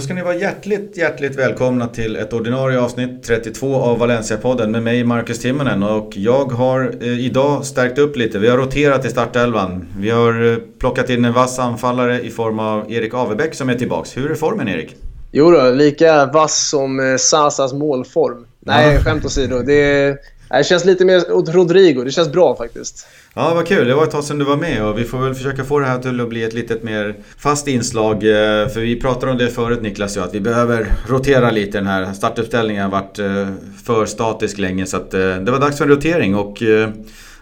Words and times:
Då 0.00 0.04
ska 0.04 0.14
ni 0.14 0.22
vara 0.22 0.34
hjärtligt, 0.34 0.96
hjärtligt 0.96 1.38
välkomna 1.38 1.86
till 1.86 2.16
ett 2.16 2.32
ordinarie 2.32 2.80
avsnitt 2.80 3.22
32 3.22 3.76
av 3.76 3.98
Valencia-podden 3.98 4.70
med 4.70 4.82
mig 4.82 5.04
Marcus 5.04 5.38
Timonen 5.38 5.82
och 5.82 6.12
jag 6.16 6.44
har 6.44 6.94
eh, 7.00 7.20
idag 7.20 7.64
stärkt 7.64 7.98
upp 7.98 8.16
lite. 8.16 8.38
Vi 8.38 8.48
har 8.48 8.56
roterat 8.56 9.04
i 9.04 9.08
startelvan. 9.08 9.86
Vi 9.98 10.10
har 10.10 10.52
eh, 10.52 10.58
plockat 10.78 11.10
in 11.10 11.24
en 11.24 11.32
vass 11.32 11.58
anfallare 11.58 12.20
i 12.20 12.30
form 12.30 12.58
av 12.58 12.92
Erik 12.92 13.14
Avebäck 13.14 13.54
som 13.54 13.68
är 13.68 13.74
tillbaks. 13.74 14.16
Hur 14.16 14.30
är 14.30 14.34
formen 14.34 14.68
Erik? 14.68 14.96
Jo 15.32 15.50
då, 15.50 15.70
lika 15.70 16.26
vass 16.26 16.68
som 16.68 17.00
eh, 17.00 17.16
Sasas 17.16 17.72
målform. 17.72 18.46
Nej, 18.60 18.94
ja. 18.94 19.00
skämt 19.00 19.24
åsido. 19.24 19.58
Det, 19.58 20.16
det 20.50 20.64
känns 20.64 20.84
lite 20.84 21.04
mer 21.04 21.32
åt 21.32 21.48
Rodrigo. 21.48 22.04
Det 22.04 22.10
känns 22.10 22.32
bra 22.32 22.56
faktiskt. 22.56 23.06
Ja, 23.34 23.54
vad 23.54 23.66
kul. 23.66 23.88
Det 23.88 23.94
var 23.94 24.04
ett 24.04 24.10
tag 24.10 24.24
sedan 24.24 24.38
du 24.38 24.44
var 24.44 24.56
med 24.56 24.84
och 24.84 24.98
vi 24.98 25.04
får 25.04 25.18
väl 25.18 25.34
försöka 25.34 25.64
få 25.64 25.78
det 25.78 25.86
här 25.86 25.98
till 25.98 26.20
att 26.20 26.28
bli 26.28 26.42
ett 26.42 26.52
lite 26.52 26.78
mer 26.82 27.14
fast 27.38 27.68
inslag. 27.68 28.14
Eh, 28.14 28.68
för 28.68 28.80
vi 28.80 29.00
pratade 29.00 29.32
om 29.32 29.38
det 29.38 29.48
förut 29.48 29.82
Niklas 29.82 30.16
och 30.16 30.24
att 30.24 30.34
vi 30.34 30.40
behöver 30.40 30.86
rotera 31.08 31.50
lite. 31.50 31.78
Den 31.78 31.86
här 31.86 32.12
startuppställningen 32.12 32.82
har 32.82 32.90
varit 32.90 33.18
eh, 33.18 33.48
för 33.84 34.06
statisk 34.06 34.58
länge 34.58 34.86
så 34.86 34.96
att 34.96 35.14
eh, 35.14 35.20
det 35.20 35.50
var 35.50 35.60
dags 35.60 35.78
för 35.78 35.84
en 35.84 35.90
rotering. 35.90 36.34
Och 36.34 36.62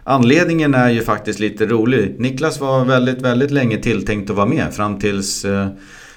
Anledningen 0.04 0.74
är 0.74 0.90
ju 0.90 1.02
faktiskt 1.02 1.40
lite 1.40 1.66
rolig. 1.66 2.14
Niklas 2.18 2.60
var 2.60 2.84
väldigt, 2.84 3.22
väldigt 3.22 3.50
länge 3.50 3.76
tilltänkt 3.76 4.30
att 4.30 4.36
vara 4.36 4.46
med 4.46 4.74
fram 4.74 4.98
tills 4.98 5.46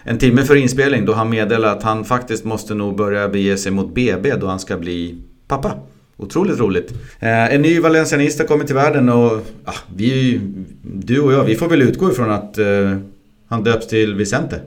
en 0.03 0.17
timme 0.17 0.43
för 0.43 0.55
inspelning 0.55 1.05
då 1.05 1.13
han 1.13 1.29
meddelade 1.29 1.73
att 1.73 1.83
han 1.83 2.05
faktiskt 2.05 2.45
måste 2.45 2.73
nog 2.73 2.97
börja 2.97 3.29
bege 3.29 3.57
sig 3.57 3.71
mot 3.71 3.93
BB 3.93 4.35
då 4.35 4.47
han 4.47 4.59
ska 4.59 4.77
bli 4.77 5.17
pappa. 5.47 5.73
Otroligt 6.21 6.59
roligt. 6.59 6.91
Eh, 7.19 7.53
en 7.53 7.61
ny 7.61 7.79
valencianist 7.79 8.39
har 8.39 8.45
kommit 8.45 8.67
till 8.67 8.75
världen 8.75 9.09
och 9.09 9.31
ah, 9.65 9.73
vi, 9.95 10.39
du 10.81 11.21
och 11.21 11.33
jag, 11.33 11.43
vi 11.43 11.55
får 11.55 11.69
väl 11.69 11.81
utgå 11.81 12.11
ifrån 12.11 12.31
att 12.31 12.57
eh, 12.57 12.65
han 13.47 13.63
döps 13.63 13.87
till 13.87 14.15
Vicente. 14.15 14.59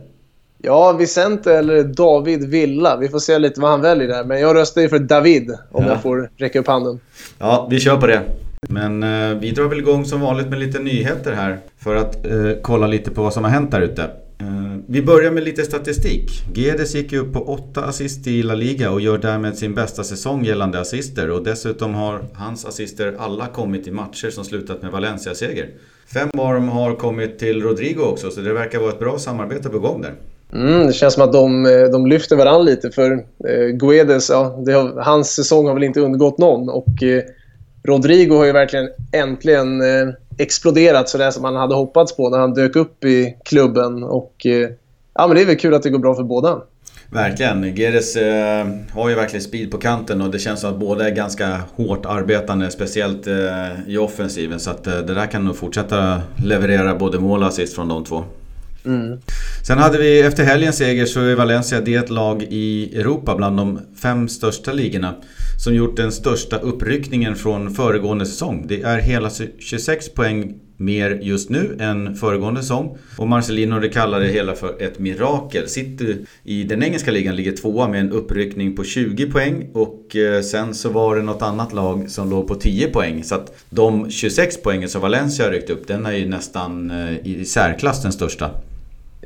Ja, 0.62 0.92
Vicente 0.92 1.55
eller 1.55 1.84
David 1.84 2.50
Villa. 2.50 2.97
Vi 2.97 3.08
får 3.08 3.19
se 3.19 3.38
lite 3.38 3.60
vad 3.60 3.70
han 3.70 3.80
väljer 3.80 4.08
där. 4.08 4.25
Men 4.25 4.41
jag 4.41 4.56
röstar 4.56 4.82
ju 4.82 4.88
för 4.88 4.98
David 4.98 5.50
om 5.70 5.84
ja. 5.84 5.91
jag 5.91 6.02
får 6.02 6.30
räcka 6.36 6.60
upp 6.60 6.66
handen. 6.66 7.00
Ja, 7.38 7.69
vi 7.70 7.80
kör 7.80 7.97
på 7.97 8.06
det. 8.06 8.20
Men 8.69 9.02
eh, 9.02 9.38
vi 9.38 9.50
drar 9.50 9.64
väl 9.64 9.78
igång 9.78 10.05
som 10.05 10.20
vanligt 10.20 10.48
med 10.48 10.58
lite 10.58 10.78
nyheter 10.78 11.32
här. 11.32 11.58
För 11.78 11.97
att 11.97 12.27
eh, 12.27 12.50
kolla 12.62 12.86
lite 12.86 13.10
på 13.10 13.22
vad 13.22 13.32
som 13.32 13.44
har 13.44 13.50
hänt 13.50 13.70
där 13.70 13.80
ute. 13.80 14.10
Eh, 14.41 14.77
vi 14.87 15.03
börjar 15.03 15.31
med 15.31 15.45
lite 15.45 15.63
statistik. 15.63 16.43
Gedes 16.55 16.95
gick 16.95 17.13
upp 17.13 17.33
på 17.33 17.41
8 17.41 17.85
assist 17.85 18.27
i 18.27 18.43
La 18.43 18.55
Liga 18.55 18.91
och 18.91 19.01
gör 19.01 19.19
därmed 19.19 19.59
sin 19.59 19.75
bästa 19.75 20.05
säsong 20.05 20.45
gällande 20.45 20.81
assister. 20.81 21.31
Och 21.31 21.45
dessutom 21.45 21.95
har 21.95 22.21
hans 22.35 22.65
assister 22.65 23.17
alla 23.19 23.47
kommit 23.47 23.87
i 23.87 23.91
matcher 23.91 24.31
som 24.31 24.45
slutat 24.45 24.83
med 24.83 24.93
Valencia-seger. 24.93 25.69
Fem 26.15 26.29
av 26.39 26.55
dem 26.55 26.69
har 26.69 26.95
kommit 26.95 27.39
till 27.39 27.62
Rodrigo 27.62 28.03
också, 28.03 28.31
så 28.31 28.41
det 28.41 28.53
verkar 28.53 28.79
vara 28.79 28.91
ett 28.91 28.99
bra 28.99 29.19
samarbete 29.19 29.69
på 29.69 29.79
gång 29.79 30.03
där. 30.03 30.15
Mm, 30.53 30.87
det 30.87 30.93
känns 30.93 31.15
som 31.15 31.23
att 31.23 31.33
de, 31.33 31.67
eh, 31.67 31.91
de 31.93 32.07
lyfter 32.07 32.37
varandra 32.37 32.62
lite 32.62 32.91
för 32.91 33.12
eh, 33.49 33.67
Guedes, 33.67 34.31
ja, 34.31 34.45
har, 34.45 35.03
hans 35.03 35.35
säsong 35.35 35.67
har 35.67 35.75
väl 35.75 35.83
inte 35.83 36.01
undgått 36.01 36.39
någon. 36.39 36.69
Och 36.69 37.03
eh, 37.03 37.23
Rodrigo 37.85 38.37
har 38.37 38.45
ju 38.45 38.53
verkligen 38.53 38.89
äntligen 39.12 39.81
eh, 39.81 40.09
exploderat 40.39 41.09
så 41.09 41.19
det 41.19 41.33
som 41.33 41.43
man 41.43 41.57
hade 41.57 41.75
hoppats 41.75 42.17
på 42.17 42.31
när 42.31 42.39
han 42.39 42.55
dök 42.55 42.77
upp 42.77 43.05
i 43.05 43.37
klubben. 43.45 44.03
Och 44.03 44.47
eh, 44.47 44.71
ja, 45.15 45.27
men 45.27 45.37
det 45.37 45.43
är 45.43 45.47
väl 45.47 45.56
kul 45.56 45.75
att 45.75 45.83
det 45.83 45.91
går 45.91 45.99
bra 45.99 46.15
för 46.15 46.22
båda. 46.22 46.62
Verkligen. 47.11 47.77
Geres 47.77 48.17
eh, 48.17 48.67
har 48.93 49.09
ju 49.09 49.15
verkligen 49.15 49.43
speed 49.43 49.71
på 49.71 49.78
kanten 49.78 50.21
och 50.21 50.31
det 50.31 50.39
känns 50.39 50.61
som 50.61 50.71
att 50.71 50.81
båda 50.81 51.09
är 51.09 51.15
ganska 51.15 51.61
hårt 51.77 52.06
arbetande, 52.06 52.71
speciellt 52.71 53.27
eh, 53.27 53.34
i 53.87 53.99
offensiven. 53.99 54.61
Så 54.61 54.71
att 54.71 54.87
eh, 54.87 54.99
det 54.99 55.15
där 55.15 55.27
kan 55.27 55.44
nog 55.44 55.56
fortsätta 55.56 56.23
leverera 56.44 56.94
både 56.94 57.19
mål 57.19 57.43
och 57.43 57.49
assist 57.49 57.75
från 57.75 57.89
de 57.89 58.05
två. 58.05 58.25
Mm. 58.84 59.19
Sen 59.67 59.78
hade 59.78 59.99
vi 59.99 60.21
efter 60.21 60.45
helgens 60.45 60.77
seger 60.77 61.06
så 61.06 61.21
är 61.21 61.34
Valencia 61.34 61.81
det 61.81 62.11
lag 62.11 62.43
i 62.43 62.99
Europa 62.99 63.37
bland 63.37 63.56
de 63.56 63.81
fem 64.03 64.28
största 64.28 64.72
ligorna 64.72 65.15
som 65.65 65.75
gjort 65.75 65.97
den 65.97 66.12
största 66.12 66.59
uppryckningen 66.59 67.37
från 67.37 67.75
föregående 67.75 68.27
säsong. 68.27 68.65
Det 68.69 68.83
är 68.83 68.99
hela 68.99 69.31
26 69.59 70.15
poäng 70.15 70.55
mer 70.77 71.19
just 71.23 71.50
nu 71.50 71.77
än 71.81 72.15
föregående 72.15 72.62
säsong. 72.62 72.99
Och 73.17 73.28
Marcelino 73.28 73.81
det 73.81 73.89
kallar 73.89 74.21
det 74.21 74.28
hela 74.28 74.55
för 74.55 74.83
ett 74.83 74.99
mirakel. 74.99 75.69
City 75.69 76.17
i 76.43 76.65
den 76.65 76.83
engelska 76.83 77.11
ligan 77.11 77.37
ligger 77.37 77.53
tvåa 77.53 77.89
med 77.89 78.00
en 78.00 78.12
uppryckning 78.12 78.77
på 78.77 78.84
20 78.84 79.31
poäng 79.31 79.71
och 79.75 80.17
eh, 80.17 80.43
sen 80.43 80.75
så 80.75 80.89
var 80.89 81.17
det 81.17 81.23
något 81.23 81.43
annat 81.43 81.73
lag 81.73 82.11
som 82.11 82.31
låg 82.31 82.49
på 82.49 82.55
10 82.55 82.89
poäng. 82.89 83.25
Så 83.25 83.34
att 83.34 83.65
de 83.71 84.11
26 84.11 84.62
poängen 84.62 84.89
som 84.89 85.00
Valencia 85.00 85.44
har 85.44 85.53
ryckt 85.53 85.71
upp, 85.71 85.87
den 85.87 86.06
är 86.06 86.12
ju 86.12 86.28
nästan 86.28 86.91
eh, 86.91 87.27
i 87.27 87.44
särklass 87.44 88.03
den 88.03 88.12
största. 88.12 88.50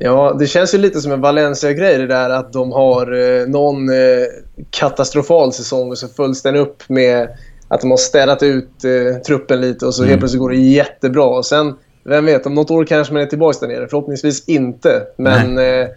Ja, 0.01 0.35
det 0.39 0.47
känns 0.47 0.73
ju 0.73 0.77
lite 0.77 1.01
som 1.01 1.11
en 1.11 1.21
Valencia-grej 1.21 1.97
det 1.97 2.07
där 2.07 2.29
att 2.29 2.53
de 2.53 2.71
har 2.71 3.11
eh, 3.11 3.47
någon 3.47 3.89
eh, 3.89 4.25
katastrofal 4.69 5.53
säsong 5.53 5.89
och 5.89 5.97
så 5.97 6.07
följs 6.07 6.41
den 6.41 6.55
upp 6.55 6.89
med 6.89 7.29
att 7.67 7.81
de 7.81 7.89
har 7.89 7.97
städat 7.97 8.43
ut 8.43 8.83
eh, 8.83 9.21
truppen 9.21 9.61
lite 9.61 9.85
och 9.85 9.95
så 9.95 10.01
mm. 10.01 10.09
helt 10.09 10.21
plötsligt 10.21 10.39
går 10.39 10.49
det 10.49 10.57
jättebra. 10.57 11.25
Och 11.25 11.45
sen, 11.45 11.75
vem 12.03 12.25
vet, 12.25 12.45
om 12.45 12.53
något 12.53 12.71
år 12.71 12.85
kanske 12.85 13.13
man 13.13 13.21
är 13.21 13.25
tillbaka 13.25 13.57
där 13.61 13.67
nere. 13.67 13.87
Förhoppningsvis 13.87 14.49
inte. 14.49 15.01
Men 15.17 15.57
eh, 15.57 15.87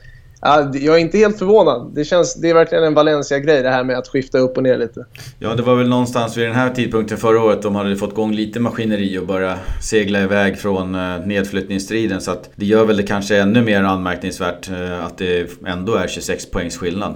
Ja, 0.44 0.70
jag 0.74 0.94
är 0.94 0.98
inte 0.98 1.18
helt 1.18 1.38
förvånad. 1.38 1.90
Det, 1.94 2.04
känns, 2.04 2.34
det 2.34 2.50
är 2.50 2.54
verkligen 2.54 2.84
en 2.84 2.94
Valencia-grej 2.94 3.62
det 3.62 3.70
här 3.70 3.84
med 3.84 3.98
att 3.98 4.08
skifta 4.08 4.38
upp 4.38 4.56
och 4.56 4.62
ner 4.62 4.78
lite. 4.78 5.06
Ja, 5.38 5.54
det 5.54 5.62
var 5.62 5.76
väl 5.76 5.88
någonstans 5.88 6.36
vid 6.36 6.46
den 6.46 6.54
här 6.54 6.70
tidpunkten 6.70 7.18
förra 7.18 7.42
året 7.42 7.62
de 7.62 7.74
hade 7.74 7.96
fått 7.96 8.12
igång 8.12 8.32
lite 8.32 8.60
maskineri 8.60 9.18
och 9.18 9.26
börja 9.26 9.58
segla 9.82 10.20
iväg 10.22 10.58
från 10.58 10.94
eh, 10.94 11.26
nedflyttningsstriden. 11.26 12.20
Så 12.20 12.30
att 12.30 12.50
det 12.56 12.66
gör 12.66 12.84
väl 12.84 12.96
det 12.96 13.02
kanske 13.02 13.36
ännu 13.36 13.62
mer 13.62 13.82
anmärkningsvärt 13.82 14.70
eh, 14.70 15.04
att 15.06 15.18
det 15.18 15.50
ändå 15.66 15.94
är 15.94 16.08
26 16.08 16.50
poängs 16.50 16.76
skillnad. 16.76 17.14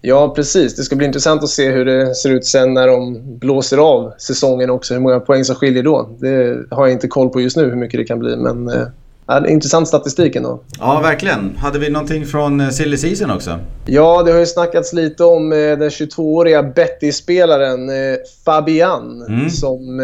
Ja, 0.00 0.32
precis. 0.36 0.76
Det 0.76 0.82
ska 0.82 0.96
bli 0.96 1.06
intressant 1.06 1.42
att 1.42 1.48
se 1.48 1.70
hur 1.70 1.84
det 1.84 2.14
ser 2.14 2.30
ut 2.30 2.44
sen 2.44 2.74
när 2.74 2.86
de 2.86 3.18
blåser 3.38 3.78
av 3.78 4.12
säsongen 4.18 4.70
också. 4.70 4.94
Hur 4.94 5.00
många 5.00 5.20
poäng 5.20 5.44
som 5.44 5.56
skiljer 5.56 5.82
då. 5.82 6.16
Det 6.18 6.64
har 6.70 6.86
jag 6.86 6.92
inte 6.92 7.08
koll 7.08 7.28
på 7.28 7.40
just 7.40 7.56
nu 7.56 7.64
hur 7.64 7.76
mycket 7.76 8.00
det 8.00 8.04
kan 8.04 8.18
bli. 8.18 8.36
Men 8.36 8.68
eh, 8.68 8.86
Ja, 9.30 9.48
intressant 9.48 9.88
statistik 9.88 10.36
ändå. 10.36 10.60
Ja, 10.78 11.00
verkligen. 11.00 11.56
Hade 11.56 11.78
vi 11.78 11.90
någonting 11.90 12.26
från 12.26 12.60
eh, 12.60 12.68
silly 12.68 12.96
season 12.96 13.30
också? 13.30 13.58
Ja, 13.86 14.22
det 14.22 14.32
har 14.32 14.38
ju 14.38 14.46
snackats 14.46 14.92
lite 14.92 15.24
om 15.24 15.52
eh, 15.52 15.58
den 15.58 15.88
22-åriga 15.88 16.62
Betty-spelaren 16.62 17.88
eh, 17.88 18.16
Fabian. 18.44 19.22
Mm. 19.28 19.50
Som, 19.50 20.00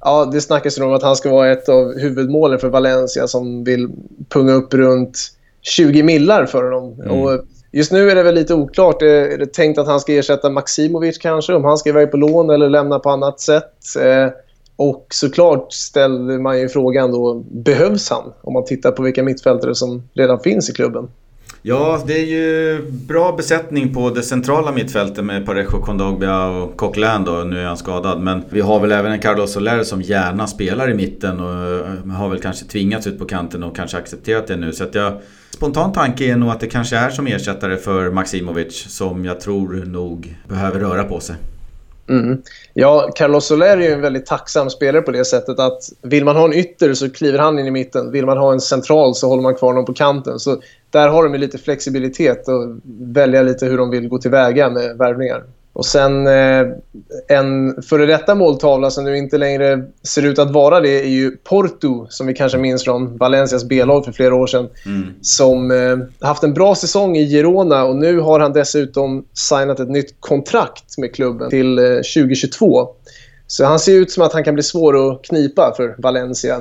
ja, 0.00 0.24
det 0.32 0.40
snackas 0.40 0.78
om 0.78 0.92
att 0.92 1.02
han 1.02 1.16
ska 1.16 1.30
vara 1.30 1.52
ett 1.52 1.68
av 1.68 1.98
huvudmålen 1.98 2.58
för 2.58 2.68
Valencia 2.68 3.26
som 3.26 3.64
vill 3.64 3.88
punga 4.28 4.52
upp 4.52 4.74
runt 4.74 5.18
20 5.62 6.02
millar 6.02 6.46
för 6.46 6.70
dem. 6.70 7.00
Mm. 7.00 7.10
Och 7.10 7.40
just 7.72 7.92
nu 7.92 8.10
är 8.10 8.14
det 8.14 8.22
väl 8.22 8.34
lite 8.34 8.54
oklart. 8.54 9.02
Är 9.02 9.38
det 9.38 9.52
tänkt 9.52 9.78
att 9.78 9.86
han 9.86 10.00
ska 10.00 10.12
ersätta 10.12 10.50
Maximovic 10.50 11.18
kanske? 11.18 11.54
Om 11.54 11.64
han 11.64 11.78
ska 11.78 11.90
iväg 11.90 12.10
på 12.10 12.16
lån 12.16 12.50
eller 12.50 12.68
lämna 12.68 12.98
på 12.98 13.10
annat 13.10 13.40
sätt? 13.40 13.74
Och 14.78 15.06
såklart 15.10 15.72
ställer 15.72 16.38
man 16.38 16.60
ju 16.60 16.68
frågan 16.68 17.12
då, 17.12 17.44
behövs 17.50 18.10
han? 18.10 18.32
Om 18.42 18.52
man 18.52 18.64
tittar 18.64 18.90
på 18.92 19.02
vilka 19.02 19.22
mittfältare 19.22 19.74
som 19.74 20.02
redan 20.14 20.40
finns 20.40 20.70
i 20.70 20.72
klubben. 20.72 21.08
Ja, 21.62 22.02
det 22.06 22.12
är 22.12 22.26
ju 22.26 22.82
bra 22.90 23.32
besättning 23.36 23.94
på 23.94 24.10
det 24.10 24.22
centrala 24.22 24.72
mittfältet 24.72 25.24
med 25.24 25.46
Parejo, 25.46 25.80
Kondogbia 25.82 26.46
och 26.46 26.76
Coquelin 26.76 27.24
då. 27.24 27.32
Nu 27.32 27.60
är 27.60 27.64
han 27.64 27.76
skadad. 27.76 28.20
Men 28.20 28.42
vi 28.50 28.60
har 28.60 28.80
väl 28.80 28.92
även 28.92 29.12
en 29.12 29.18
Carlos 29.18 29.52
Soler 29.52 29.82
som 29.82 30.02
gärna 30.02 30.46
spelar 30.46 30.90
i 30.90 30.94
mitten 30.94 31.40
och 31.40 31.50
eh, 31.50 32.12
har 32.12 32.28
väl 32.28 32.40
kanske 32.40 32.64
tvingats 32.64 33.06
ut 33.06 33.18
på 33.18 33.24
kanten 33.24 33.62
och 33.62 33.76
kanske 33.76 33.96
accepterat 33.96 34.46
det 34.46 34.56
nu. 34.56 34.72
Så 34.72 34.84
att 34.84 34.94
jag... 34.94 35.12
Spontan 35.50 35.92
tanke 35.92 36.24
är 36.24 36.36
nog 36.36 36.50
att 36.50 36.60
det 36.60 36.66
kanske 36.66 36.96
är 36.96 37.10
som 37.10 37.26
ersättare 37.26 37.76
för 37.76 38.10
Maximovic 38.10 38.86
som 38.88 39.24
jag 39.24 39.40
tror 39.40 39.84
nog 39.86 40.36
behöver 40.48 40.80
röra 40.80 41.04
på 41.04 41.20
sig. 41.20 41.36
Mm. 42.08 42.42
Ja, 42.74 43.10
Carlos 43.14 43.46
Soler 43.46 43.76
är 43.76 43.82
ju 43.82 43.92
en 43.92 44.00
väldigt 44.00 44.26
tacksam 44.26 44.70
spelare 44.70 45.02
på 45.02 45.10
det 45.10 45.24
sättet 45.24 45.58
att 45.58 45.82
vill 46.02 46.24
man 46.24 46.36
ha 46.36 46.44
en 46.44 46.54
ytter 46.54 46.94
så 46.94 47.10
kliver 47.10 47.38
han 47.38 47.58
in 47.58 47.66
i 47.66 47.70
mitten. 47.70 48.12
Vill 48.12 48.26
man 48.26 48.38
ha 48.38 48.52
en 48.52 48.60
central 48.60 49.14
så 49.14 49.28
håller 49.28 49.42
man 49.42 49.54
kvar 49.54 49.68
honom 49.68 49.84
på 49.84 49.94
kanten. 49.94 50.38
Så 50.38 50.62
där 50.90 51.08
har 51.08 51.28
de 51.28 51.38
lite 51.38 51.58
flexibilitet 51.58 52.48
och 52.48 52.80
välja 53.00 53.42
lite 53.42 53.66
hur 53.66 53.78
de 53.78 53.90
vill 53.90 54.08
gå 54.08 54.18
tillväga 54.18 54.70
med 54.70 54.96
värvningar. 54.98 55.44
Och 55.78 55.86
sen 55.86 56.26
eh, 56.26 56.66
en 57.28 57.82
före 57.82 58.06
detta 58.06 58.34
måltavla 58.34 58.90
som 58.90 59.04
nu 59.04 59.16
inte 59.16 59.38
längre 59.38 59.84
ser 60.02 60.22
ut 60.22 60.38
att 60.38 60.50
vara 60.50 60.80
det 60.80 61.04
är 61.04 61.08
ju 61.08 61.30
Porto, 61.30 62.06
som 62.10 62.26
vi 62.26 62.34
kanske 62.34 62.58
minns 62.58 62.84
från 62.84 63.16
Valencias 63.16 63.64
B-lag 63.64 64.04
för 64.04 64.12
flera 64.12 64.34
år 64.34 64.46
sedan. 64.46 64.68
Mm. 64.86 65.08
Som 65.22 65.70
eh, 65.70 66.26
haft 66.28 66.42
en 66.42 66.54
bra 66.54 66.74
säsong 66.74 67.16
i 67.16 67.28
Girona 67.28 67.84
och 67.84 67.96
nu 67.96 68.20
har 68.20 68.40
han 68.40 68.52
dessutom 68.52 69.24
signat 69.32 69.80
ett 69.80 69.90
nytt 69.90 70.20
kontrakt 70.20 70.98
med 70.98 71.14
klubben 71.14 71.50
till 71.50 71.78
eh, 71.78 71.84
2022. 71.84 72.88
Så 73.46 73.64
han 73.64 73.78
ser 73.78 73.92
ut 73.92 74.10
som 74.10 74.22
att 74.22 74.32
han 74.32 74.44
kan 74.44 74.54
bli 74.54 74.62
svår 74.62 75.12
att 75.12 75.22
knipa 75.22 75.74
för 75.76 75.94
Valencia. 75.98 76.60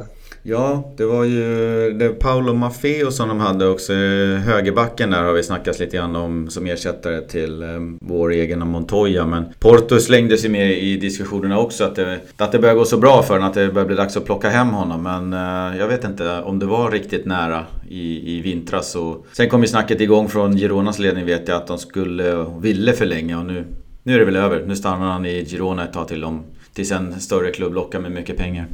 Ja, 0.50 0.94
det 0.98 1.06
var 1.06 1.24
ju 1.24 1.94
det 1.94 2.10
Paolo 2.10 2.54
Maffeo 2.54 3.12
som 3.12 3.28
de 3.28 3.40
hade 3.40 3.68
också. 3.68 3.94
Eh, 3.94 4.38
högerbacken 4.38 5.12
där 5.12 5.24
har 5.24 5.34
vi 5.34 5.44
snackat 5.44 5.80
lite 5.80 5.98
grann 5.98 6.16
om 6.16 6.50
som 6.50 6.66
ersättare 6.66 7.22
till 7.22 7.64
eh, 7.64 7.70
vår 8.02 8.32
egen 8.32 8.68
Montoya. 8.68 9.26
Men 9.26 9.46
Porto 9.60 10.00
slängde 10.00 10.38
sig 10.38 10.50
med 10.50 10.78
i 10.78 10.98
diskussionerna 10.98 11.60
också 11.60 11.84
att 11.84 11.96
det, 11.96 12.20
att 12.38 12.52
det 12.52 12.60
börjar 12.60 12.76
gå 12.76 12.86
så 12.86 12.98
bra 12.98 13.24
för 13.24 13.34
honom 13.34 13.50
att 13.50 13.54
det 13.54 13.68
börjar 13.68 13.88
bli 13.88 13.96
dags 13.96 14.18
att 14.18 14.26
plocka 14.26 14.50
hem 14.50 14.68
honom. 14.68 15.04
Men 15.04 15.34
eh, 15.34 15.80
jag 15.80 15.88
vet 15.88 16.04
inte 16.04 16.42
om 16.42 16.60
det 16.60 16.66
var 16.66 16.92
riktigt 16.92 17.26
nära 17.26 17.66
i, 17.90 18.38
i 18.38 18.42
vintras. 18.42 18.96
Och 18.96 19.26
sen 19.32 19.50
kom 19.50 19.62
ju 19.62 19.68
snacket 19.68 20.02
igång 20.02 20.30
från 20.30 20.58
Gironas 20.58 21.00
ledning 21.00 21.26
vet 21.26 21.48
jag 21.48 21.58
att 21.58 21.68
de 21.68 21.78
skulle 21.78 22.34
och 22.34 22.66
ville 22.66 22.94
förlänga 22.94 23.40
och 23.40 23.46
nu, 23.46 23.66
nu 24.04 24.14
är 24.14 24.20
det 24.20 24.26
väl 24.26 24.36
över. 24.36 24.64
Nu 24.68 24.76
stannar 24.76 25.12
han 25.12 25.26
i 25.26 25.46
Girona 25.46 25.84
ett 25.84 25.94
tag 25.94 26.08
till 26.08 26.24
om 26.24 26.44
tills 26.74 26.92
en 26.92 27.20
större 27.20 27.52
klubb 27.52 27.74
lockar 27.74 28.00
med 28.00 28.12
mycket 28.12 28.38
pengar. 28.38 28.68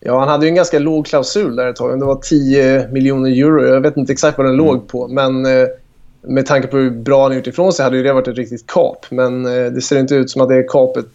Ja, 0.00 0.18
han 0.18 0.28
hade 0.28 0.46
ju 0.46 0.48
en 0.48 0.54
ganska 0.54 0.78
låg 0.78 1.06
klausul 1.06 1.56
där 1.56 1.66
ett 1.66 1.76
tag. 1.76 2.00
Det 2.00 2.06
var 2.06 2.20
10 2.22 2.88
miljoner 2.88 3.30
euro. 3.30 3.66
Jag 3.66 3.80
vet 3.80 3.96
inte 3.96 4.12
exakt 4.12 4.38
vad 4.38 4.46
den 4.46 4.54
mm. 4.54 4.66
låg 4.66 4.88
på. 4.88 5.08
Men 5.08 5.46
eh, 5.46 5.68
med 6.22 6.46
tanke 6.46 6.68
på 6.68 6.76
hur 6.76 6.90
bra 6.90 7.22
han 7.22 7.36
gjort 7.36 7.46
ifrån 7.46 7.72
sig 7.72 7.84
hade 7.84 8.02
det 8.02 8.12
varit 8.12 8.28
ett 8.28 8.36
riktigt 8.36 8.66
kap. 8.66 9.06
Men 9.10 9.46
eh, 9.46 9.72
det 9.72 9.80
ser 9.80 9.98
inte 9.98 10.14
ut 10.14 10.30
som 10.30 10.42
att 10.42 10.48
det 10.48 10.62
kapet 10.62 11.06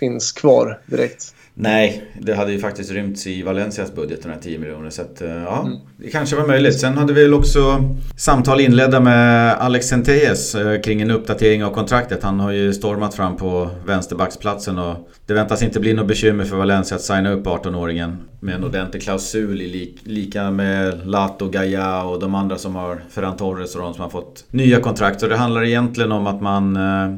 finns 0.00 0.32
kvar 0.32 0.78
direkt. 0.86 1.34
Nej, 1.58 2.02
det 2.20 2.34
hade 2.34 2.52
ju 2.52 2.58
faktiskt 2.58 2.92
rymts 2.92 3.26
i 3.26 3.42
Valencias 3.42 3.94
budget, 3.94 4.22
de 4.22 4.28
här 4.28 4.38
10 4.42 4.58
miljoner. 4.58 4.90
Så 4.90 5.02
att, 5.02 5.22
eh, 5.22 5.28
ja, 5.28 5.62
mm. 5.66 5.78
det 5.96 6.10
kanske 6.10 6.36
var 6.36 6.46
möjligt. 6.46 6.80
Sen 6.80 6.98
hade 6.98 7.12
vi 7.12 7.22
väl 7.22 7.34
också 7.34 7.60
samtal 8.16 8.60
inledda 8.60 9.00
med 9.00 9.54
Alex 9.54 9.86
Centelles 9.86 10.54
eh, 10.54 10.80
kring 10.80 11.02
en 11.02 11.10
uppdatering 11.10 11.64
av 11.64 11.70
kontraktet. 11.70 12.22
Han 12.22 12.40
har 12.40 12.52
ju 12.52 12.72
stormat 12.72 13.14
fram 13.14 13.36
på 13.36 13.70
vänsterbacksplatsen 13.86 14.78
och 14.78 15.10
det 15.26 15.34
väntas 15.34 15.62
inte 15.62 15.80
bli 15.80 15.94
något 15.94 16.08
bekymmer 16.08 16.44
för 16.44 16.56
Valencia 16.56 16.96
att 16.96 17.02
signa 17.02 17.30
upp 17.30 17.46
18-åringen 17.46 18.16
med 18.40 18.54
en 18.54 18.64
ordentlig 18.64 19.02
klausul 19.02 19.62
i 19.62 19.98
lika 20.04 20.50
med 20.50 21.06
Lato, 21.06 21.48
Gaia 21.48 22.02
och 22.02 22.20
de 22.20 22.34
andra 22.34 22.58
som 22.58 22.76
har 22.76 23.02
Ferran 23.10 23.36
Torres 23.36 23.74
och 23.74 23.82
de 23.82 23.94
som 23.94 24.02
har 24.02 24.10
fått 24.10 24.44
nya 24.50 24.80
kontrakt. 24.80 25.20
Så 25.20 25.26
det 25.26 25.36
handlar 25.36 25.64
egentligen 25.64 26.12
om 26.12 26.26
att 26.26 26.40
man 26.40 26.76
eh, 26.76 27.16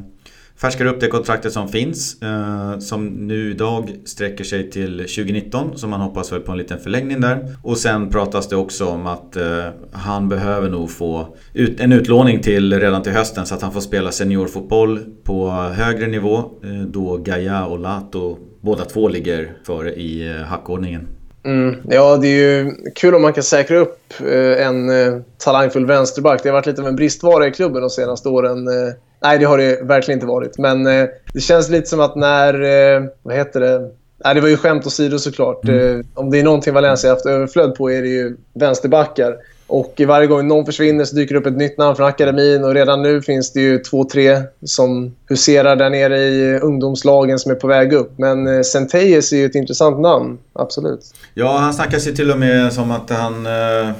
färskar 0.61 0.85
upp 0.85 0.99
det 0.99 1.07
kontraktet 1.07 1.53
som 1.53 1.67
finns. 1.67 2.21
Eh, 2.21 2.79
som 2.79 3.07
nu 3.07 3.51
idag 3.51 3.95
sträcker 4.05 4.43
sig 4.43 4.69
till 4.69 4.97
2019. 4.97 5.77
Så 5.77 5.87
man 5.87 6.01
hoppas 6.01 6.31
väl 6.31 6.39
på 6.39 6.51
en 6.51 6.57
liten 6.57 6.79
förlängning 6.79 7.21
där. 7.21 7.55
Och 7.63 7.77
sen 7.77 8.09
pratas 8.09 8.49
det 8.49 8.55
också 8.55 8.85
om 8.85 9.07
att 9.07 9.35
eh, 9.35 9.65
han 9.91 10.29
behöver 10.29 10.69
nog 10.69 10.91
få 10.91 11.35
ut, 11.53 11.79
en 11.79 11.91
utlåning 11.91 12.41
till 12.41 12.79
redan 12.79 13.03
till 13.03 13.13
hösten. 13.13 13.45
Så 13.45 13.55
att 13.55 13.61
han 13.61 13.71
får 13.71 13.81
spela 13.81 14.11
seniorfotboll 14.11 14.99
på 15.23 15.49
högre 15.51 16.07
nivå. 16.07 16.37
Eh, 16.37 16.87
då 16.87 17.17
Gaia 17.17 17.65
och 17.65 17.79
Lato 17.79 18.37
båda 18.61 18.85
två 18.85 19.07
ligger 19.07 19.51
före 19.65 19.93
i 19.93 20.29
eh, 20.29 20.35
hackordningen. 20.35 21.07
Mm. 21.43 21.75
Ja, 21.89 22.17
det 22.17 22.27
är 22.27 22.63
ju 22.63 22.71
kul 22.95 23.15
om 23.15 23.21
man 23.21 23.33
kan 23.33 23.43
säkra 23.43 23.77
upp 23.77 23.99
eh, 24.19 24.67
en 24.67 24.89
eh, 24.89 25.21
talangfull 25.37 25.85
vänsterback. 25.85 26.43
Det 26.43 26.49
har 26.49 26.53
varit 26.53 26.65
lite 26.65 26.81
av 26.81 26.87
en 26.87 26.95
bristvara 26.95 27.47
i 27.47 27.51
klubben 27.51 27.81
de 27.81 27.89
senaste 27.89 28.29
åren. 28.29 28.67
Eh, 28.67 28.93
Nej, 29.21 29.39
det 29.39 29.45
har 29.45 29.57
det 29.57 29.81
verkligen 29.81 30.17
inte 30.17 30.27
varit. 30.27 30.57
Men 30.57 30.87
eh, 30.87 31.07
det 31.33 31.39
känns 31.39 31.69
lite 31.69 31.89
som 31.89 31.99
att 31.99 32.15
när... 32.15 32.53
Eh, 32.53 33.03
vad 33.23 33.35
heter 33.35 33.59
det? 33.59 33.89
Nej, 34.23 34.35
det 34.35 34.41
var 34.41 34.47
ju 34.47 34.57
skämt 34.57 34.85
åsido 34.85 35.19
såklart. 35.19 35.63
Mm. 35.63 35.99
Eh, 35.99 36.05
om 36.13 36.29
det 36.29 36.39
är 36.39 36.43
någonting 36.43 36.73
Valencia 36.73 37.09
haft 37.09 37.25
överflöd 37.25 37.75
på 37.75 37.91
är 37.91 38.01
det 38.01 38.07
ju 38.07 38.37
vänsterbackar. 38.53 39.37
Och 39.67 40.01
varje 40.07 40.27
gång 40.27 40.47
någon 40.47 40.65
försvinner 40.65 41.05
så 41.05 41.15
dyker 41.15 41.35
det 41.35 41.39
upp 41.39 41.45
ett 41.45 41.57
nytt 41.57 41.77
namn 41.77 41.95
från 41.95 42.07
akademin 42.07 42.63
och 42.63 42.73
redan 42.73 43.01
nu 43.01 43.21
finns 43.21 43.53
det 43.53 43.61
ju 43.61 43.79
två, 43.79 44.03
tre 44.03 44.41
som 44.63 45.15
huserar 45.29 45.75
där 45.75 45.89
nere 45.89 46.19
i 46.19 46.59
ungdomslagen 46.59 47.39
som 47.39 47.51
är 47.51 47.55
på 47.55 47.67
väg 47.67 47.93
upp. 47.93 48.13
Men 48.17 48.47
eh, 48.47 48.61
Centeyes 48.61 49.33
är 49.33 49.37
ju 49.37 49.45
ett 49.45 49.55
intressant 49.55 49.99
namn, 49.99 50.37
absolut. 50.53 50.99
Ja, 51.33 51.57
han 51.57 51.73
snackas 51.73 52.07
ju 52.07 52.11
till 52.11 52.31
och 52.31 52.39
med 52.39 52.73
som 52.73 52.91
att 52.91 53.09
han... 53.09 53.45
Eh, 53.45 53.91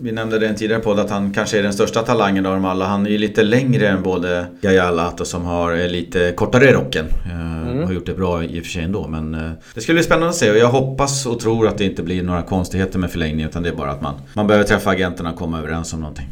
vi 0.00 0.12
nämnde 0.12 0.38
det 0.38 0.46
i 0.46 0.48
en 0.48 0.54
tidigare 0.54 0.82
podd 0.82 0.98
att 0.98 1.10
han 1.10 1.32
kanske 1.32 1.58
är 1.58 1.62
den 1.62 1.72
största 1.72 2.02
talangen 2.02 2.46
av 2.46 2.54
dem 2.54 2.64
alla. 2.64 2.84
Han 2.84 3.06
är 3.06 3.10
ju 3.10 3.18
lite 3.18 3.42
längre 3.42 3.88
än 3.88 4.02
både 4.02 4.46
Gaia 4.60 4.84
Alato 4.84 5.24
som 5.24 5.44
har 5.44 5.88
lite 5.88 6.32
kortare 6.32 6.72
rocken. 6.72 7.06
Eh, 7.24 7.70
mm. 7.70 7.84
Har 7.84 7.92
gjort 7.92 8.06
det 8.06 8.14
bra 8.14 8.44
i 8.44 8.60
och 8.60 8.64
för 8.64 8.70
sig 8.70 8.82
ändå. 8.82 9.08
Men 9.08 9.34
eh, 9.34 9.50
det 9.74 9.80
skulle 9.80 9.96
bli 9.96 10.04
spännande 10.04 10.28
att 10.28 10.34
se 10.34 10.50
och 10.50 10.56
jag 10.56 10.68
hoppas 10.68 11.26
och 11.26 11.40
tror 11.40 11.68
att 11.68 11.78
det 11.78 11.84
inte 11.84 12.02
blir 12.02 12.22
några 12.22 12.42
konstigheter 12.42 12.98
med 12.98 13.10
förlängning 13.10 13.46
utan 13.46 13.62
det 13.62 13.68
är 13.68 13.74
bara 13.74 13.90
att 13.90 14.02
man, 14.02 14.14
man 14.34 14.46
behöver 14.46 14.66
träffa 14.66 14.90
agenterna 14.90 15.30
och 15.30 15.38
komma 15.38 15.58
överens 15.58 15.92
om 15.92 16.00
någonting. 16.00 16.28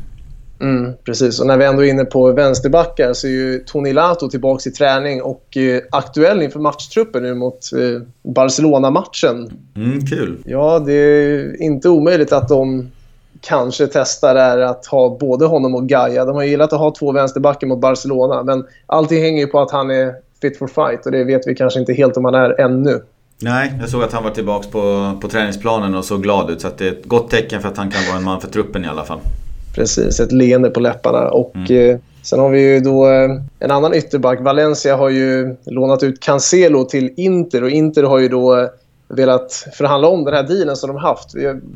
Mm, 0.60 0.92
precis, 1.04 1.40
och 1.40 1.46
när 1.46 1.56
vi 1.56 1.64
ändå 1.64 1.84
är 1.84 1.90
inne 1.90 2.04
på 2.04 2.32
vänsterbackar 2.32 3.12
så 3.12 3.26
är 3.26 3.30
ju 3.30 3.58
Toni 3.58 3.92
Lato 3.92 4.30
tillbaka 4.30 4.70
i 4.70 4.72
träning 4.72 5.22
och 5.22 5.56
eh, 5.56 5.82
aktuell 5.90 6.42
inför 6.42 6.60
matchtruppen 6.60 7.22
nu 7.22 7.34
mot 7.34 7.72
eh, 7.72 8.02
Barcelona-matchen. 8.22 9.52
Mm, 9.76 10.06
kul. 10.06 10.38
Ja, 10.44 10.78
det 10.78 10.92
är 10.92 11.62
inte 11.62 11.88
omöjligt 11.88 12.32
att 12.32 12.48
de 12.48 12.90
kanske 13.40 13.86
testar 13.86 14.36
är 14.36 14.58
att 14.58 14.86
ha 14.86 15.18
både 15.20 15.46
honom 15.46 15.74
och 15.74 15.88
Gaia. 15.88 16.24
De 16.24 16.36
har 16.36 16.44
gillat 16.44 16.72
att 16.72 16.78
ha 16.78 16.94
två 16.94 17.12
vänsterbackar 17.12 17.66
mot 17.66 17.80
Barcelona, 17.80 18.42
men 18.42 18.66
allting 18.86 19.22
hänger 19.22 19.40
ju 19.40 19.46
på 19.46 19.60
att 19.60 19.70
han 19.70 19.90
är 19.90 20.14
fit 20.40 20.58
for 20.58 20.66
fight 20.66 21.06
och 21.06 21.12
det 21.12 21.24
vet 21.24 21.46
vi 21.46 21.54
kanske 21.54 21.80
inte 21.80 21.92
helt 21.92 22.16
om 22.16 22.24
han 22.24 22.34
är 22.34 22.60
ännu. 22.60 23.02
Nej, 23.38 23.72
jag 23.80 23.88
såg 23.88 24.02
att 24.02 24.12
han 24.12 24.24
var 24.24 24.30
tillbaka 24.30 24.68
på, 24.70 25.12
på 25.20 25.28
träningsplanen 25.28 25.94
och 25.94 26.04
såg 26.04 26.22
glad 26.22 26.50
ut. 26.50 26.60
Så 26.60 26.68
det 26.78 26.88
är 26.88 26.92
ett 26.92 27.04
gott 27.04 27.30
tecken 27.30 27.60
för 27.62 27.68
att 27.68 27.76
han 27.76 27.90
kan 27.90 28.00
vara 28.08 28.16
en 28.16 28.24
man 28.24 28.40
för 28.40 28.48
truppen 28.48 28.84
i 28.84 28.88
alla 28.88 29.04
fall. 29.04 29.18
Precis, 29.74 30.20
ett 30.20 30.32
leende 30.32 30.70
på 30.70 30.80
läpparna. 30.80 31.30
Och 31.30 31.56
mm. 31.56 31.90
eh, 31.90 31.98
Sen 32.24 32.38
har 32.38 32.50
vi 32.50 32.60
ju 32.60 32.80
då 32.80 33.06
eh, 33.06 33.30
en 33.58 33.70
annan 33.70 33.94
ytterback. 33.94 34.40
Valencia 34.40 34.96
har 34.96 35.08
ju 35.08 35.56
lånat 35.64 36.02
ut 36.02 36.20
Cancelo 36.20 36.84
till 36.84 37.10
Inter 37.16 37.62
och 37.62 37.70
Inter 37.70 38.02
har 38.02 38.18
ju 38.18 38.28
då 38.28 38.56
eh, 38.56 38.68
velat 39.08 39.52
förhandla 39.52 40.08
om 40.08 40.24
den 40.24 40.34
här 40.34 40.42
dealen 40.42 40.76
som 40.76 40.88
de 40.88 40.96
haft. 40.96 41.30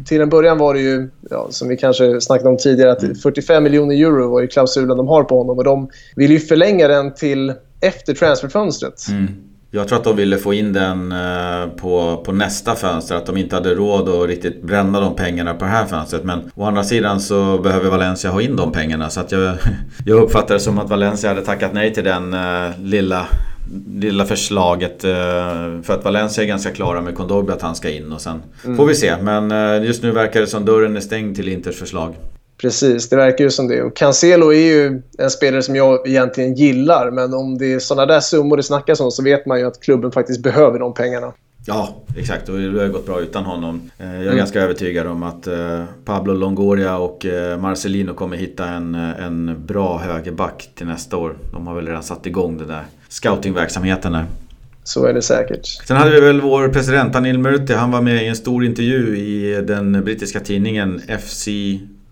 Till 0.06 0.20
en 0.20 0.28
början 0.28 0.58
var 0.58 0.74
det 0.74 0.80
ju, 0.80 1.08
ja, 1.30 1.46
som 1.50 1.68
vi 1.68 1.76
kanske 1.76 2.20
snackade 2.20 2.48
om 2.48 2.56
tidigare, 2.56 2.92
att 2.92 3.22
45 3.22 3.54
mm. 3.54 3.64
miljoner 3.64 3.94
euro 3.94 4.30
var 4.30 4.40
ju 4.40 4.46
klausulen 4.46 4.96
de 4.96 5.08
har 5.08 5.24
på 5.24 5.38
honom 5.38 5.58
och 5.58 5.64
de 5.64 5.88
vill 6.16 6.30
ju 6.30 6.38
förlänga 6.38 6.88
den 6.88 7.14
till 7.14 7.52
efter 7.80 8.14
transferfönstret. 8.14 9.08
Mm. 9.10 9.26
Jag 9.70 9.88
tror 9.88 9.98
att 9.98 10.04
de 10.04 10.16
ville 10.16 10.38
få 10.38 10.54
in 10.54 10.72
den 10.72 11.12
eh, 11.12 11.68
på, 11.76 12.22
på 12.24 12.32
nästa 12.32 12.74
fönster. 12.74 13.16
Att 13.16 13.26
de 13.26 13.36
inte 13.36 13.56
hade 13.56 13.74
råd 13.74 14.08
att 14.08 14.28
riktigt 14.28 14.62
bränna 14.62 15.00
de 15.00 15.16
pengarna 15.16 15.54
på 15.54 15.64
det 15.64 15.70
här 15.70 15.86
fönstret. 15.86 16.24
Men 16.24 16.50
å 16.54 16.64
andra 16.64 16.84
sidan 16.84 17.20
så 17.20 17.58
behöver 17.58 17.90
Valencia 17.90 18.30
ha 18.30 18.42
in 18.42 18.56
de 18.56 18.72
pengarna. 18.72 19.10
Så 19.10 19.20
att 19.20 19.32
jag, 19.32 19.56
jag 20.06 20.22
uppfattar 20.22 20.54
det 20.54 20.60
som 20.60 20.78
att 20.78 20.90
Valencia 20.90 21.30
hade 21.30 21.44
tackat 21.44 21.72
nej 21.72 21.94
till 21.94 22.04
den 22.04 22.34
uh, 22.34 22.70
lilla, 22.80 23.26
lilla 23.88 24.24
förslaget. 24.24 25.04
Uh, 25.04 25.10
för 25.82 25.90
att 25.90 26.04
Valencia 26.04 26.44
är 26.44 26.48
ganska 26.48 26.70
klara 26.70 27.00
med 27.00 27.14
Kondogbe 27.14 27.52
att 27.52 27.62
han 27.62 27.74
ska 27.74 27.90
in. 27.90 28.12
Och 28.12 28.20
sen 28.20 28.42
mm. 28.64 28.76
får 28.76 28.86
vi 28.86 28.94
se. 28.94 29.16
Men 29.22 29.84
just 29.84 30.02
nu 30.02 30.10
verkar 30.10 30.40
det 30.40 30.46
som 30.46 30.64
dörren 30.64 30.96
är 30.96 31.00
stängd 31.00 31.36
till 31.36 31.48
Inters 31.48 31.76
förslag. 31.76 32.14
Precis, 32.60 33.08
det 33.08 33.16
verkar 33.16 33.44
ju 33.44 33.50
som 33.50 33.68
det. 33.68 33.82
Och 33.82 33.96
Cancelo 33.96 34.52
är 34.52 34.74
ju 34.74 35.02
en 35.18 35.30
spelare 35.30 35.62
som 35.62 35.76
jag 35.76 36.08
egentligen 36.08 36.54
gillar. 36.54 37.10
Men 37.10 37.34
om 37.34 37.58
det 37.58 37.72
är 37.72 37.78
sådana 37.78 38.06
där 38.06 38.20
summor 38.20 38.56
det 38.56 38.62
snackas 38.62 39.00
om 39.00 39.10
så 39.10 39.22
vet 39.22 39.46
man 39.46 39.58
ju 39.58 39.66
att 39.66 39.80
klubben 39.80 40.12
faktiskt 40.12 40.42
behöver 40.42 40.78
de 40.78 40.94
pengarna. 40.94 41.32
Ja, 41.66 41.94
exakt. 42.16 42.48
Och 42.48 42.58
det 42.58 42.80
har 42.80 42.88
gått 42.88 43.06
bra 43.06 43.20
utan 43.20 43.44
honom. 43.44 43.90
Eh, 43.98 44.06
jag 44.06 44.16
är 44.16 44.22
mm. 44.22 44.36
ganska 44.36 44.60
övertygad 44.60 45.06
om 45.06 45.22
att 45.22 45.46
eh, 45.46 45.84
Pablo 46.04 46.34
Longoria 46.34 46.98
och 46.98 47.26
eh, 47.26 47.58
Marcelino 47.58 48.14
kommer 48.14 48.36
hitta 48.36 48.68
en, 48.68 48.94
en 48.94 49.66
bra 49.66 49.98
högerback 49.98 50.70
till 50.74 50.86
nästa 50.86 51.16
år. 51.16 51.36
De 51.52 51.66
har 51.66 51.74
väl 51.74 51.86
redan 51.86 52.02
satt 52.02 52.26
igång 52.26 52.58
den 52.58 52.68
där 52.68 52.84
scoutingverksamheten 53.08 54.12
där. 54.12 54.24
Så 54.84 55.06
är 55.06 55.12
det 55.12 55.22
säkert. 55.22 55.66
Sen 55.66 55.96
hade 55.96 56.10
vi 56.10 56.20
väl 56.20 56.40
vår 56.40 56.68
president 56.68 57.16
Anil 57.16 57.38
Murti. 57.38 57.72
Han 57.72 57.90
var 57.90 58.00
med 58.00 58.22
i 58.24 58.26
en 58.26 58.36
stor 58.36 58.64
intervju 58.64 59.16
i 59.16 59.62
den 59.66 60.04
brittiska 60.04 60.40
tidningen 60.40 61.00
FC 61.20 61.48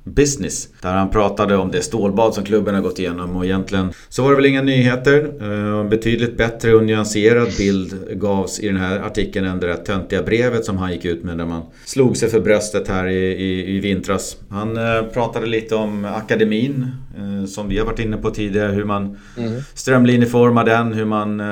Business. 0.07 0.69
Där 0.81 0.95
han 0.95 1.11
pratade 1.11 1.57
om 1.57 1.71
det 1.71 1.83
stålbad 1.83 2.35
som 2.35 2.45
klubben 2.45 2.75
har 2.75 2.83
gått 2.83 2.99
igenom 2.99 3.37
och 3.37 3.45
egentligen 3.45 3.93
så 4.09 4.23
var 4.23 4.31
det 4.31 4.37
väl 4.37 4.47
inga 4.47 4.63
nyheter. 4.63 5.43
Uh, 5.43 5.89
betydligt 5.89 6.37
bättre 6.37 6.75
och 6.75 6.85
nyanserad 6.85 7.49
bild 7.59 8.21
gavs 8.21 8.61
i 8.61 8.67
den 8.67 8.77
här 8.77 8.99
artikeln 8.99 9.47
än 9.47 9.61
det 9.61 9.67
där 9.67 9.75
töntiga 9.75 10.23
brevet 10.23 10.65
som 10.65 10.79
han 10.79 10.93
gick 10.93 11.05
ut 11.05 11.25
med 11.25 11.39
där 11.39 11.47
man 11.47 11.63
slog 11.85 12.17
sig 12.17 12.29
för 12.29 12.41
bröstet 12.41 12.89
här 12.89 13.07
i, 13.07 13.33
i, 13.33 13.77
i 13.77 13.81
vintras. 13.81 14.37
Han 14.51 14.79
uh, 14.79 15.03
pratade 15.13 15.47
lite 15.47 15.75
om 15.75 16.05
akademin 16.05 16.87
uh, 17.21 17.47
som 17.47 17.69
vi 17.69 17.79
har 17.79 17.87
varit 17.87 17.99
inne 17.99 18.17
på 18.17 18.31
tidigare. 18.31 18.73
Hur 18.73 18.85
man 18.85 19.19
mm. 19.39 19.61
strömlinjeformar 19.75 20.65
den, 20.65 20.93
hur 20.93 21.05
man 21.05 21.43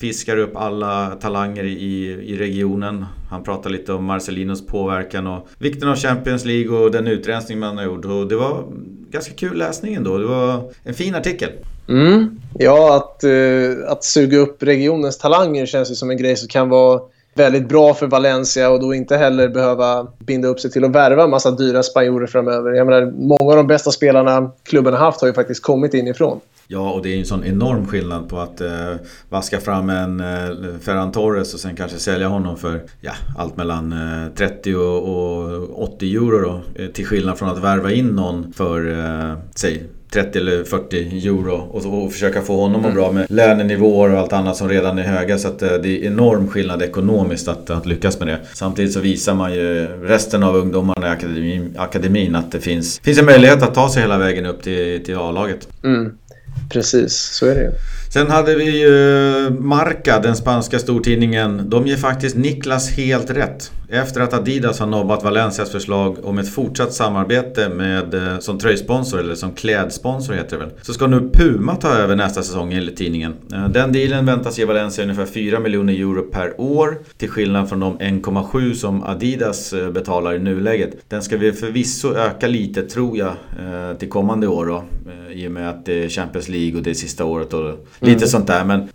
fiskar 0.00 0.36
upp 0.36 0.56
alla 0.56 1.10
talanger 1.20 1.64
i, 1.64 2.04
i 2.24 2.36
regionen. 2.36 3.04
Han 3.32 3.42
pratade 3.42 3.74
lite 3.74 3.92
om 3.92 4.04
Marcelinos 4.04 4.66
påverkan 4.66 5.26
och 5.26 5.48
vikten 5.58 5.88
av 5.88 5.96
Champions 5.96 6.44
League 6.44 6.78
och 6.78 6.90
den 6.90 7.06
utrensning 7.06 7.58
man 7.58 7.76
har 7.76 7.84
gjort. 7.84 8.04
Och 8.04 8.26
det 8.26 8.36
var 8.36 8.64
ganska 9.10 9.34
kul 9.34 9.58
läsning 9.58 9.94
ändå. 9.94 10.18
Det 10.18 10.26
var 10.26 10.72
en 10.84 10.94
fin 10.94 11.14
artikel. 11.14 11.50
Mm. 11.88 12.40
Ja, 12.58 12.96
att, 12.96 13.24
uh, 13.24 13.90
att 13.90 14.04
suga 14.04 14.38
upp 14.38 14.62
regionens 14.62 15.18
talanger 15.18 15.66
känns 15.66 15.90
ju 15.90 15.94
som 15.94 16.10
en 16.10 16.16
grej 16.16 16.36
som 16.36 16.48
kan 16.48 16.68
vara 16.68 17.00
väldigt 17.34 17.68
bra 17.68 17.94
för 17.94 18.06
Valencia 18.06 18.70
och 18.70 18.80
då 18.80 18.94
inte 18.94 19.16
heller 19.16 19.48
behöva 19.48 20.06
binda 20.18 20.48
upp 20.48 20.60
sig 20.60 20.70
till 20.70 20.84
att 20.84 20.90
värva 20.90 21.24
en 21.24 21.30
massa 21.30 21.50
dyra 21.50 21.82
spanjorer 21.82 22.26
framöver. 22.26 22.72
Jag 22.72 22.86
menar, 22.86 23.12
många 23.16 23.50
av 23.50 23.56
de 23.56 23.66
bästa 23.66 23.90
spelarna 23.90 24.50
klubben 24.62 24.92
har 24.92 25.00
haft 25.00 25.20
har 25.20 25.28
ju 25.28 25.34
faktiskt 25.34 25.62
kommit 25.62 25.94
inifrån. 25.94 26.40
Ja, 26.72 26.90
och 26.90 27.02
det 27.02 27.08
är 27.08 27.12
ju 27.12 27.18
en 27.18 27.26
sån 27.26 27.44
enorm 27.44 27.86
skillnad 27.86 28.28
på 28.28 28.40
att 28.40 28.60
eh, 28.60 28.94
vaska 29.28 29.60
fram 29.60 29.90
en 29.90 30.20
eh, 30.20 30.78
Ferran 30.80 31.12
Torres 31.12 31.54
och 31.54 31.60
sen 31.60 31.76
kanske 31.76 31.98
sälja 31.98 32.28
honom 32.28 32.56
för 32.56 32.82
ja, 33.00 33.12
allt 33.38 33.56
mellan 33.56 33.92
eh, 33.92 34.28
30 34.36 34.74
och, 34.74 35.08
och 35.08 35.82
80 35.82 36.14
euro 36.14 36.40
då. 36.40 36.82
Eh, 36.82 36.88
till 36.88 37.06
skillnad 37.06 37.38
från 37.38 37.48
att 37.48 37.58
värva 37.58 37.92
in 37.92 38.06
någon 38.06 38.52
för, 38.52 38.90
eh, 38.90 39.38
säg 39.54 39.82
30 40.12 40.38
eller 40.38 40.64
40 40.64 41.28
euro 41.28 41.52
och, 41.52 42.04
och 42.04 42.12
försöka 42.12 42.42
få 42.42 42.60
honom 42.60 42.80
att 42.80 42.84
mm. 42.84 42.96
bra 42.96 43.12
med 43.12 43.26
lönenivåer 43.30 44.12
och 44.12 44.18
allt 44.18 44.32
annat 44.32 44.56
som 44.56 44.68
redan 44.68 44.98
är 44.98 45.02
höga. 45.02 45.38
Så 45.38 45.48
att 45.48 45.62
eh, 45.62 45.68
det 45.82 45.88
är 45.88 46.06
enorm 46.06 46.48
skillnad 46.48 46.82
ekonomiskt 46.82 47.48
att, 47.48 47.70
att 47.70 47.86
lyckas 47.86 48.18
med 48.18 48.28
det. 48.28 48.38
Samtidigt 48.54 48.92
så 48.92 49.00
visar 49.00 49.34
man 49.34 49.54
ju 49.54 49.86
resten 50.02 50.42
av 50.42 50.56
ungdomarna 50.56 51.06
i 51.06 51.10
akademin, 51.10 51.74
akademin 51.78 52.34
att 52.34 52.52
det 52.52 52.60
finns, 52.60 52.98
finns 52.98 53.18
en 53.18 53.24
möjlighet 53.24 53.62
att 53.62 53.74
ta 53.74 53.88
sig 53.88 54.02
hela 54.02 54.18
vägen 54.18 54.46
upp 54.46 54.62
till, 54.62 55.04
till 55.04 55.16
A-laget. 55.16 55.68
Mm. 55.84 56.12
Precis, 56.72 57.14
så 57.14 57.46
är 57.46 57.54
det 57.54 57.60
ju. 57.60 57.70
Sen 58.12 58.30
hade 58.30 58.54
vi 58.54 58.80
ju 58.80 59.50
Marca, 59.50 60.18
den 60.18 60.36
spanska 60.36 60.78
stortidningen. 60.78 61.70
De 61.70 61.86
ger 61.86 61.96
faktiskt 61.96 62.36
Niklas 62.36 62.90
helt 62.90 63.30
rätt. 63.30 63.70
Efter 63.94 64.20
att 64.20 64.34
Adidas 64.34 64.80
har 64.80 64.86
nobbat 64.86 65.24
Valencias 65.24 65.70
förslag 65.70 66.16
om 66.24 66.38
ett 66.38 66.48
fortsatt 66.48 66.92
samarbete 66.92 67.68
med, 67.68 68.14
eh, 68.14 68.38
som 68.38 68.58
tröjsponsor, 68.58 69.20
eller 69.20 69.34
som 69.34 69.52
klädsponsor 69.52 70.34
heter 70.34 70.58
det 70.58 70.64
väl. 70.64 70.74
Så 70.82 70.92
ska 70.92 71.06
nu 71.06 71.30
Puma 71.32 71.76
ta 71.76 71.88
över 71.88 72.16
nästa 72.16 72.42
säsong 72.42 72.72
enligt 72.72 72.96
tidningen. 72.96 73.34
Eh, 73.52 73.68
den 73.68 73.92
dealen 73.92 74.26
väntas 74.26 74.58
ge 74.58 74.64
Valencia 74.64 75.04
ungefär 75.04 75.26
4 75.26 75.60
miljoner 75.60 75.92
euro 75.92 76.22
per 76.22 76.60
år. 76.60 76.98
Till 77.16 77.28
skillnad 77.28 77.68
från 77.68 77.80
de 77.80 77.98
1,7 77.98 78.74
som 78.74 79.02
Adidas 79.02 79.72
eh, 79.72 79.90
betalar 79.90 80.34
i 80.34 80.38
nuläget. 80.38 80.96
Den 81.08 81.22
ska 81.22 81.36
vi 81.36 81.52
förvisso 81.52 82.14
öka 82.14 82.46
lite 82.46 82.82
tror 82.82 83.18
jag 83.18 83.32
till 83.98 84.08
kommande 84.08 84.46
år 84.46 84.66
då. 84.66 84.84
I 85.32 85.48
och 85.48 85.52
med 85.52 85.70
att 85.70 85.86
det 85.86 86.04
är 86.04 86.08
Champions 86.08 86.48
League 86.48 86.76
och 86.76 86.82
det 86.82 86.90
är 86.90 86.94
sista 86.94 87.24
året 87.24 87.54
och 87.54 87.86
lite 88.00 88.16
mm. 88.16 88.28
sånt 88.28 88.46
där. 88.46 88.64
Men 88.64 88.88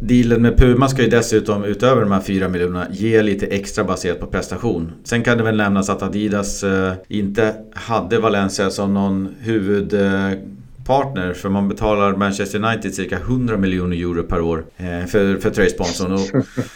dealen 0.00 0.42
med 0.42 0.56
Puma 0.56 0.88
ska 0.88 1.02
ju 1.02 1.08
dessutom 1.08 1.64
utöver 1.64 2.00
de 2.00 2.12
här 2.12 2.20
4 2.20 2.48
miljonerna 2.48 2.86
ge 2.90 3.22
lite 3.22 3.46
extra 3.46 3.84
baserat 3.84 4.15
på 4.20 4.26
prestation. 4.26 4.92
Sen 5.04 5.22
kan 5.22 5.38
det 5.38 5.44
väl 5.44 5.56
nämnas 5.56 5.90
att 5.90 6.02
Adidas 6.02 6.62
eh, 6.62 6.92
inte 7.08 7.54
hade 7.74 8.18
Valencia 8.18 8.70
som 8.70 8.94
någon 8.94 9.34
huvudpartner 9.40 11.28
eh, 11.28 11.32
för 11.32 11.48
man 11.48 11.68
betalar 11.68 12.16
Manchester 12.16 12.64
United 12.64 12.94
cirka 12.94 13.16
100 13.16 13.56
miljoner 13.56 13.96
euro 13.96 14.22
per 14.22 14.40
år 14.40 14.64
eh, 14.76 15.06
för, 15.06 15.36
för 15.36 15.50
tröjsponsorn. 15.50 16.12
Och 16.12 16.20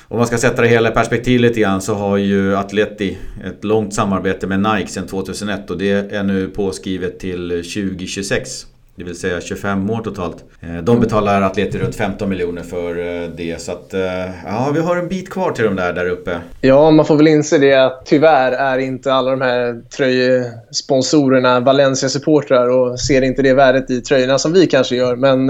om 0.08 0.18
man 0.18 0.26
ska 0.26 0.38
sätta 0.38 0.62
det 0.62 0.68
hela 0.68 0.90
i 0.90 0.92
perspektiv 0.92 1.40
lite 1.40 1.60
grann 1.60 1.80
så 1.80 1.94
har 1.94 2.16
ju 2.16 2.56
Atleti 2.56 3.18
ett 3.44 3.64
långt 3.64 3.94
samarbete 3.94 4.46
med 4.46 4.60
Nike 4.60 4.90
sedan 4.90 5.06
2001 5.06 5.70
och 5.70 5.78
det 5.78 6.12
är 6.12 6.22
nu 6.22 6.48
påskrivet 6.48 7.18
till 7.18 7.48
2026. 7.48 8.66
Det 9.00 9.04
vill 9.04 9.18
säga 9.18 9.40
25 9.40 9.90
år 9.90 10.02
totalt. 10.02 10.44
Eh, 10.60 10.82
de 10.82 11.00
betalar 11.00 11.42
Atleti 11.42 11.78
runt 11.78 11.94
15 11.94 12.28
miljoner 12.28 12.62
för 12.62 12.98
eh, 12.98 13.28
det. 13.36 13.60
Så 13.60 13.72
att, 13.72 13.94
eh, 13.94 14.00
ja, 14.46 14.70
vi 14.74 14.80
har 14.80 14.96
en 14.96 15.08
bit 15.08 15.30
kvar 15.30 15.52
till 15.52 15.64
de 15.64 15.76
där 15.76 15.92
där 15.92 16.08
uppe. 16.08 16.38
Ja, 16.60 16.90
man 16.90 17.06
får 17.06 17.16
väl 17.16 17.28
inse 17.28 17.58
det 17.58 17.74
att 17.74 18.06
tyvärr 18.06 18.52
är 18.52 18.78
inte 18.78 19.12
alla 19.12 19.30
de 19.30 19.40
här 19.40 19.82
tröjsponsorerna 19.96 21.60
Valencia-supportrar 21.60 22.68
och 22.68 23.00
ser 23.00 23.22
inte 23.22 23.42
det 23.42 23.54
värdet 23.54 23.90
i 23.90 24.00
tröjorna 24.00 24.38
som 24.38 24.52
vi 24.52 24.66
kanske 24.66 24.96
gör. 24.96 25.16
Men 25.16 25.46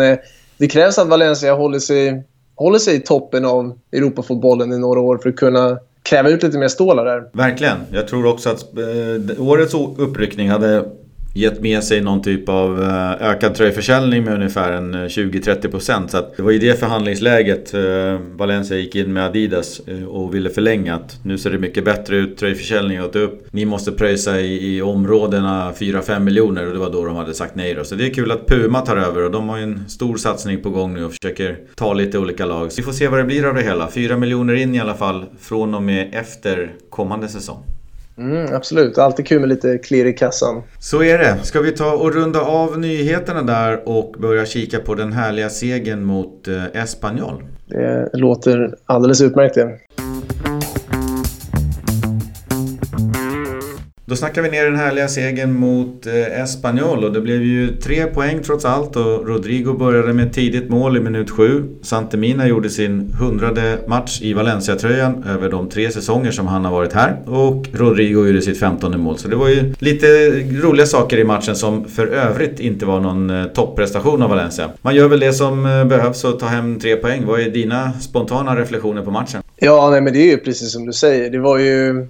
det 0.57 0.69
krävs 0.71 0.99
att 0.99 1.09
Valencia 1.09 1.55
håller 1.55 1.79
sig, 1.79 2.23
håller 2.55 2.79
sig 2.79 2.95
i 2.97 3.01
toppen 3.01 3.45
av 3.45 3.79
Europafotbollen 3.93 4.73
i 4.73 4.79
några 4.79 5.01
år 5.01 5.19
för 5.19 5.29
att 5.29 5.37
kunna 5.37 5.79
kräva 6.03 6.29
ut 6.29 6.43
lite 6.43 6.59
mer 6.59 6.69
stålar 6.69 7.05
där. 7.05 7.25
Verkligen. 7.33 7.77
Jag 7.93 8.09
tror 8.09 8.27
också 8.27 8.51
att 8.51 8.65
årets 9.39 9.75
uppryckning 9.97 10.51
hade 10.51 10.85
gett 11.35 11.61
med 11.61 11.85
sig 11.85 12.01
någon 12.01 12.23
typ 12.23 12.49
av 12.49 12.83
eh, 12.83 13.29
ökad 13.29 13.55
tröjförsäljning 13.55 14.25
med 14.25 14.35
ungefär 14.35 14.73
en 14.73 14.95
eh, 14.95 14.99
20-30%. 14.99 16.09
Så 16.09 16.17
att 16.17 16.37
det 16.37 16.43
var 16.43 16.53
i 16.53 16.59
det 16.59 16.81
förhandlingsläget 16.81 17.75
eh, 17.75 17.81
Valencia 18.37 18.77
gick 18.77 18.95
in 18.95 19.13
med 19.13 19.25
Adidas 19.25 19.81
och 20.09 20.35
ville 20.35 20.51
förlänga 20.51 20.95
att 20.95 21.19
nu 21.23 21.39
ser 21.39 21.51
det 21.51 21.59
mycket 21.59 21.85
bättre 21.85 22.17
ut, 22.17 22.37
tröjförsäljningen 22.37 23.03
har 23.03 23.09
gått 23.09 23.17
upp. 23.17 23.47
Ni 23.51 23.65
måste 23.65 23.93
pröjsa 23.93 24.41
i, 24.41 24.77
i 24.77 24.83
områdena 24.83 25.73
4-5 25.73 26.19
miljoner 26.19 26.67
och 26.67 26.73
det 26.73 26.79
var 26.79 26.91
då 26.91 27.05
de 27.05 27.17
hade 27.17 27.35
sagt 27.35 27.55
nej 27.55 27.75
då. 27.75 27.85
Så 27.85 27.95
det 27.95 28.07
är 28.07 28.15
kul 28.15 28.31
att 28.31 28.47
Puma 28.47 28.81
tar 28.81 28.97
över 28.97 29.25
och 29.25 29.31
de 29.31 29.49
har 29.49 29.57
ju 29.57 29.63
en 29.63 29.89
stor 29.89 30.17
satsning 30.17 30.63
på 30.63 30.71
gång 30.71 30.95
nu 30.95 31.05
och 31.05 31.13
försöker 31.13 31.59
ta 31.75 31.95
lite 31.95 32.19
olika 32.19 32.47
lag. 32.47 32.73
Så 32.73 32.77
vi 32.77 32.83
får 32.83 32.93
se 32.93 33.09
vad 33.09 33.21
det 33.21 33.25
blir 33.25 33.45
av 33.47 33.55
det 33.55 33.63
hela. 33.63 33.91
4 33.91 34.17
miljoner 34.17 34.55
in 34.55 34.75
i 34.75 34.81
alla 34.81 34.95
fall 34.95 35.25
från 35.41 35.75
och 35.75 35.83
med 35.83 36.15
efter 36.15 36.73
kommande 36.91 37.29
säsong. 37.29 37.80
Mm, 38.21 38.55
absolut, 38.55 38.99
alltid 38.99 39.27
kul 39.27 39.41
med 39.41 39.49
lite 39.49 39.79
klirr 39.79 40.07
i 40.07 40.13
kassan. 40.13 40.63
Så 40.79 41.03
är 41.03 41.19
det. 41.19 41.37
Ska 41.43 41.61
vi 41.61 41.73
ta 41.73 41.93
och 41.93 42.15
runda 42.15 42.41
av 42.41 42.79
nyheterna 42.79 43.43
där 43.43 43.89
och 43.89 44.15
börja 44.19 44.47
kika 44.47 44.79
på 44.79 44.95
den 44.95 45.13
härliga 45.13 45.51
segern 45.51 46.05
mot 46.05 46.49
eh, 46.49 46.83
Espanyol? 46.83 47.45
Det 47.67 48.11
låter 48.13 48.75
alldeles 48.87 49.21
utmärkt 49.21 49.55
det. 49.55 49.79
Då 54.11 54.17
snackar 54.17 54.43
vi 54.43 54.51
ner 54.51 54.65
den 54.65 54.77
härliga 54.77 55.09
segern 55.09 55.53
mot 55.53 56.07
eh, 56.07 56.43
Espanyol 56.43 57.05
och 57.05 57.13
det 57.13 57.21
blev 57.21 57.43
ju 57.43 57.77
tre 57.77 58.07
poäng 58.07 58.43
trots 58.43 58.65
allt 58.65 58.97
och 58.97 59.29
Rodrigo 59.29 59.73
började 59.73 60.13
med 60.13 60.27
ett 60.27 60.33
tidigt 60.33 60.69
mål 60.69 60.97
i 60.97 61.01
minut 61.01 61.31
sju. 61.31 61.65
Santemina 61.83 62.49
gjorde 62.49 62.71
sin 62.71 63.13
hundrade 63.21 63.79
match 63.87 64.21
i 64.23 64.33
Valencia-tröjan 64.33 65.25
över 65.29 65.51
de 65.51 65.69
tre 65.69 65.91
säsonger 65.91 66.31
som 66.31 66.47
han 66.47 66.65
har 66.65 66.73
varit 66.73 66.93
här. 66.93 67.17
Och 67.27 67.67
Rodrigo 67.73 68.27
gjorde 68.27 68.43
sitt 68.43 68.61
femtonde 68.61 68.99
mål. 68.99 69.19
Så 69.19 69.29
det 69.29 69.37
var 69.37 69.49
ju 69.49 69.75
lite 69.79 70.07
roliga 70.63 70.87
saker 70.87 71.19
i 71.19 71.25
matchen 71.25 71.57
som 71.57 71.85
för 71.85 72.07
övrigt 72.07 72.61
inte 72.61 72.87
var 72.87 73.01
någon 73.01 73.31
eh, 73.31 73.45
topprestation 73.45 74.23
av 74.23 74.31
Valencia. 74.31 74.71
Man 74.83 74.95
gör 74.95 75.09
väl 75.09 75.21
det 75.21 75.33
som 75.33 75.67
eh, 75.67 75.85
behövs 75.85 76.25
och 76.25 76.39
tar 76.39 76.49
hem 76.49 76.79
tre 76.79 76.97
poäng. 76.97 77.27
Vad 77.27 77.41
är 77.41 77.51
dina 77.51 77.93
spontana 77.93 78.57
reflektioner 78.57 79.03
på 79.03 79.11
matchen? 79.11 79.40
Ja, 79.63 79.91
nej, 79.91 80.01
men 80.01 80.13
det 80.13 80.19
är 80.19 80.27
ju 80.27 80.37
precis 80.37 80.73
som 80.73 80.87
du 80.87 80.93
säger. 80.93 81.31
Det 81.31 81.39
var 81.39 81.59
ju 81.59 82.07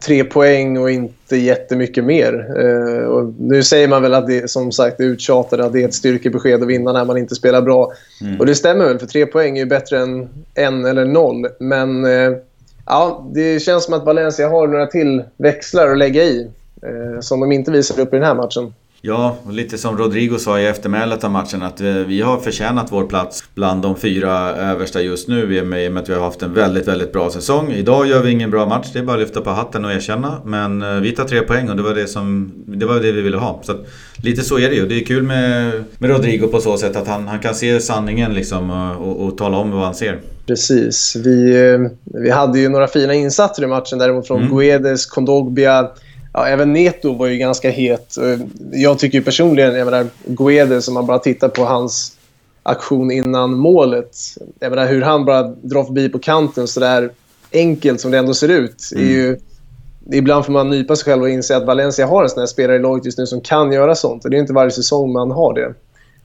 tre 0.00 0.24
poäng 0.24 0.78
och 0.78 0.90
inte 0.90 1.36
jättemycket 1.36 2.04
mer. 2.04 2.46
Eh, 2.58 3.04
och 3.04 3.34
nu 3.38 3.62
säger 3.62 3.88
man 3.88 4.02
väl 4.02 4.14
att 4.14 4.26
det 4.26 4.50
som 4.50 4.72
sagt 4.72 5.00
är 5.00 5.04
uttjatade 5.04 5.64
att 5.64 5.72
det 5.72 5.82
är 5.82 5.88
ett 5.88 5.94
styrkebesked 5.94 6.62
att 6.62 6.68
vinna 6.68 6.92
när 6.92 7.04
man 7.04 7.18
inte 7.18 7.34
spelar 7.34 7.62
bra. 7.62 7.92
Mm. 8.20 8.40
Och 8.40 8.46
det 8.46 8.54
stämmer 8.54 8.84
väl, 8.84 8.98
för 8.98 9.06
tre 9.06 9.26
poäng 9.26 9.56
är 9.56 9.60
ju 9.60 9.66
bättre 9.66 9.98
än 9.98 10.28
en 10.54 10.84
eller 10.84 11.04
noll. 11.04 11.46
Men 11.58 12.04
eh, 12.04 12.32
ja, 12.86 13.30
det 13.34 13.60
känns 13.60 13.84
som 13.84 13.94
att 13.94 14.04
Valencia 14.04 14.48
har 14.48 14.66
några 14.66 14.86
till 14.86 15.22
växlar 15.36 15.88
att 15.88 15.98
lägga 15.98 16.22
i 16.22 16.48
eh, 16.82 17.20
som 17.20 17.40
de 17.40 17.52
inte 17.52 17.70
visade 17.70 18.02
upp 18.02 18.14
i 18.14 18.16
den 18.16 18.26
här 18.26 18.34
matchen. 18.34 18.74
Ja, 19.06 19.36
lite 19.50 19.78
som 19.78 19.98
Rodrigo 19.98 20.38
sa 20.38 20.60
i 20.60 20.66
eftermälet 20.66 21.24
av 21.24 21.30
matchen 21.30 21.62
att 21.62 21.80
eh, 21.80 21.86
vi 21.86 22.20
har 22.20 22.38
förtjänat 22.38 22.92
vår 22.92 23.06
plats 23.06 23.44
bland 23.54 23.82
de 23.82 23.96
fyra 23.96 24.56
översta 24.56 25.02
just 25.02 25.28
nu 25.28 25.56
i 25.56 25.60
och 25.60 25.66
med 25.66 25.98
att 25.98 26.08
vi 26.08 26.14
har 26.14 26.20
haft 26.20 26.42
en 26.42 26.54
väldigt, 26.54 26.88
väldigt 26.88 27.12
bra 27.12 27.30
säsong. 27.30 27.72
Idag 27.72 28.06
gör 28.06 28.22
vi 28.22 28.30
ingen 28.30 28.50
bra 28.50 28.66
match, 28.66 28.86
det 28.92 28.98
är 28.98 29.02
bara 29.02 29.16
att 29.16 29.20
lyfta 29.20 29.40
på 29.40 29.50
hatten 29.50 29.84
och 29.84 29.92
erkänna. 29.92 30.40
Men 30.44 30.82
eh, 30.82 31.00
vi 31.00 31.12
tar 31.12 31.24
tre 31.24 31.40
poäng 31.40 31.70
och 31.70 31.76
det 31.76 31.82
var 31.82 31.94
det, 31.94 32.06
som, 32.06 32.52
det, 32.66 32.86
var 32.86 32.94
det 32.94 33.12
vi 33.12 33.20
ville 33.20 33.36
ha. 33.36 33.60
Så 33.62 33.72
att, 33.72 33.86
lite 34.16 34.42
så 34.42 34.58
är 34.58 34.70
det 34.70 34.74
ju. 34.74 34.86
Det 34.86 35.00
är 35.00 35.04
kul 35.04 35.22
med, 35.22 35.84
med 35.98 36.10
Rodrigo 36.10 36.46
på 36.46 36.60
så 36.60 36.76
sätt 36.76 36.96
att 36.96 37.08
han, 37.08 37.28
han 37.28 37.38
kan 37.38 37.54
se 37.54 37.80
sanningen 37.80 38.34
liksom 38.34 38.70
och, 38.70 39.08
och, 39.08 39.26
och 39.26 39.38
tala 39.38 39.56
om 39.56 39.70
vad 39.70 39.84
han 39.84 39.94
ser. 39.94 40.20
Precis. 40.46 41.16
Vi, 41.24 41.70
eh, 41.72 41.80
vi 42.04 42.30
hade 42.30 42.58
ju 42.58 42.68
några 42.68 42.86
fina 42.86 43.14
insatser 43.14 43.62
i 43.62 43.66
matchen 43.66 43.98
däremot 43.98 44.26
från 44.26 44.42
mm. 44.42 44.56
Guedes, 44.56 45.06
Kondogbia 45.06 45.90
ja, 46.34 46.46
även 46.46 46.72
Neto 46.72 47.14
var 47.14 47.26
ju 47.26 47.38
ganska 47.38 47.70
het. 47.70 48.16
Jag 48.72 48.98
tycker 48.98 49.20
personligen, 49.20 49.74
jag 49.74 49.84
menar, 49.84 50.06
Guedes, 50.24 50.88
om 50.88 50.94
man 50.94 51.06
bara 51.06 51.18
tittar 51.18 51.48
på 51.48 51.64
hans 51.64 52.16
aktion 52.62 53.10
innan 53.10 53.54
målet. 53.54 54.16
Jag 54.58 54.70
menar, 54.70 54.86
hur 54.86 55.02
han 55.02 55.24
bara 55.24 55.42
drar 55.42 55.84
förbi 55.84 56.08
på 56.08 56.18
kanten 56.18 56.68
så 56.68 56.80
där 56.80 57.10
enkelt 57.52 58.00
som 58.00 58.10
det 58.10 58.18
ändå 58.18 58.34
ser 58.34 58.48
ut. 58.48 58.90
Mm. 58.94 59.04
Är 59.04 59.12
ju, 59.12 59.38
ibland 60.12 60.44
får 60.44 60.52
man 60.52 60.70
nypa 60.70 60.96
sig 60.96 61.04
själv 61.04 61.22
och 61.22 61.30
inse 61.30 61.56
att 61.56 61.66
Valencia 61.66 62.06
har 62.06 62.22
en 62.22 62.30
sån 62.30 62.40
här 62.40 62.46
spelare 62.46 62.76
i 62.76 62.80
laget 62.80 63.04
just 63.04 63.18
nu 63.18 63.26
som 63.26 63.40
kan 63.40 63.72
göra 63.72 63.94
sånt. 63.94 64.24
Och 64.24 64.30
det 64.30 64.36
är 64.36 64.40
inte 64.40 64.52
varje 64.52 64.70
säsong 64.70 65.12
man 65.12 65.30
har 65.30 65.54
det. 65.54 65.74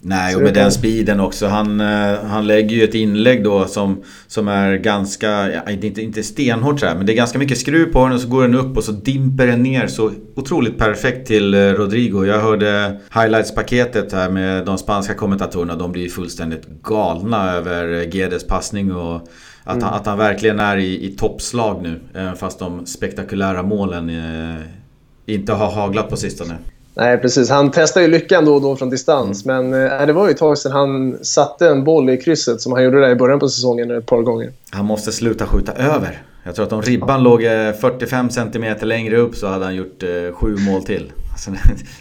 Nej, 0.02 0.36
och 0.36 0.42
med 0.42 0.54
den 0.54 0.72
speeden 0.72 1.20
också. 1.20 1.48
Han, 1.48 1.82
eh, 1.82 2.24
han 2.24 2.48
lägger 2.48 2.76
ju 2.76 2.84
ett 2.84 2.94
inlägg 2.94 3.44
då 3.44 3.66
som, 3.66 4.04
som 4.28 4.48
är 4.48 4.76
ganska, 4.76 5.52
ja, 5.52 5.72
inte, 5.72 6.02
inte 6.02 6.24
stenhårt 6.24 6.80
sådär, 6.80 6.96
men 6.96 7.06
det 7.06 7.14
är 7.14 7.16
ganska 7.16 7.40
mycket 7.40 7.58
skruv 7.58 7.94
på 7.94 8.04
den 8.04 8.14
och 8.14 8.22
så 8.22 8.28
går 8.28 8.42
den 8.42 8.56
upp 8.56 8.78
och 8.78 8.84
så 8.84 8.92
dimper 8.92 9.48
den 9.48 9.64
ner 9.64 9.88
så 9.88 10.12
otroligt 10.36 10.78
perfekt 10.78 11.28
till 11.28 11.54
eh, 11.54 11.60
Rodrigo. 11.60 12.26
Jag 12.26 12.40
hörde 12.40 13.00
highlights-paketet 13.14 14.14
här 14.14 14.30
med 14.30 14.66
de 14.66 14.78
spanska 14.78 15.14
kommentatorerna. 15.14 15.76
De 15.76 15.92
blir 15.92 16.10
fullständigt 16.10 16.68
galna 16.84 17.52
över 17.52 18.16
Gedes 18.16 18.48
passning 18.48 18.92
och 18.92 19.16
att, 19.64 19.76
mm. 19.76 19.84
han, 19.84 19.94
att 19.94 20.06
han 20.06 20.18
verkligen 20.18 20.60
är 20.60 20.78
i, 20.78 21.06
i 21.06 21.16
toppslag 21.16 21.82
nu. 21.82 22.00
Fast 22.36 22.60
de 22.60 22.86
spektakulära 22.86 23.64
målen 23.64 24.10
eh, 24.10 24.62
inte 25.26 25.54
har 25.54 25.72
haglat 25.72 26.10
på 26.10 26.18
sistone. 26.18 26.58
Nej, 26.94 27.18
precis. 27.18 27.50
Han 27.50 27.72
testar 27.72 28.02
ju 28.02 28.08
lyckan 28.08 28.46
då 28.46 28.56
och 28.56 28.62
då 28.62 28.76
från 28.76 28.90
distans. 28.90 29.46
Mm. 29.46 29.70
Men 29.70 29.92
eh, 30.02 30.08
det 30.08 30.14
var 30.14 30.28
ju 30.28 30.32
ett 30.32 30.38
tag 30.38 30.58
sedan 30.58 30.72
han 30.72 31.18
satte 31.22 31.68
en 31.70 31.84
boll 31.84 32.10
i 32.10 32.18
krysset 32.18 32.62
som 32.62 32.72
han 32.72 32.84
gjorde 32.84 33.00
där 33.00 33.10
i 33.10 33.16
början 33.16 33.40
på 33.40 33.50
säsongen 33.50 33.92
ett 33.92 34.06
par 34.06 34.22
gånger. 34.22 34.52
Han 34.72 34.86
måste 34.86 35.12
sluta 35.12 35.46
skjuta 35.46 35.74
över. 35.74 36.22
Jag 36.44 36.56
tror 36.56 36.66
att 36.66 36.74
om 36.74 36.82
ribban 36.82 37.24
låg 37.24 37.42
45 37.42 38.30
cm 38.30 38.76
längre 38.82 39.18
upp 39.18 39.36
så 39.36 39.48
hade 39.48 39.66
han 39.66 39.76
gjort 39.76 40.04
eh, 40.04 40.34
sju 40.34 40.58
mål 40.58 40.84
till. 40.84 41.12
Alltså, 41.32 41.52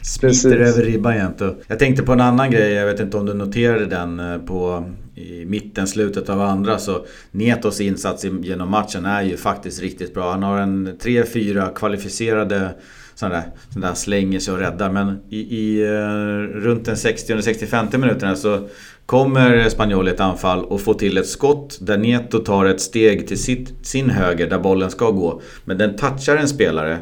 smiter 0.02 0.57
över 0.57 0.83
ribban 0.83 1.16
jämt. 1.16 1.42
Jag 1.66 1.78
tänkte 1.78 2.02
på 2.02 2.12
en 2.12 2.21
annan 2.21 2.50
grej, 2.50 2.73
jag 2.73 2.87
vet 2.87 3.00
inte 3.00 3.16
om 3.16 3.26
du 3.26 3.35
noterade 3.35 3.87
den 3.87 4.21
eh, 4.21 4.38
på 4.38 4.85
i 5.14 5.45
mitten, 5.45 5.87
slutet 5.87 6.28
av 6.28 6.40
andra 6.40 6.78
så 6.78 7.07
Netos 7.30 7.80
insats 7.80 8.25
genom 8.25 8.71
matchen 8.71 9.04
är 9.04 9.23
ju 9.23 9.37
faktiskt 9.37 9.83
riktigt 9.83 10.14
bra. 10.14 10.30
Han 10.30 10.42
har 10.42 10.59
en 10.59 10.99
3-4 10.99 11.75
kvalificerade 11.75 12.71
sådana 13.19 13.35
där, 13.35 13.45
sån 13.73 13.83
där 13.83 13.95
slänger 13.95 14.41
sig 14.41 14.55
och 14.55 14.61
räddar. 14.61 14.91
Men 14.91 15.21
i, 15.29 15.39
i 15.39 15.83
eh, 15.83 16.59
runt 16.59 16.85
den 16.85 16.95
60-65 16.95 17.99
minuterna 17.99 18.37
så 18.37 18.69
kommer 19.07 19.69
Spanjol 19.69 20.09
ett 20.09 20.21
anfall 20.21 20.65
och 20.65 20.81
får 20.81 20.95
till 20.95 21.19
ett 21.19 21.27
skott 21.27 21.79
där 21.81 21.99
Neto 21.99 22.39
tar 22.39 22.65
ett 22.65 22.81
steg 22.81 23.29
till 23.29 23.43
sitt, 23.43 23.87
sin 23.87 24.11
höger 24.11 24.51
där 24.51 24.59
bollen 24.59 24.91
ska 24.91 25.11
gå. 25.11 25.41
Men 25.65 25.79
den 25.79 25.97
touchar 25.97 26.37
en 26.37 26.49
spelare 26.49 26.99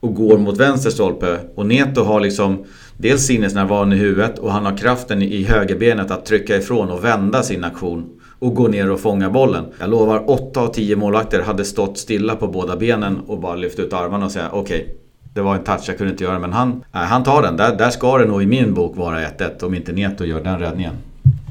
och 0.00 0.14
går 0.14 0.38
mot 0.38 0.60
vänster 0.60 0.90
stolpe. 0.90 1.38
Och 1.54 1.66
Neto 1.66 2.02
har 2.02 2.20
liksom 2.20 2.64
dels 2.96 3.26
sinnesnärvaron 3.26 3.92
i 3.92 3.96
huvudet 3.96 4.38
och 4.38 4.52
han 4.52 4.66
har 4.66 4.76
kraften 4.76 5.22
i 5.22 5.42
högerbenet 5.42 6.10
att 6.10 6.26
trycka 6.26 6.56
ifrån 6.56 6.90
och 6.90 7.04
vända 7.04 7.42
sin 7.42 7.64
aktion. 7.64 8.20
Och 8.38 8.54
gå 8.54 8.68
ner 8.68 8.90
och 8.90 9.00
fånga 9.00 9.30
bollen. 9.30 9.64
Jag 9.78 9.90
lovar, 9.90 10.30
8 10.30 10.60
av 10.60 10.68
10 10.68 10.96
målvakter 10.96 11.42
hade 11.42 11.64
stått 11.64 11.98
stilla 11.98 12.36
på 12.36 12.48
båda 12.48 12.76
benen 12.76 13.20
och 13.26 13.40
bara 13.40 13.54
lyft 13.54 13.78
ut 13.78 13.92
armarna 13.92 14.24
och 14.24 14.32
säga 14.32 14.48
okej. 14.52 14.82
Okay, 14.82 14.99
det 15.34 15.40
var 15.40 15.54
en 15.54 15.64
touch, 15.64 15.84
jag 15.86 15.98
kunde 15.98 16.12
inte 16.12 16.24
göra 16.24 16.38
men 16.38 16.52
han, 16.52 16.84
nej, 16.92 17.06
han 17.06 17.22
tar 17.22 17.42
den. 17.42 17.56
Där, 17.56 17.76
där 17.76 17.90
ska 17.90 18.18
det 18.18 18.24
nog 18.24 18.42
i 18.42 18.46
min 18.46 18.74
bok 18.74 18.96
vara 18.96 19.20
1-1 19.20 19.64
om 19.64 19.74
inte 19.74 19.92
Neto 19.92 20.24
gör 20.24 20.40
den 20.40 20.58
räddningen. 20.58 20.94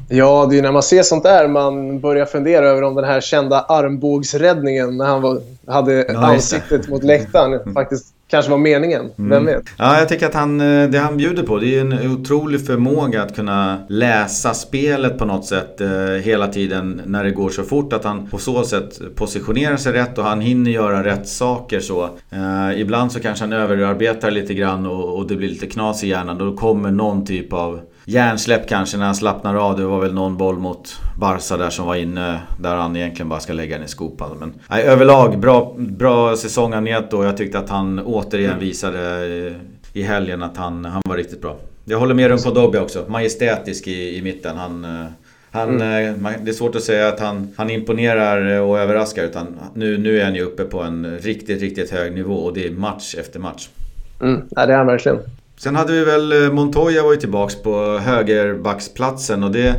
Ja, 0.10 0.48
det 0.50 0.58
är 0.58 0.62
när 0.62 0.72
man 0.72 0.84
ser 0.84 1.04
sånt 1.04 1.24
där 1.24 1.48
man 1.48 2.00
börjar 2.00 2.26
fundera 2.26 2.66
över 2.66 2.82
om 2.82 2.96
den 2.96 3.06
här 3.06 3.22
kända 3.22 3.60
armbågsräddningen 3.60 4.98
när 4.98 5.06
han 5.06 5.22
var, 5.22 5.42
hade 5.68 6.06
ja, 6.08 6.26
ansiktet 6.26 6.90
mot 6.90 7.04
läktaren 7.04 7.54
mm. 7.54 7.74
faktiskt 7.74 8.14
kanske 8.30 8.52
var 8.52 8.58
meningen. 8.58 9.12
Mm. 9.18 9.30
Vem 9.30 9.46
vet? 9.46 9.64
Ja, 9.78 10.00
jag 10.00 10.10
tycker 10.10 10.26
att 10.26 10.34
han, 10.34 10.62
eh, 10.62 10.90
det 10.90 11.00
han 11.00 11.18
bjuder 11.18 11.44
på 11.44 11.58
det 11.58 11.78
är 11.78 11.82
en 11.82 12.12
otrolig 12.12 12.66
förmåga 12.66 13.24
att 13.24 13.36
kunna 13.36 13.78
läsa 13.90 14.54
spelet 14.54 15.18
på 15.18 15.26
något 15.26 15.46
sätt 15.46 15.82
eh, 15.82 15.90
hela 16.24 16.48
tiden 16.48 17.02
när 17.06 17.24
det 17.24 17.32
går 17.32 17.50
så 17.50 17.64
fort. 17.64 17.94
Att 17.94 18.04
han 18.04 18.28
på 18.28 18.38
så 18.38 18.64
sätt 18.64 19.16
positionerar 19.16 19.78
sig 19.78 19.94
rätt 19.94 20.18
och 20.18 20.24
han 20.24 20.42
hinner 20.42 20.72
göra 20.72 21.04
rätt 21.04 21.28
saker 21.28 21.80
så. 21.80 22.04
Eh, 22.30 22.82
ibland 22.82 23.12
så 23.12 23.20
kanske 23.20 23.44
han 23.44 23.54
överarbetar 23.54 24.32
lite 24.32 24.54
grann 24.54 24.86
och, 24.86 25.18
och 25.18 25.28
det 25.28 25.36
blir 25.36 25.50
lite 25.50 25.68
knas 25.68 26.04
i 26.04 26.08
hjärnan. 26.08 26.38
Då 26.38 26.58
kommer 26.58 26.92
någon 26.92 27.26
typ 27.26 27.54
av 27.54 27.80
hjärnsläpp 28.10 28.68
kanske 28.70 28.98
när 28.98 29.06
han 29.06 29.16
slappnar 29.16 29.56
av. 29.56 29.78
Det 29.78 29.86
var 29.86 30.00
väl 30.00 30.14
någon 30.14 30.38
boll 30.38 30.60
mot 30.60 30.98
Barca 31.20 31.58
där 31.58 31.70
som 31.70 31.86
var 31.86 31.96
inne. 31.96 32.40
Där 32.60 32.76
han 32.76 32.96
egentligen 32.96 33.30
bara 33.30 33.40
ska 33.40 33.54
lägga 33.54 33.76
den 33.76 33.86
i 33.86 33.90
skopan. 33.90 34.38
Men 34.40 34.54
nej, 34.70 34.84
överlag 34.84 35.40
bra, 35.40 35.76
bra 35.78 36.36
säsong 36.36 36.84
Neto. 36.84 37.24
Jag 37.24 37.38
tyckte 37.38 37.60
att 37.60 37.70
han 37.70 38.00
återigen 38.00 38.50
mm. 38.50 38.60
visade 38.60 39.00
i 39.94 40.02
helgen 40.04 40.44
att 40.44 40.58
han, 40.58 40.86
han 40.86 41.02
var 41.10 41.18
riktigt 41.18 41.42
bra. 41.42 41.58
Jag 41.86 42.00
håller 42.00 42.16
med 42.16 42.32
om 42.32 42.54
Dobby 42.54 42.78
också. 42.78 43.06
Majestätisk 43.08 43.88
i, 43.88 44.18
i 44.18 44.22
mitten. 44.22 44.58
Han, 44.58 44.86
eh, 44.86 45.06
han, 45.52 45.82
mm. 45.82 46.26
Eh, 46.26 46.32
det 46.42 46.52
är 46.52 46.54
svårt 46.54 46.76
att 46.76 46.84
säga 46.84 47.08
att 47.08 47.20
han, 47.20 47.54
han 47.58 47.70
imponerar 47.70 48.62
och 48.62 48.80
överraskar. 48.80 49.24
Utan 49.24 49.60
nu, 49.74 49.98
nu 49.98 50.20
är 50.20 50.26
han 50.26 50.36
ju 50.36 50.42
uppe 50.42 50.64
på 50.64 50.82
en 50.82 51.18
riktigt, 51.18 51.62
riktigt 51.62 51.92
hög 51.92 52.14
nivå. 52.14 52.34
Och 52.34 52.54
det 52.54 52.68
är 52.68 52.72
match 52.72 53.16
efter 53.16 53.40
match. 53.40 53.70
Mm. 54.22 54.42
Ja, 54.50 54.66
det 54.66 54.74
är 54.74 54.78
han 54.78 54.88
verkligen. 54.88 55.20
Sen 55.60 55.76
hade 55.76 55.94
vi 55.94 56.04
väl 56.04 56.44
eh, 56.44 56.52
Montoya 56.52 57.04
var 57.04 57.12
ju 57.12 57.20
tillbaks 57.20 57.56
på 57.56 57.98
högerbacksplatsen 57.98 59.44
och 59.44 59.52
det 59.52 59.76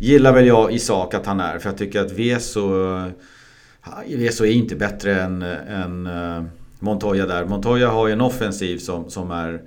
gillar 0.00 0.32
väl 0.32 0.46
jag 0.46 0.72
i 0.72 0.78
sak 0.78 1.14
att 1.14 1.26
han 1.26 1.40
är. 1.40 1.58
För 1.58 1.68
jag 1.68 1.78
tycker 1.78 2.00
att 2.00 2.12
Veso, 2.12 2.96
eh, 2.96 4.16
Veso 4.16 4.44
är 4.44 4.50
inte 4.50 4.76
bättre 4.76 5.20
än, 5.20 5.42
än 5.42 6.06
eh, 6.06 6.44
Montoya 6.78 7.26
där. 7.26 7.44
Montoya 7.44 7.88
har 7.88 8.06
ju 8.06 8.12
en 8.12 8.20
offensiv 8.20 8.78
som, 8.78 9.10
som 9.10 9.30
är 9.30 9.62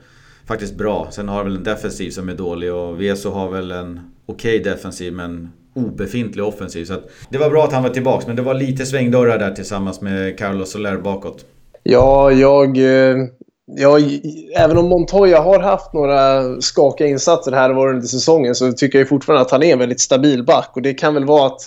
faktiskt 0.45 0.75
bra. 0.75 1.07
Sen 1.11 1.29
har 1.29 1.43
väl 1.43 1.55
en 1.55 1.63
defensiv 1.63 2.11
som 2.11 2.29
är 2.29 2.35
dålig 2.35 2.73
och 2.73 3.01
Veso 3.01 3.29
har 3.29 3.49
väl 3.49 3.71
en 3.71 3.99
okej 4.25 4.59
okay 4.59 4.71
defensiv 4.71 5.13
men 5.13 5.51
obefintlig 5.73 6.45
offensiv. 6.45 6.85
Så 6.85 6.93
det 7.29 7.37
var 7.37 7.49
bra 7.49 7.63
att 7.63 7.73
han 7.73 7.83
var 7.83 7.89
tillbaks 7.89 8.27
men 8.27 8.35
det 8.35 8.41
var 8.41 8.53
lite 8.53 8.85
svängdörrar 8.85 9.39
där 9.39 9.51
tillsammans 9.51 10.01
med 10.01 10.37
Carlos 10.39 10.71
Soler 10.71 10.97
bakåt. 10.97 11.45
Ja, 11.83 12.31
jag 12.31 12.77
eh, 12.77 13.15
Ja, 13.69 13.99
även 14.55 14.77
om 14.77 14.89
Montoya 14.89 15.41
har 15.41 15.59
haft 15.59 15.93
några 15.93 16.41
skakiga 16.61 17.07
insatser 17.07 17.51
här 17.51 17.69
och 17.69 17.75
var 17.75 17.89
under 17.89 18.07
säsongen 18.07 18.55
så 18.55 18.71
tycker 18.71 18.99
jag 18.99 19.09
fortfarande 19.09 19.41
att 19.41 19.51
han 19.51 19.63
är 19.63 19.73
en 19.73 19.79
väldigt 19.79 19.99
stabil 19.99 20.43
back. 20.43 20.69
Och 20.73 20.81
det 20.81 20.93
kan 20.93 21.13
väl 21.13 21.25
vara 21.25 21.47
att 21.47 21.61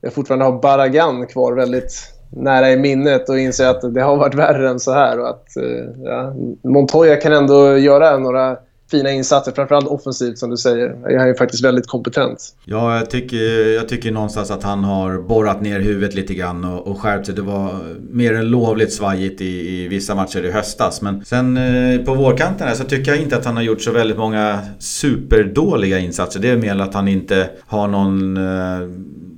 jag 0.00 0.12
fortfarande 0.12 0.44
har 0.44 0.62
Baragan 0.62 1.26
kvar 1.26 1.52
väldigt 1.52 2.12
nära 2.30 2.70
i 2.70 2.76
minnet 2.76 3.28
och 3.28 3.38
inser 3.38 3.66
att 3.66 3.94
det 3.94 4.02
har 4.02 4.16
varit 4.16 4.34
värre 4.34 4.68
än 4.70 4.80
så 4.80 4.92
här. 4.92 5.20
Och 5.20 5.28
att 5.28 5.56
eh, 5.56 6.04
ja, 6.04 6.34
Montoya 6.64 7.16
kan 7.16 7.32
ändå 7.32 7.78
göra 7.78 8.18
några 8.18 8.56
fina 8.90 9.10
insatser, 9.10 9.52
framförallt 9.52 9.86
offensivt 9.86 10.38
som 10.38 10.50
du 10.50 10.56
säger. 10.56 11.18
Han 11.18 11.28
är 11.28 11.34
faktiskt 11.34 11.64
väldigt 11.64 11.86
kompetent. 11.86 12.54
Ja, 12.64 12.96
jag 12.96 13.10
tycker, 13.10 13.74
jag 13.74 13.88
tycker 13.88 14.12
någonstans 14.12 14.50
att 14.50 14.62
han 14.62 14.84
har 14.84 15.18
borrat 15.18 15.60
ner 15.60 15.80
huvudet 15.80 16.14
lite 16.14 16.34
grann 16.34 16.64
och, 16.64 16.86
och 16.86 17.00
skärpt 17.00 17.26
sig. 17.26 17.34
Det 17.34 17.42
var 17.42 17.70
mer 18.10 18.34
än 18.34 18.46
lovligt 18.46 18.92
svajigt 18.92 19.40
i, 19.40 19.84
i 19.84 19.88
vissa 19.88 20.14
matcher 20.14 20.44
i 20.44 20.50
höstas. 20.50 21.02
Men 21.02 21.24
sen 21.24 21.56
eh, 21.56 22.04
på 22.04 22.14
vårkanten 22.14 22.68
här 22.68 22.74
så 22.74 22.84
tycker 22.84 23.10
jag 23.10 23.20
inte 23.20 23.36
att 23.36 23.44
han 23.44 23.56
har 23.56 23.62
gjort 23.62 23.82
så 23.82 23.92
väldigt 23.92 24.18
många 24.18 24.58
superdåliga 24.78 25.98
insatser. 25.98 26.40
Det 26.40 26.50
är 26.50 26.56
mer 26.56 26.80
att 26.80 26.94
han 26.94 27.08
inte 27.08 27.50
har 27.66 27.88
någon 27.88 28.36
eh, 28.36 28.88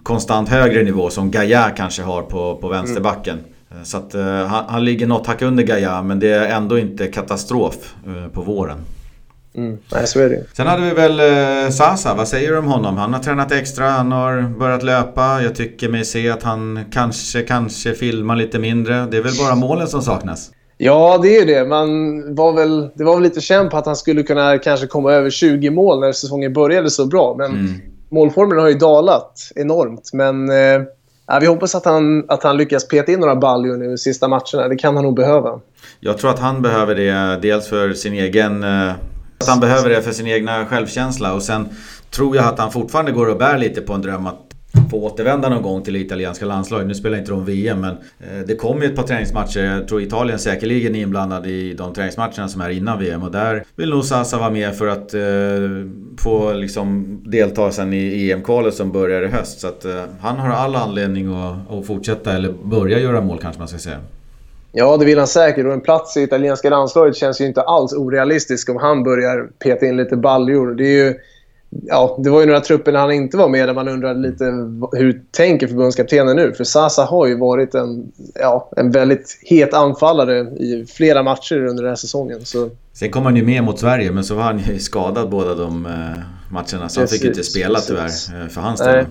konstant 0.02 0.48
högre 0.48 0.82
nivå 0.82 1.10
som 1.10 1.30
Gaia 1.30 1.70
kanske 1.70 2.02
har 2.02 2.22
på, 2.22 2.56
på 2.56 2.68
vänsterbacken. 2.68 3.38
Mm. 3.70 3.84
Så 3.84 3.96
att, 3.96 4.14
uh, 4.14 4.22
han, 4.24 4.64
han, 4.68 4.84
ligger 4.84 5.06
något 5.06 5.26
hack 5.26 5.42
under 5.42 5.64
Gaia 5.64 6.02
men 6.02 6.20
det 6.20 6.28
är 6.28 6.56
ändå 6.56 6.78
inte 6.78 7.06
katastrof 7.06 7.94
uh, 8.06 8.28
på 8.28 8.42
våren. 8.42 8.78
Mm. 9.54 9.78
Nej, 9.92 10.06
så 10.06 10.20
är 10.20 10.28
det 10.28 10.44
Sen 10.52 10.66
hade 10.66 10.82
vi 10.82 10.90
väl 10.90 11.20
eh, 11.20 11.70
Sasa, 11.70 12.14
vad 12.14 12.28
säger 12.28 12.50
du 12.50 12.58
om 12.58 12.66
honom? 12.66 12.96
Han 12.96 13.12
har 13.14 13.20
tränat 13.20 13.52
extra, 13.52 13.90
han 13.90 14.12
har 14.12 14.42
börjat 14.58 14.82
löpa. 14.82 15.42
Jag 15.42 15.54
tycker 15.54 15.88
mig 15.88 16.04
se 16.04 16.30
att 16.30 16.42
han 16.42 16.84
kanske, 16.92 17.42
kanske 17.42 17.94
filmar 17.94 18.36
lite 18.36 18.58
mindre. 18.58 19.06
Det 19.10 19.16
är 19.16 19.22
väl 19.22 19.32
bara 19.38 19.54
målen 19.54 19.88
som 19.88 20.02
saknas? 20.02 20.50
Ja, 20.82 21.18
det 21.22 21.36
är 21.36 21.46
det. 21.46 21.64
Man 21.64 21.88
var 22.34 22.52
väl, 22.52 22.90
det 22.94 23.04
var 23.04 23.14
väl 23.14 23.22
lite 23.22 23.40
känt 23.40 23.70
på 23.70 23.76
att 23.76 23.86
han 23.86 23.96
skulle 23.96 24.22
kunna 24.22 24.58
kanske 24.58 24.86
komma 24.86 25.12
över 25.12 25.30
20 25.30 25.70
mål 25.70 26.00
när 26.00 26.12
säsongen 26.12 26.52
började 26.52 26.90
så 26.90 27.06
bra. 27.06 27.34
Men 27.38 27.50
mm. 27.50 27.80
målformen 28.10 28.58
har 28.58 28.68
ju 28.68 28.74
dalat 28.74 29.52
enormt. 29.54 30.10
Men 30.12 30.50
eh, 30.50 31.38
vi 31.40 31.46
hoppas 31.46 31.74
att 31.74 31.84
han, 31.84 32.24
att 32.28 32.42
han 32.42 32.56
lyckas 32.56 32.88
peta 32.88 33.12
in 33.12 33.20
några 33.20 33.36
baljor 33.36 33.76
nu 33.76 33.92
i 33.92 33.98
sista 33.98 34.28
matcherna. 34.28 34.68
Det 34.68 34.76
kan 34.76 34.96
han 34.96 35.04
nog 35.04 35.16
behöva. 35.16 35.60
Jag 36.00 36.18
tror 36.18 36.30
att 36.30 36.38
han 36.38 36.62
behöver 36.62 36.94
det 36.94 37.38
dels 37.42 37.68
för 37.68 37.92
sin 37.92 38.12
egen 38.14 38.64
eh, 38.64 38.92
att 39.40 39.48
han 39.48 39.60
behöver 39.60 39.90
det 39.90 40.02
för 40.02 40.12
sin 40.12 40.26
egna 40.26 40.66
självkänsla 40.66 41.32
och 41.32 41.42
sen 41.42 41.68
tror 42.10 42.36
jag 42.36 42.44
att 42.44 42.58
han 42.58 42.72
fortfarande 42.72 43.12
går 43.12 43.26
och 43.28 43.38
bär 43.38 43.58
lite 43.58 43.80
på 43.80 43.92
en 43.92 44.02
dröm 44.02 44.26
att 44.26 44.38
få 44.90 44.96
återvända 44.96 45.48
någon 45.48 45.62
gång 45.62 45.82
till 45.82 45.92
det 45.92 45.98
italienska 45.98 46.46
landslaget. 46.46 46.86
Nu 46.86 46.94
spelar 46.94 47.18
inte 47.18 47.30
de 47.30 47.44
VM 47.44 47.80
men 47.80 47.90
eh, 47.90 48.46
det 48.46 48.56
kommer 48.56 48.82
ju 48.82 48.90
ett 48.90 48.96
par 48.96 49.02
träningsmatcher. 49.02 49.60
Jag 49.60 49.88
tror 49.88 50.02
Italien 50.02 50.38
säkerligen 50.38 50.94
är 50.94 51.00
inblandad 51.00 51.46
i 51.46 51.74
de 51.74 51.94
träningsmatcherna 51.94 52.48
som 52.48 52.60
är 52.60 52.70
innan 52.70 52.98
VM 52.98 53.22
och 53.22 53.30
där 53.30 53.64
vill 53.76 53.90
nog 53.90 54.04
Sasa 54.04 54.38
vara 54.38 54.50
med 54.50 54.76
för 54.76 54.86
att 54.86 55.14
eh, 55.14 55.20
få 56.18 56.52
liksom 56.52 57.18
delta 57.24 57.72
sen 57.72 57.92
i 57.92 58.30
EM-kvalet 58.30 58.74
som 58.74 58.92
börjar 58.92 59.22
i 59.22 59.28
höst. 59.28 59.60
Så 59.60 59.68
att 59.68 59.84
eh, 59.84 60.02
han 60.20 60.38
har 60.38 60.48
all 60.48 60.76
anledning 60.76 61.34
att, 61.34 61.70
att 61.70 61.86
fortsätta 61.86 62.32
eller 62.32 62.52
börja 62.64 62.98
göra 62.98 63.20
mål 63.20 63.38
kanske 63.42 63.58
man 63.58 63.68
ska 63.68 63.78
säga. 63.78 63.98
Ja, 64.72 64.96
det 64.96 65.04
vill 65.04 65.18
han 65.18 65.26
säkert. 65.26 65.66
Och 65.66 65.72
en 65.72 65.80
plats 65.80 66.16
i 66.16 66.22
italienska 66.22 66.70
landslaget 66.70 67.16
känns 67.16 67.40
ju 67.40 67.44
inte 67.44 67.62
alls 67.62 67.92
orealistisk 67.92 68.68
om 68.68 68.76
han 68.76 69.02
börjar 69.02 69.50
peta 69.58 69.86
in 69.86 69.96
lite 69.96 70.16
baljor. 70.16 70.74
Det, 70.74 70.84
är 70.84 71.06
ju, 71.06 71.14
ja, 71.70 72.18
det 72.24 72.30
var 72.30 72.40
ju 72.40 72.46
några 72.46 72.60
trupper 72.60 72.92
när 72.92 73.00
han 73.00 73.12
inte 73.12 73.36
var 73.36 73.48
med 73.48 73.68
där 73.68 73.74
man 73.74 73.88
undrade 73.88 74.20
lite 74.20 74.44
hur 74.92 75.22
tänker 75.30 75.66
förbundskaptenen 75.66 76.36
nu? 76.36 76.52
För 76.52 76.64
Sasa 76.64 77.04
har 77.04 77.26
ju 77.26 77.38
varit 77.38 77.74
en, 77.74 78.12
ja, 78.34 78.70
en 78.76 78.90
väldigt 78.90 79.38
het 79.42 79.74
anfallare 79.74 80.40
i 80.40 80.86
flera 80.88 81.22
matcher 81.22 81.56
under 81.56 81.82
den 81.82 81.90
här 81.90 81.96
säsongen. 81.96 82.44
Så... 82.44 82.70
Sen 82.92 83.10
kom 83.10 83.24
han 83.24 83.36
ju 83.36 83.44
med 83.44 83.64
mot 83.64 83.78
Sverige, 83.78 84.12
men 84.12 84.24
så 84.24 84.34
var 84.34 84.42
han 84.42 84.58
ju 84.58 84.78
skadad 84.78 85.30
båda 85.30 85.54
de 85.54 85.86
eh, 85.86 85.92
matcherna. 86.50 86.88
Så 86.88 87.00
han 87.00 87.08
fick 87.08 87.24
inte 87.24 87.42
spela 87.42 87.80
tyvärr 87.80 88.42
eh, 88.42 88.48
för 88.48 88.60
hans 88.60 88.80
del. 88.80 89.06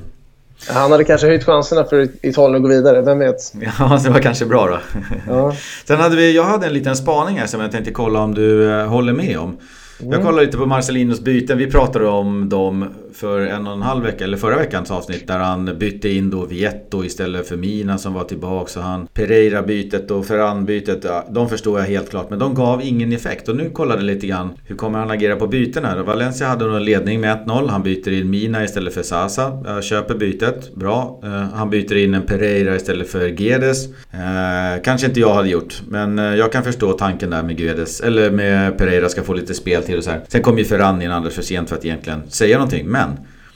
Han 0.68 0.92
hade 0.92 1.04
kanske 1.04 1.28
höjt 1.28 1.44
chanserna 1.44 1.84
för 1.84 2.10
Italien 2.22 2.56
att 2.56 2.62
gå 2.62 2.68
vidare, 2.68 3.02
vem 3.02 3.20
vet? 3.20 3.54
Ja, 3.80 4.00
det 4.04 4.10
var 4.10 4.20
kanske 4.20 4.46
bra 4.46 4.68
då. 4.68 4.80
Ja. 5.28 5.56
Sen 5.86 6.00
hade 6.00 6.16
vi, 6.16 6.36
jag 6.36 6.44
hade 6.44 6.68
en 6.68 6.74
liten 6.74 6.96
spaning 6.96 7.40
här 7.40 7.48
som 7.48 7.62
jag 7.62 7.72
tänkte 7.72 7.92
kolla 7.92 8.20
om 8.20 8.34
du 8.34 8.72
eh, 8.72 8.88
håller 8.88 9.14
med 9.14 9.40
om. 9.40 9.58
Mm. 10.00 10.12
Jag 10.12 10.22
kollade 10.24 10.46
lite 10.46 10.58
på 10.58 10.66
Marcelinos 10.66 11.22
byten, 11.22 11.58
vi 11.58 11.72
pratade 11.72 12.08
om 12.08 12.50
dem 12.50 12.86
för 13.14 13.40
en 13.40 13.68
och 13.68 13.74
en 13.74 13.82
halv 13.82 14.04
vecka, 14.04 14.24
eller 14.24 14.38
förra 14.38 14.58
veckans 14.58 14.92
avsnitt 14.92 15.28
där 15.28 15.40
han 15.40 15.78
bytte 15.80 16.10
in 16.10 16.30
då 16.30 16.46
Vietto 16.46 17.04
istället 17.04 17.48
för 17.48 17.58
Mina 17.58 17.98
som 17.98 18.14
var 18.14 18.24
tillbaka. 18.24 18.72
Så 18.72 18.80
han 18.80 19.08
Pereira-bytet 19.14 20.12
och 20.12 20.26
Ferran-bytet, 20.26 21.04
ja, 21.04 21.26
de 21.30 21.50
förstår 21.50 21.80
jag 21.80 21.88
helt 21.88 22.10
klart. 22.10 22.30
Men 22.30 22.40
de 22.40 22.56
gav 22.56 22.82
ingen 22.82 23.14
effekt. 23.14 23.50
Och 23.50 23.56
nu 23.56 23.70
kollade 23.70 24.02
lite 24.02 24.28
grann, 24.28 24.50
hur 24.66 24.76
kommer 24.76 25.00
han 25.00 25.12
agera 25.12 25.36
på 25.36 25.48
bytena? 25.48 26.04
Valencia 26.04 26.48
hade 26.48 26.66
en 26.66 26.84
ledning 26.84 27.22
med 27.22 27.38
1-0. 27.38 27.70
Han 27.70 27.84
byter 27.84 28.12
in 28.12 28.30
Mina 28.30 28.64
istället 28.64 28.94
för 28.94 29.04
Sasa. 29.04 29.64
Jag 29.66 29.84
köper 29.84 30.16
bytet, 30.16 30.76
bra. 30.76 31.20
Eh, 31.24 31.30
han 31.54 31.70
byter 31.70 31.98
in 31.98 32.14
en 32.14 32.26
Pereira 32.26 32.76
istället 32.76 33.10
för 33.10 33.28
Gedes. 33.28 33.86
Eh, 34.12 34.82
kanske 34.84 35.08
inte 35.08 35.20
jag 35.20 35.34
hade 35.34 35.50
gjort, 35.50 35.82
men 35.88 36.20
eh, 36.20 36.26
jag 36.26 36.52
kan 36.52 36.64
förstå 36.64 36.92
tanken 36.94 37.30
där 37.30 37.44
med 37.44 37.60
Gedes. 37.60 38.02
Eller 38.02 38.32
med 38.32 38.78
Pereira 38.78 39.10
ska 39.10 39.24
få 39.24 39.34
lite 39.34 39.54
spel 39.54 39.84
till 39.84 39.98
och 39.98 40.04
så 40.04 40.10
här. 40.10 40.22
Sen 40.28 40.42
kom 40.42 40.58
ju 40.58 40.66
Ferran 40.66 41.02
in 41.02 41.12
alldeles 41.12 41.36
för 41.36 41.42
sent 41.42 41.70
för 41.70 41.76
att 41.76 41.86
egentligen 41.86 42.22
säga 42.30 42.58
någonting. 42.58 42.88
Men 42.88 42.99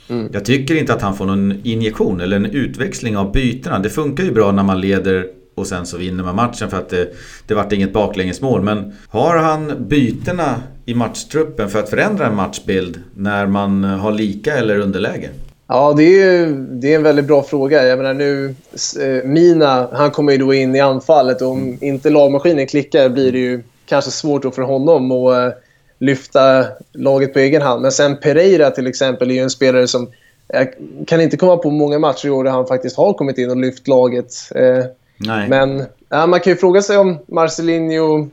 mm. 0.08 0.28
jag 0.32 0.44
tycker 0.44 0.74
inte 0.74 0.94
att 0.94 1.02
han 1.02 1.16
får 1.16 1.26
någon 1.26 1.54
injektion 1.62 2.20
eller 2.20 2.36
en 2.36 2.46
utväxling 2.46 3.16
av 3.16 3.32
bytena. 3.32 3.78
Det 3.78 3.90
funkar 3.90 4.24
ju 4.24 4.32
bra 4.32 4.52
när 4.52 4.62
man 4.62 4.80
leder 4.80 5.26
och 5.54 5.66
sen 5.66 5.86
så 5.86 5.96
vinner 5.96 6.24
man 6.24 6.36
matchen 6.36 6.70
för 6.70 6.76
att 6.76 6.88
det, 6.88 7.08
det 7.46 7.54
vart 7.54 7.72
inget 7.72 7.92
baklängesmål. 7.92 8.62
Men 8.62 8.92
har 9.08 9.36
han 9.36 9.72
bytena 9.88 10.54
i 10.84 10.94
matchtruppen 10.94 11.70
för 11.70 11.78
att 11.78 11.90
förändra 11.90 12.26
en 12.26 12.36
matchbild 12.36 13.00
när 13.14 13.46
man 13.46 13.84
har 13.84 14.12
lika 14.12 14.56
eller 14.56 14.78
underläge? 14.78 15.30
Ja, 15.66 15.94
det 15.96 16.22
är, 16.22 16.46
det 16.46 16.92
är 16.92 16.96
en 16.96 17.02
väldigt 17.02 17.24
bra 17.24 17.42
fråga. 17.42 17.86
Jag 17.86 17.98
menar 17.98 18.14
nu, 18.14 18.54
eh, 19.00 19.24
Mina, 19.24 19.88
han 19.92 20.10
kommer 20.10 20.32
ju 20.32 20.38
då 20.38 20.54
in 20.54 20.74
i 20.74 20.80
anfallet 20.80 21.42
och 21.42 21.48
om 21.48 21.62
mm. 21.62 21.78
inte 21.80 22.10
lagmaskinen 22.10 22.66
klickar 22.66 23.08
blir 23.08 23.32
det 23.32 23.38
ju 23.38 23.62
kanske 23.86 24.10
svårt 24.10 24.54
för 24.54 24.62
honom 24.62 25.12
att 25.12 25.34
eh, 25.34 25.58
lyfta 26.04 26.66
laget 26.92 27.32
på 27.32 27.38
egen 27.38 27.62
hand. 27.62 27.82
Men 27.82 27.92
sen 27.92 28.16
Pereira 28.16 28.70
till 28.70 28.86
exempel 28.86 29.30
är 29.30 29.34
ju 29.34 29.40
en 29.40 29.50
spelare 29.50 29.88
som... 29.88 30.10
Jag 30.48 30.68
kan 31.06 31.20
inte 31.20 31.36
komma 31.36 31.56
på 31.56 31.70
många 31.70 31.98
matcher 31.98 32.26
i 32.26 32.30
år 32.30 32.44
där 32.44 32.50
han 32.50 32.66
faktiskt 32.66 32.96
har 32.96 33.12
kommit 33.12 33.38
in 33.38 33.50
och 33.50 33.56
lyft 33.56 33.88
laget. 33.88 34.34
Eh, 34.54 34.84
Nej. 35.16 35.48
Men 35.48 35.84
ja, 36.08 36.26
man 36.26 36.40
kan 36.40 36.52
ju 36.52 36.56
fråga 36.56 36.82
sig 36.82 36.98
om 36.98 37.18
Marcelinho 37.26 38.28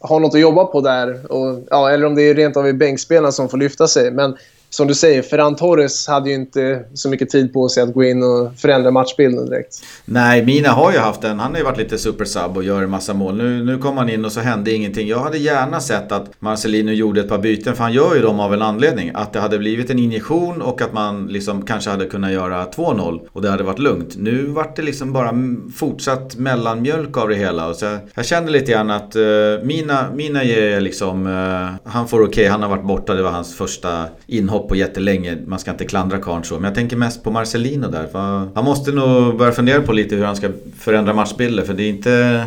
har 0.00 0.20
något 0.20 0.34
att 0.34 0.40
jobba 0.40 0.64
på 0.64 0.80
där. 0.80 1.32
Och, 1.32 1.60
ja, 1.70 1.90
eller 1.90 2.06
om 2.06 2.14
det 2.14 2.22
är 2.22 2.34
rent 2.34 2.56
av 2.56 2.72
bänkspelarna 2.72 3.32
som 3.32 3.48
får 3.48 3.58
lyfta 3.58 3.86
sig. 3.86 4.10
Men 4.10 4.36
som 4.70 4.86
du 4.86 4.94
säger, 4.94 5.22
Ferran 5.22 5.56
Torres 5.56 6.06
hade 6.06 6.28
ju 6.28 6.34
inte 6.34 6.84
så 6.94 7.08
mycket 7.08 7.30
tid 7.30 7.52
på 7.52 7.68
sig 7.68 7.82
att 7.82 7.94
gå 7.94 8.04
in 8.04 8.22
och 8.22 8.58
förändra 8.58 8.90
matchbilden 8.90 9.46
direkt. 9.46 9.82
Nej, 10.04 10.44
Mina 10.44 10.68
har 10.68 10.92
ju 10.92 10.98
haft 10.98 11.24
en. 11.24 11.40
Han 11.40 11.50
har 11.50 11.58
ju 11.58 11.64
varit 11.64 11.78
lite 11.78 11.98
supersub 11.98 12.56
och 12.56 12.64
gör 12.64 12.82
en 12.82 12.90
massa 12.90 13.14
mål. 13.14 13.36
Nu, 13.36 13.64
nu 13.64 13.78
kom 13.78 13.98
han 13.98 14.10
in 14.10 14.24
och 14.24 14.32
så 14.32 14.40
hände 14.40 14.72
ingenting. 14.72 15.08
Jag 15.08 15.18
hade 15.18 15.38
gärna 15.38 15.80
sett 15.80 16.12
att 16.12 16.30
Marcelino 16.38 16.90
gjorde 16.92 17.20
ett 17.20 17.28
par 17.28 17.38
byten, 17.38 17.76
för 17.76 17.82
han 17.82 17.92
gör 17.92 18.14
ju 18.14 18.22
dem 18.22 18.40
av 18.40 18.54
en 18.54 18.62
anledning. 18.62 19.10
Att 19.14 19.32
det 19.32 19.40
hade 19.40 19.58
blivit 19.58 19.90
en 19.90 19.98
injektion 19.98 20.62
och 20.62 20.82
att 20.82 20.92
man 20.92 21.26
liksom 21.26 21.62
kanske 21.62 21.90
hade 21.90 22.06
kunnat 22.06 22.32
göra 22.32 22.64
2-0 22.64 23.20
och 23.32 23.42
det 23.42 23.50
hade 23.50 23.62
varit 23.62 23.78
lugnt. 23.78 24.16
Nu 24.16 24.46
vart 24.46 24.76
det 24.76 24.82
liksom 24.82 25.12
bara 25.12 25.34
fortsatt 25.76 26.36
mellanmjölk 26.36 27.16
av 27.16 27.28
det 27.28 27.34
hela. 27.34 27.68
Och 27.68 27.76
så 27.76 27.98
jag 28.14 28.26
känner 28.26 28.50
lite 28.50 28.72
grann 28.72 28.90
att 28.90 29.16
uh, 29.16 29.22
Mina, 29.62 30.06
Mina 30.14 30.44
ger 30.44 30.80
liksom... 30.80 31.26
Uh, 31.26 31.68
han 31.84 32.08
får 32.08 32.18
okej, 32.20 32.28
okay. 32.28 32.48
han 32.48 32.62
har 32.62 32.68
varit 32.68 32.84
borta. 32.84 33.14
Det 33.14 33.22
var 33.22 33.30
hans 33.30 33.56
första 33.56 34.04
inhopp 34.26 34.59
inhopp 34.60 34.68
på 34.68 34.76
jättelänge. 34.76 35.38
Man 35.46 35.58
ska 35.58 35.70
inte 35.70 35.84
klandra 35.84 36.18
karln 36.18 36.44
så. 36.44 36.54
Men 36.54 36.64
jag 36.64 36.74
tänker 36.74 36.96
mest 36.96 37.24
på 37.24 37.30
Marcelino 37.30 37.88
där. 37.88 38.08
han 38.54 38.64
måste 38.64 38.92
nog 38.92 39.38
börja 39.38 39.52
fundera 39.52 39.82
på 39.82 39.92
lite 39.92 40.16
hur 40.16 40.24
han 40.24 40.36
ska 40.36 40.48
förändra 40.78 41.14
matchbilder. 41.14 41.64
För 41.64 41.74
det 41.74 41.82
är 41.82 41.88
inte 41.88 42.44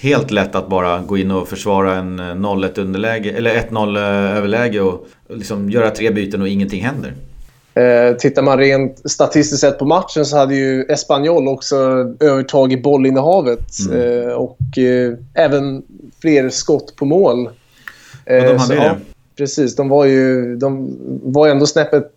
helt 0.00 0.30
lätt 0.30 0.54
att 0.54 0.68
bara 0.68 0.98
gå 1.00 1.16
in 1.18 1.30
och 1.30 1.48
försvara 1.48 1.94
en 1.94 2.20
0-1 2.20 2.80
underläge. 2.80 3.30
Eller 3.30 3.54
1-0 3.54 3.98
överläge 4.36 4.80
och 4.80 5.06
liksom 5.28 5.70
göra 5.70 5.90
tre 5.90 6.10
byten 6.10 6.42
och 6.42 6.48
ingenting 6.48 6.82
händer. 6.82 7.14
Eh, 7.74 8.16
tittar 8.16 8.42
man 8.42 8.58
rent 8.58 9.10
statistiskt 9.10 9.60
sett 9.60 9.78
på 9.78 9.84
matchen 9.84 10.24
så 10.24 10.36
hade 10.36 10.54
ju 10.54 10.82
Espanyol 10.82 11.48
också 11.48 11.76
övertag 12.20 12.72
i 12.72 12.76
bollinnehavet. 12.76 13.68
Mm. 13.90 14.28
Eh, 14.28 14.32
och 14.32 14.78
eh, 14.78 15.14
även 15.34 15.82
fler 16.20 16.48
skott 16.48 16.96
på 16.96 17.04
mål. 17.04 17.48
Eh, 18.26 18.44
de 18.44 18.48
hade 18.48 18.58
så, 18.58 18.72
det? 18.72 18.96
Precis, 19.36 19.76
de 19.76 19.88
var 19.88 20.04
ju 20.04 20.56
de 20.56 20.96
var 21.22 21.48
ändå 21.48 21.66
snäppet 21.66 22.12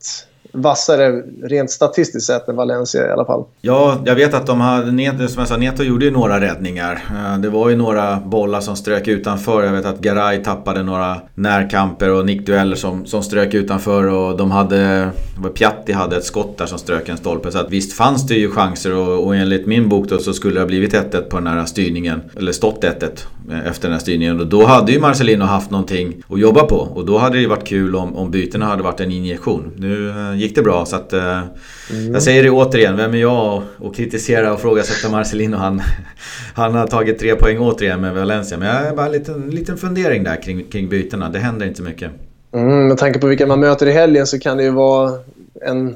vassare 0.52 1.24
rent 1.44 1.72
statistiskt 1.72 2.28
sett 2.28 2.48
än 2.48 2.56
Valencia 2.56 3.08
i 3.08 3.12
alla 3.12 3.26
fall. 3.26 3.46
Ja, 3.62 4.02
jag 4.06 4.16
vet 4.16 4.34
att 4.34 4.48
de 4.48 4.62
hade, 4.62 5.28
som 5.28 5.40
jag 5.40 5.48
sa, 5.48 5.58
Neto 5.58 5.84
gjorde 5.84 6.06
ju 6.06 6.12
några 6.12 6.42
räddningar. 6.42 7.04
Eh, 7.12 7.40
det 7.40 7.50
var 7.50 7.70
ju 7.70 7.76
några 7.76 8.20
bollar 8.20 8.62
som 8.62 8.76
strök 8.76 9.08
utanför. 9.08 9.64
Jag 9.64 9.72
vet 9.72 9.86
att 9.86 10.00
Garay 10.00 10.44
tappade 10.44 10.84
några 10.84 11.22
närkamper 11.36 12.10
och 12.10 12.26
nickdueller 12.26 12.76
som, 12.76 13.06
som 13.06 13.24
strök 13.24 13.54
utanför 13.54 14.04
och 14.08 14.38
de 14.38 14.52
hade... 14.52 15.10
Piatti 15.54 15.94
hade 15.94 16.18
ett 16.18 16.24
skott 16.24 16.58
där 16.58 16.66
som 16.66 16.80
strök 16.80 17.10
en 17.10 17.18
stolpe. 17.18 17.52
Så 17.52 17.60
att 17.60 17.72
visst 17.72 17.94
fanns 17.94 18.28
det 18.28 18.36
ju 18.36 18.52
chanser 18.52 18.96
och, 18.96 19.26
och 19.26 19.36
enligt 19.36 19.68
min 19.68 19.90
bok 19.90 20.10
då 20.10 20.18
så 20.18 20.34
skulle 20.34 20.54
det 20.54 20.60
ha 20.60 20.68
blivit 20.68 20.94
1-1 20.94 21.22
på 21.22 21.38
den 21.38 21.48
här 21.48 21.66
styrningen. 21.66 22.22
Eller 22.38 22.52
stått 22.52 22.84
1-1 22.84 23.10
efter 23.66 23.82
den 23.88 23.92
här 23.92 24.00
styrningen. 24.00 24.40
Och 24.40 24.48
då 24.48 24.66
hade 24.66 24.92
ju 24.92 25.00
Marcelino 25.00 25.44
haft 25.44 25.72
någonting 25.72 26.24
att 26.30 26.40
jobba 26.40 26.64
på. 26.64 26.76
Och 26.76 27.06
då 27.06 27.18
hade 27.18 27.40
det 27.40 27.48
varit 27.48 27.68
kul 27.68 27.96
om, 27.96 28.16
om 28.16 28.32
bytena 28.32 28.66
hade 28.66 28.84
varit 28.84 29.00
en 29.00 29.12
injektion. 29.12 29.72
Nu 29.78 30.10
eh, 30.10 30.36
gick 30.36 30.56
det 30.56 30.62
bra 30.62 30.86
så 30.86 30.96
att... 30.96 31.14
Eh, 31.14 31.40
mm. 31.90 32.14
Jag 32.14 32.24
säger 32.24 32.44
det 32.44 32.50
återigen, 32.50 32.98
vem 32.98 33.14
är 33.14 33.18
jag 33.18 33.64
att 33.84 33.96
kritisera 33.96 34.54
och 34.54 34.62
frågasätta 34.62 35.12
Marcelino? 35.12 35.58
Han, 35.58 35.82
han 36.54 36.76
har 36.76 36.88
tagit 36.88 37.20
tre 37.20 37.36
poäng 37.36 37.60
återigen 37.60 38.02
med 38.02 38.14
Valencia. 38.16 38.58
Men 38.58 38.68
jag 38.68 38.90
har 38.90 38.96
bara 38.96 39.06
en 39.06 39.12
liten, 39.12 39.50
liten 39.50 39.78
fundering 39.78 40.24
där 40.24 40.42
kring, 40.44 40.64
kring 40.64 40.90
bytena. 40.90 41.30
Det 41.30 41.40
händer 41.40 41.66
inte 41.66 41.82
mycket. 41.82 42.12
Mm, 42.52 42.88
med 42.88 42.98
tanke 42.98 43.20
på 43.20 43.28
vilka 43.28 43.48
man 43.48 43.60
möter 43.60 43.88
i 43.88 43.92
helgen 43.92 44.28
så 44.28 44.40
kan 44.40 44.58
det 44.58 44.64
ju 44.64 44.72
vara 44.72 45.12
en, 45.62 45.96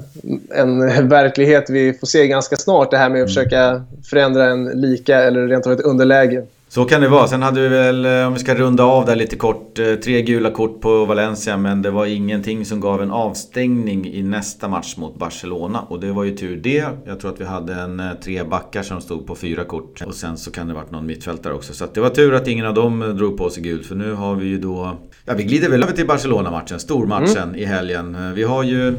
en 0.55 1.09
verklighet 1.09 1.69
vi 1.69 1.93
får 1.93 2.07
se 2.07 2.27
ganska 2.27 2.55
snart. 2.55 2.91
Det 2.91 2.97
här 2.97 3.09
med 3.09 3.23
att 3.23 3.27
mm. 3.27 3.27
försöka 3.27 3.83
förändra 4.03 4.49
en 4.49 4.65
lika 4.65 5.23
eller 5.23 5.47
rent 5.47 5.67
av 5.67 5.73
ett 5.73 5.81
underläge. 5.81 6.43
Så 6.73 6.86
kan 6.86 7.01
det 7.01 7.07
vara. 7.07 7.27
Sen 7.27 7.41
hade 7.41 7.62
vi 7.62 7.67
väl, 7.67 8.05
eh, 8.05 8.27
om 8.27 8.33
vi 8.33 8.39
ska 8.39 8.55
runda 8.55 8.83
av 8.83 9.05
där 9.05 9.15
lite 9.15 9.36
kort, 9.36 9.79
eh, 9.79 9.93
tre 9.93 10.21
gula 10.21 10.51
kort 10.51 10.81
på 10.81 11.05
Valencia. 11.05 11.57
Men 11.57 11.81
det 11.81 11.91
var 11.91 12.05
ingenting 12.05 12.65
som 12.65 12.79
gav 12.79 13.01
en 13.01 13.12
avstängning 13.12 14.13
i 14.13 14.23
nästa 14.23 14.67
match 14.67 14.97
mot 14.97 15.19
Barcelona. 15.19 15.81
Och 15.81 15.99
det 15.99 16.12
var 16.12 16.23
ju 16.23 16.38
tur 16.38 16.57
det. 16.57 16.86
Jag 17.05 17.19
tror 17.19 17.33
att 17.33 17.41
vi 17.41 17.45
hade 17.45 17.73
en 17.73 17.99
eh, 17.99 18.13
tre 18.23 18.43
backar 18.43 18.83
som 18.83 19.01
stod 19.01 19.27
på 19.27 19.36
fyra 19.36 19.63
kort. 19.63 20.01
Och 20.05 20.15
sen 20.15 20.38
så 20.38 20.51
kan 20.51 20.67
det 20.67 20.73
varit 20.73 20.91
någon 20.91 21.05
mittfältare 21.05 21.53
också. 21.53 21.73
Så 21.73 21.86
det 21.93 21.99
var 21.99 22.09
tur 22.09 22.33
att 22.33 22.47
ingen 22.47 22.65
av 22.65 22.73
dem 22.73 22.99
drog 23.17 23.38
på 23.38 23.49
sig 23.49 23.63
gult. 23.63 23.86
För 23.86 23.95
nu 23.95 24.13
har 24.13 24.36
vi 24.36 24.47
ju 24.47 24.59
då... 24.59 24.97
Ja, 25.25 25.33
vi 25.33 25.43
glider 25.43 25.69
väl 25.69 25.83
över 25.83 25.93
till 25.93 26.07
Barcelona-matchen. 26.07 26.79
Stormatchen 26.79 27.43
mm. 27.43 27.55
i 27.55 27.65
helgen. 27.65 28.33
Vi 28.36 28.43
har 28.43 28.63
ju 28.63 28.95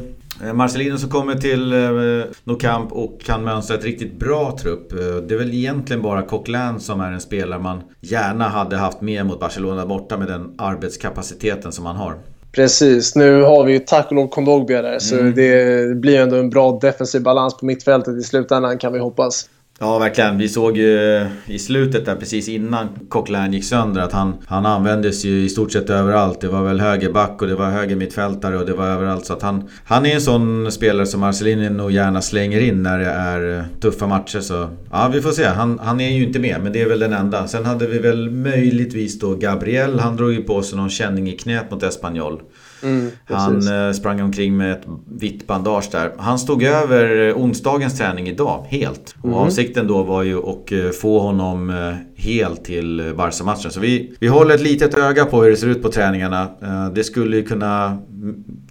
Marcelino 0.53 0.97
som 0.97 1.09
kommer 1.09 1.35
till 1.35 1.73
eh, 1.73 2.25
Nou 2.43 2.59
Camp 2.59 2.91
och 2.91 3.21
kan 3.21 3.43
mönstra 3.43 3.77
ett 3.77 3.83
riktigt 3.83 4.19
bra 4.19 4.57
trupp. 4.61 4.93
Eh, 4.93 4.97
det 4.99 5.33
är 5.33 5.37
väl 5.37 5.53
egentligen 5.53 6.01
bara 6.01 6.21
Coquelin 6.21 6.79
som 6.79 7.01
är 7.01 7.11
en 7.11 7.21
spelare 7.21 7.59
man 7.59 7.81
gärna 8.01 8.49
hade 8.49 8.77
haft 8.77 9.01
med 9.01 9.25
mot 9.25 9.39
Barcelona 9.39 9.85
borta 9.85 10.17
med 10.17 10.27
den 10.27 10.55
arbetskapaciteten 10.57 11.71
som 11.71 11.85
han 11.85 11.95
har. 11.95 12.15
Precis. 12.51 13.15
Nu 13.15 13.41
har 13.41 13.63
vi 13.63 13.73
ju 13.73 13.79
tack 13.79 14.05
och 14.05 14.15
lov 14.15 14.27
Kondogbia 14.27 14.81
där, 14.81 14.87
mm. 14.87 14.99
så 14.99 15.15
det 15.15 15.95
blir 15.95 16.19
ändå 16.19 16.35
en 16.35 16.49
bra 16.49 16.79
defensiv 16.81 17.23
balans 17.23 17.57
på 17.57 17.65
mittfältet 17.65 18.17
i 18.17 18.21
slutändan 18.21 18.77
kan 18.77 18.93
vi 18.93 18.99
hoppas. 18.99 19.49
Ja, 19.79 19.99
verkligen. 19.99 20.37
Vi 20.37 20.49
såg 20.49 20.77
ju 20.77 21.25
i 21.45 21.59
slutet 21.59 22.05
där 22.05 22.15
precis 22.15 22.49
innan 22.49 22.87
Coquelin 23.09 23.53
gick 23.53 23.65
sönder 23.65 24.01
att 24.01 24.11
han, 24.11 24.33
han 24.45 24.65
användes 24.65 25.25
ju 25.25 25.43
i 25.43 25.49
stort 25.49 25.71
sett 25.71 25.89
överallt. 25.89 26.41
Det 26.41 26.47
var 26.47 26.63
väl 26.63 26.79
högerback 26.79 27.41
och 27.41 27.47
det 27.47 27.55
var 27.55 27.69
höger 27.69 27.95
mittfältare 27.95 28.57
och 28.57 28.65
det 28.65 28.73
var 28.73 28.87
överallt. 28.87 29.25
Så 29.25 29.33
att 29.33 29.41
han, 29.41 29.69
han 29.85 30.05
är 30.05 30.15
en 30.15 30.21
sån 30.21 30.71
spelare 30.71 31.05
som 31.05 31.19
Marcelini 31.19 31.69
nog 31.69 31.91
gärna 31.91 32.21
slänger 32.21 32.59
in 32.59 32.83
när 32.83 32.99
det 32.99 33.05
är 33.05 33.57
eh, 33.57 33.65
tuffa 33.81 34.07
matcher. 34.07 34.39
Så 34.39 34.69
ja, 34.91 35.09
vi 35.13 35.21
får 35.21 35.31
se. 35.31 35.45
Han, 35.45 35.79
han 35.79 36.01
är 36.01 36.09
ju 36.09 36.27
inte 36.27 36.39
med, 36.39 36.63
men 36.63 36.73
det 36.73 36.81
är 36.81 36.89
väl 36.89 36.99
den 36.99 37.13
enda. 37.13 37.47
Sen 37.47 37.65
hade 37.65 37.87
vi 37.87 37.99
väl 37.99 38.29
möjligtvis 38.29 39.19
då 39.19 39.35
Gabriel. 39.35 39.99
Han 39.99 40.15
drog 40.15 40.33
ju 40.33 40.43
på 40.43 40.61
sig 40.61 40.77
någon 40.77 40.89
känning 40.89 41.29
i 41.29 41.37
knät 41.37 41.71
mot 41.71 41.83
Espanyol. 41.83 42.41
Mm, 42.83 43.11
han 43.25 43.87
eh, 43.87 43.93
sprang 43.93 44.21
omkring 44.21 44.57
med 44.57 44.71
ett 44.71 44.83
vitt 45.19 45.47
bandage 45.47 45.89
där. 45.91 46.11
Han 46.17 46.39
stod 46.39 46.63
över 46.63 47.27
eh, 47.27 47.37
onsdagens 47.37 47.97
träning 47.97 48.27
idag, 48.27 48.65
helt. 48.69 49.15
Mm. 49.23 49.35
Och 49.35 49.41
avsikten 49.41 49.87
då 49.87 50.03
var 50.03 50.23
ju 50.23 50.37
att 50.37 50.71
eh, 50.71 50.89
få 51.01 51.19
honom 51.19 51.73
helt 52.15 52.65
till 52.65 53.13
Barca-matchen. 53.17 53.71
Så 53.71 53.79
vi, 53.79 54.15
vi 54.19 54.27
håller 54.27 54.55
ett 54.55 54.61
litet 54.61 54.97
öga 54.97 55.25
på 55.25 55.43
hur 55.43 55.49
det 55.49 55.57
ser 55.57 55.67
ut 55.67 55.81
på 55.81 55.91
träningarna. 55.91 56.47
Det 56.93 57.03
skulle 57.03 57.37
ju 57.37 57.43
kunna 57.43 57.97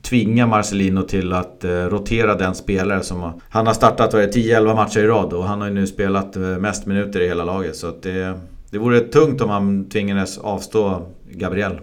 tvinga 0.03 0.47
Marcelino 0.47 1.03
till 1.03 1.33
att 1.33 1.65
rotera 1.89 2.35
den 2.35 2.55
spelare 2.55 3.03
som... 3.03 3.41
Han 3.49 3.67
har 3.67 3.75
startat 3.75 4.15
10-11 4.15 4.75
matcher 4.75 5.01
i 5.01 5.07
rad 5.07 5.33
och 5.33 5.45
han 5.45 5.61
har 5.61 5.69
ju 5.69 5.75
nu 5.75 5.87
spelat 5.87 6.37
mest 6.37 6.87
minuter 6.87 7.21
i 7.21 7.29
hela 7.29 7.45
laget. 7.45 7.77
Så 7.77 7.93
det, 8.03 8.41
det 8.71 8.79
vore 8.79 9.01
tungt 9.01 9.41
om 9.41 9.51
han 9.51 9.89
tvingades 9.89 10.39
avstå 10.39 11.07
Gabriel. 11.33 11.79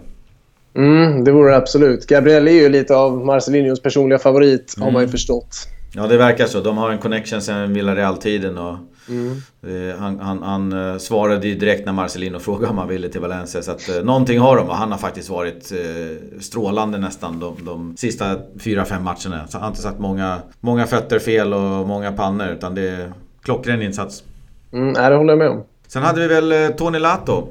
Mm, 0.74 1.24
det 1.24 1.32
vore 1.32 1.50
det 1.50 1.56
absolut. 1.56 2.06
Gabriel 2.06 2.48
är 2.48 2.52
ju 2.52 2.68
lite 2.68 2.96
av 2.96 3.26
Marcelinios 3.26 3.82
personliga 3.82 4.18
favorit, 4.18 4.74
mm. 4.76 4.84
har 4.84 4.92
man 4.92 5.02
ju 5.02 5.04
mm. 5.04 5.12
förstått. 5.12 5.68
Ja, 5.94 6.06
det 6.06 6.16
verkar 6.16 6.46
så. 6.46 6.60
De 6.60 6.78
har 6.78 6.90
en 6.90 6.98
connection 6.98 7.42
sen 7.42 7.74
Villareal-tiden. 7.74 8.58
Och 8.58 8.76
Mm. 9.08 9.98
Han, 9.98 10.20
han, 10.20 10.42
han, 10.42 11.00
svarade 11.00 11.48
ju 11.48 11.54
direkt 11.54 11.86
när 11.86 11.92
Marcelino 11.92 12.38
frågade 12.38 12.66
om 12.66 12.78
han 12.78 12.88
ville 12.88 13.08
till 13.08 13.20
Valencia. 13.20 13.62
Så 13.62 13.70
att 13.70 13.88
eh, 13.88 14.04
någonting 14.04 14.38
har 14.38 14.56
de 14.56 14.68
och 14.68 14.76
han 14.76 14.92
har 14.92 14.98
faktiskt 14.98 15.28
varit 15.28 15.72
eh, 15.72 16.40
strålande 16.40 16.98
nästan 16.98 17.40
de, 17.40 17.56
de 17.64 17.96
sista 17.96 18.36
fyra 18.60 18.84
fem 18.84 19.04
matcherna. 19.04 19.46
Så 19.48 19.52
han 19.52 19.60
har 19.60 19.68
inte 19.68 19.80
satt 19.80 19.98
många, 19.98 20.38
många 20.60 20.86
fötter 20.86 21.18
fel 21.18 21.54
och 21.54 21.88
många 21.88 22.12
pannor 22.12 22.48
utan 22.48 22.74
det 22.74 22.88
är 22.88 23.12
klockren 23.42 23.82
insats. 23.82 24.24
Mm, 24.72 24.94
det 24.94 25.16
håller 25.16 25.32
jag 25.32 25.38
med 25.38 25.48
om. 25.48 25.64
Sen 25.86 26.02
hade 26.02 26.20
vi 26.20 26.28
väl 26.28 26.52
eh, 26.52 26.68
Tony 26.68 26.98
Lato. 26.98 27.48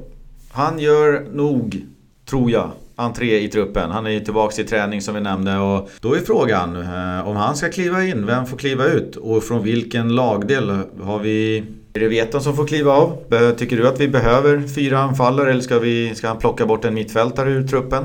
Han 0.52 0.78
gör 0.78 1.26
nog, 1.32 1.86
tror 2.28 2.50
jag, 2.50 2.70
entré 2.96 3.40
i 3.40 3.48
truppen. 3.48 3.90
Han 3.90 4.06
är 4.06 4.10
ju 4.10 4.20
tillbaka 4.20 4.62
i 4.62 4.64
träning 4.64 5.00
som 5.00 5.14
vi 5.14 5.20
nämnde 5.20 5.58
och 5.58 5.90
då 6.00 6.14
är 6.14 6.20
frågan 6.20 6.76
eh, 6.76 7.28
om 7.28 7.36
han 7.36 7.56
ska 7.56 7.68
kliva 7.68 8.04
in, 8.04 8.26
vem 8.26 8.46
får 8.46 8.56
kliva 8.56 8.86
ut 8.86 9.16
och 9.16 9.44
från 9.44 9.62
vilken 9.62 10.14
lagdel 10.14 10.78
har 11.02 11.18
vi 11.18 11.64
är 11.94 12.00
det 12.00 12.08
Veton 12.08 12.40
som 12.40 12.56
får 12.56 12.66
kliva 12.66 12.92
av? 12.92 13.16
Tycker 13.56 13.76
du 13.76 13.88
att 13.88 14.00
vi 14.00 14.08
behöver 14.08 14.62
fyra 14.74 14.98
anfallare 14.98 15.50
eller 15.50 15.60
ska, 15.60 15.78
vi, 15.78 16.14
ska 16.14 16.28
han 16.28 16.38
plocka 16.38 16.66
bort 16.66 16.84
en 16.84 16.94
mittfältare 16.94 17.50
ur 17.50 17.68
truppen? 17.68 18.04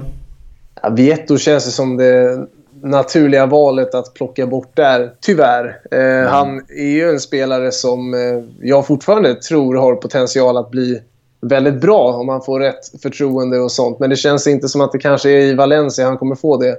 Ja, 0.82 0.90
Vieto 0.90 1.38
känns 1.38 1.66
det 1.66 1.72
som 1.72 1.98
det 1.98 2.48
naturliga 2.84 3.46
valet 3.46 3.96
att 3.96 4.14
plocka 4.14 4.48
bort 4.48 4.76
där, 4.76 5.12
tyvärr. 5.22 5.80
Eh, 5.92 6.00
mm. 6.00 6.28
Han 6.28 6.62
är 6.70 6.90
ju 6.90 7.10
en 7.10 7.20
spelare 7.20 7.72
som 7.72 8.14
eh, 8.14 8.20
jag 8.62 8.88
fortfarande 8.88 9.36
tror 9.36 9.76
har 9.76 9.96
potential 9.96 10.58
att 10.58 10.72
bli 10.72 11.02
väldigt 11.42 11.82
bra 11.82 12.14
om 12.14 12.30
han 12.30 12.42
får 12.42 12.60
rätt 12.60 13.02
förtroende 13.02 13.60
och 13.60 13.72
sånt. 13.72 14.00
Men 14.00 14.10
det 14.10 14.16
känns 14.16 14.48
inte 14.48 14.68
som 14.68 14.82
att 14.82 14.92
det 14.92 15.00
kanske 15.00 15.30
är 15.30 15.42
i 15.42 15.54
Valencia 15.54 16.06
han 16.06 16.18
kommer 16.18 16.36
få 16.36 16.58
det. 16.58 16.76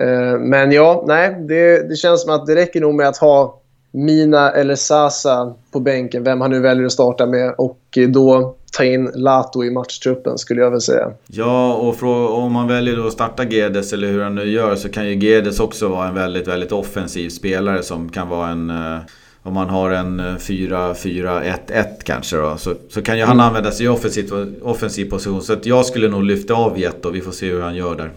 Eh, 0.00 0.38
men 0.38 0.72
ja, 0.72 1.04
nej, 1.06 1.36
det, 1.48 1.88
det 1.88 1.96
känns 1.96 2.22
som 2.22 2.34
att 2.34 2.46
det 2.46 2.54
räcker 2.54 2.80
nog 2.80 2.94
med 2.94 3.08
att 3.08 3.16
ha 3.16 3.60
Mina 3.90 4.52
eller 4.52 4.74
Sasa 4.74 5.54
på 5.72 5.80
bänken, 5.80 6.24
vem 6.24 6.40
han 6.40 6.50
nu 6.50 6.60
väljer 6.60 6.86
att 6.86 6.92
starta 6.92 7.26
med. 7.26 7.54
Och 7.58 7.98
då 8.08 8.56
ta 8.76 8.84
in 8.84 9.10
Lato 9.14 9.64
i 9.64 9.70
matchtruppen 9.70 10.38
skulle 10.38 10.60
jag 10.60 10.70
väl 10.70 10.80
säga. 10.80 11.10
Ja, 11.26 11.74
och 11.74 12.02
om 12.44 12.52
man 12.52 12.68
väljer 12.68 13.06
att 13.06 13.12
starta 13.12 13.44
Gedes 13.44 13.92
eller 13.92 14.08
hur 14.08 14.22
han 14.22 14.34
nu 14.34 14.50
gör 14.50 14.74
så 14.74 14.88
kan 14.88 15.08
ju 15.08 15.14
Gedes 15.14 15.60
också 15.60 15.88
vara 15.88 16.08
en 16.08 16.14
väldigt, 16.14 16.48
väldigt 16.48 16.72
offensiv 16.72 17.28
spelare 17.28 17.82
som 17.82 18.08
kan 18.08 18.28
vara 18.28 18.48
en... 18.48 18.70
Eh, 18.70 18.98
Eh, 19.46 19.48
om 19.48 19.54
man 19.54 19.68
har 19.68 19.90
en 19.90 20.20
4-4-1-1 20.20 21.54
eh, 21.68 21.84
kanske 22.04 22.36
då, 22.36 22.56
så, 22.56 22.74
så 22.88 23.02
kan 23.02 23.18
ju 23.18 23.24
han 23.24 23.40
använda 23.40 23.70
sig 23.70 23.86
i 23.86 23.88
offensiv, 23.88 24.32
offensiv 24.62 25.10
position. 25.10 25.42
Så 25.42 25.52
att 25.52 25.66
jag 25.66 25.86
skulle 25.86 26.08
nog 26.08 26.24
lyfta 26.24 26.54
av 26.54 26.78
Jet 26.78 27.04
och 27.04 27.14
vi 27.14 27.20
får 27.20 27.32
se 27.32 27.50
hur 27.50 27.60
han 27.60 27.76
gör 27.76 27.96
där. 27.96 28.10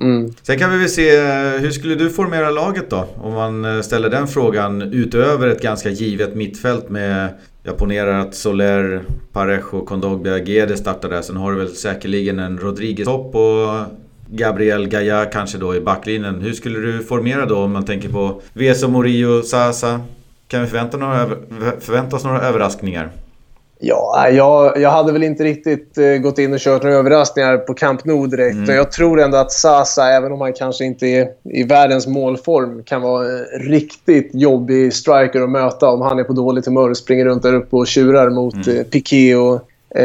Mm. 0.00 0.32
Sen 0.42 0.58
kan 0.58 0.72
vi 0.72 0.78
väl 0.78 0.88
se, 0.88 1.20
hur 1.58 1.70
skulle 1.70 1.94
du 1.94 2.10
formera 2.10 2.50
laget 2.50 2.90
då? 2.90 3.06
Om 3.22 3.32
man 3.32 3.64
eh, 3.64 3.80
ställer 3.80 4.10
den 4.10 4.28
frågan 4.28 4.82
utöver 4.82 5.48
ett 5.48 5.62
ganska 5.62 5.90
givet 5.90 6.34
mittfält 6.34 6.88
med 6.88 7.28
jag 7.64 7.76
ponerar 7.76 8.18
att 8.20 8.34
Soler, 8.34 9.02
Parejo, 9.32 9.84
Kondogbia, 9.84 10.38
Gede 10.38 10.76
startar 10.76 11.08
där. 11.08 11.22
Sen 11.22 11.36
har 11.36 11.52
du 11.52 11.58
väl 11.58 11.68
säkerligen 11.68 12.38
en 12.38 12.58
Rodriguez 12.58 13.06
topp 13.06 13.34
och 13.34 13.86
Gabriel 14.30 14.88
Gaia 14.88 15.24
kanske 15.24 15.58
då 15.58 15.74
i 15.74 15.80
backlinjen. 15.80 16.40
Hur 16.40 16.52
skulle 16.52 16.78
du 16.78 17.02
formera 17.02 17.46
då 17.46 17.58
om 17.58 17.72
man 17.72 17.84
tänker 17.84 18.08
på 18.08 18.40
Veso, 18.52 18.88
Morillo, 18.88 19.42
Sasa? 19.42 20.00
Kan 20.52 20.60
vi 20.60 20.66
förvänta, 20.66 20.96
några, 20.96 21.28
förvänta 21.80 22.16
oss 22.16 22.24
några 22.24 22.40
överraskningar? 22.40 23.10
Ja, 23.78 24.28
jag, 24.28 24.78
jag 24.78 24.90
hade 24.90 25.12
väl 25.12 25.22
inte 25.22 25.44
riktigt 25.44 25.98
uh, 25.98 26.16
gått 26.16 26.38
in 26.38 26.52
och 26.52 26.58
kört 26.58 26.82
några 26.82 26.96
överraskningar 26.96 27.56
på 27.56 27.74
Camp 27.74 28.04
Nou 28.04 28.26
direkt. 28.26 28.54
Mm. 28.54 28.76
jag 28.76 28.92
tror 28.92 29.20
ändå 29.20 29.36
att 29.36 29.52
Sasa, 29.52 30.08
även 30.08 30.32
om 30.32 30.40
han 30.40 30.52
kanske 30.52 30.84
inte 30.84 31.06
är 31.06 31.28
i 31.44 31.64
världens 31.64 32.06
målform, 32.06 32.82
kan 32.84 33.02
vara 33.02 33.24
en 33.24 33.44
riktigt 33.60 34.30
jobbig 34.32 34.94
striker 34.94 35.40
att 35.40 35.50
möta 35.50 35.88
om 35.88 36.00
han 36.00 36.18
är 36.18 36.24
på 36.24 36.32
dåligt 36.32 36.66
humör 36.66 36.90
och 36.90 36.96
springer 36.96 37.24
runt 37.24 37.42
där 37.42 37.54
uppe 37.54 37.76
och 37.76 37.86
tjurar 37.86 38.30
mot 38.30 38.66
mm. 38.66 38.78
uh, 38.78 38.84
Piqué 38.84 39.34
och 39.34 39.54
uh, 39.98 40.04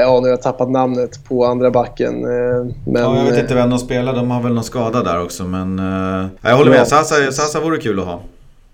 ja, 0.00 0.20
nu 0.20 0.26
har 0.26 0.28
jag 0.28 0.42
tappat 0.42 0.70
namnet 0.70 1.24
på 1.28 1.44
andra 1.46 1.70
backen. 1.70 2.24
Uh, 2.24 2.66
men, 2.86 3.02
ja, 3.02 3.16
jag 3.16 3.24
vet 3.24 3.38
inte 3.38 3.54
vem 3.54 3.70
de 3.70 3.78
spelar. 3.78 4.14
De 4.14 4.30
har 4.30 4.42
väl 4.42 4.54
någon 4.54 4.64
skada 4.64 5.02
där 5.02 5.22
också. 5.22 5.44
Men 5.44 5.78
jag 6.40 6.56
håller 6.56 6.70
med. 6.70 6.80
Ja. 6.80 6.84
Sasa, 6.84 7.32
Sasa 7.32 7.60
vore 7.60 7.78
kul 7.78 8.00
att 8.00 8.06
ha. 8.06 8.20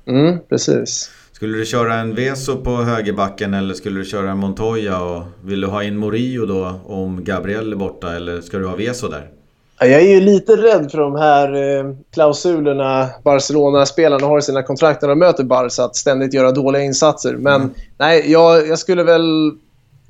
Mm, 0.06 0.38
precis. 0.48 1.10
Skulle 1.32 1.58
du 1.58 1.64
köra 1.64 1.94
en 1.94 2.14
Veso 2.14 2.56
på 2.56 2.70
högerbacken 2.70 3.54
eller 3.54 3.74
skulle 3.74 4.00
du 4.00 4.04
köra 4.04 4.30
en 4.30 4.38
Montoya? 4.38 5.02
Och 5.02 5.22
vill 5.44 5.60
du 5.60 5.66
ha 5.66 5.82
in 5.82 5.96
Morillo 5.96 6.46
då 6.46 6.80
om 6.86 7.24
Gabriel 7.24 7.72
är 7.72 7.76
borta 7.76 8.16
eller 8.16 8.40
ska 8.40 8.58
du 8.58 8.66
ha 8.66 8.76
Veso 8.76 9.08
där? 9.08 9.30
Jag 9.78 10.02
är 10.02 10.14
ju 10.14 10.20
lite 10.20 10.56
rädd 10.56 10.90
för 10.90 10.98
de 10.98 11.14
här 11.14 11.78
eh, 11.78 11.94
klausulerna 12.12 13.08
Barcelona-spelarna 13.24 14.26
har 14.26 14.38
i 14.38 14.42
sina 14.42 14.62
kontrakt 14.62 15.02
när 15.02 15.08
de 15.08 15.18
möter 15.18 15.44
Barca 15.44 15.84
att 15.84 15.96
ständigt 15.96 16.34
göra 16.34 16.52
dåliga 16.52 16.82
insatser. 16.82 17.36
Men 17.36 17.54
mm. 17.54 17.74
nej, 17.98 18.32
jag, 18.32 18.68
jag, 18.68 18.78
skulle 18.78 19.02
väl 19.02 19.52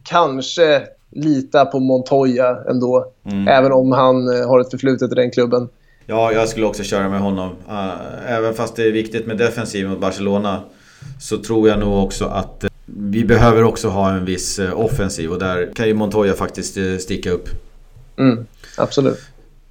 kanske 0.02 0.83
lita 1.11 1.64
på 1.64 1.78
Montoya 1.78 2.59
ändå. 2.70 3.07
Mm. 3.24 3.48
Även 3.48 3.72
om 3.72 3.92
han 3.92 4.37
eh, 4.37 4.48
har 4.48 4.61
ett 4.61 4.70
förflutet 4.70 5.12
i 5.12 5.14
den 5.14 5.31
klubben. 5.31 5.68
Ja, 6.12 6.33
jag 6.33 6.48
skulle 6.48 6.66
också 6.66 6.83
köra 6.83 7.09
med 7.09 7.20
honom. 7.20 7.51
Uh, 7.68 8.33
även 8.33 8.55
fast 8.55 8.77
det 8.77 8.85
är 8.85 8.92
viktigt 8.92 9.27
med 9.27 9.37
defensiv 9.37 9.88
mot 9.88 10.01
Barcelona 10.01 10.61
så 11.20 11.38
tror 11.38 11.68
jag 11.68 11.79
nog 11.79 12.05
också 12.05 12.25
att 12.25 12.64
eh, 12.64 12.70
vi 12.85 13.25
behöver 13.25 13.62
också 13.62 13.88
ha 13.88 14.12
en 14.12 14.25
viss 14.25 14.59
eh, 14.59 14.81
offensiv 14.81 15.31
och 15.31 15.38
där 15.38 15.72
kan 15.75 15.88
ju 15.88 15.94
Montoya 15.94 16.35
faktiskt 16.35 16.77
eh, 16.77 16.96
sticka 16.96 17.31
upp. 17.31 17.48
Mm, 18.18 18.46
absolut. 18.77 19.18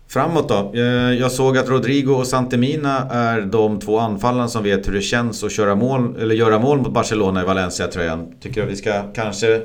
Framåt 0.08 0.50
då. 0.50 0.78
Jag 1.20 1.32
såg 1.32 1.58
att 1.58 1.70
Rodrigo 1.70 2.14
och 2.14 2.28
Santemina 2.28 3.10
är 3.12 3.42
de 3.42 3.80
två 3.80 4.00
anfallarna 4.00 4.48
som 4.48 4.64
vet 4.64 4.88
hur 4.88 4.94
det 4.94 5.02
känns 5.02 5.44
att 5.44 5.52
köra 5.52 5.76
mål, 5.76 6.16
eller 6.22 6.36
göra 6.36 6.60
mål 6.60 6.78
mot 6.78 6.94
Barcelona 6.94 7.42
i 7.42 7.46
Valencia-tröjan. 7.46 8.34
Tycker 8.42 8.64
att 8.64 8.70
vi 8.70 8.76
ska 8.76 9.04
kanske 9.14 9.62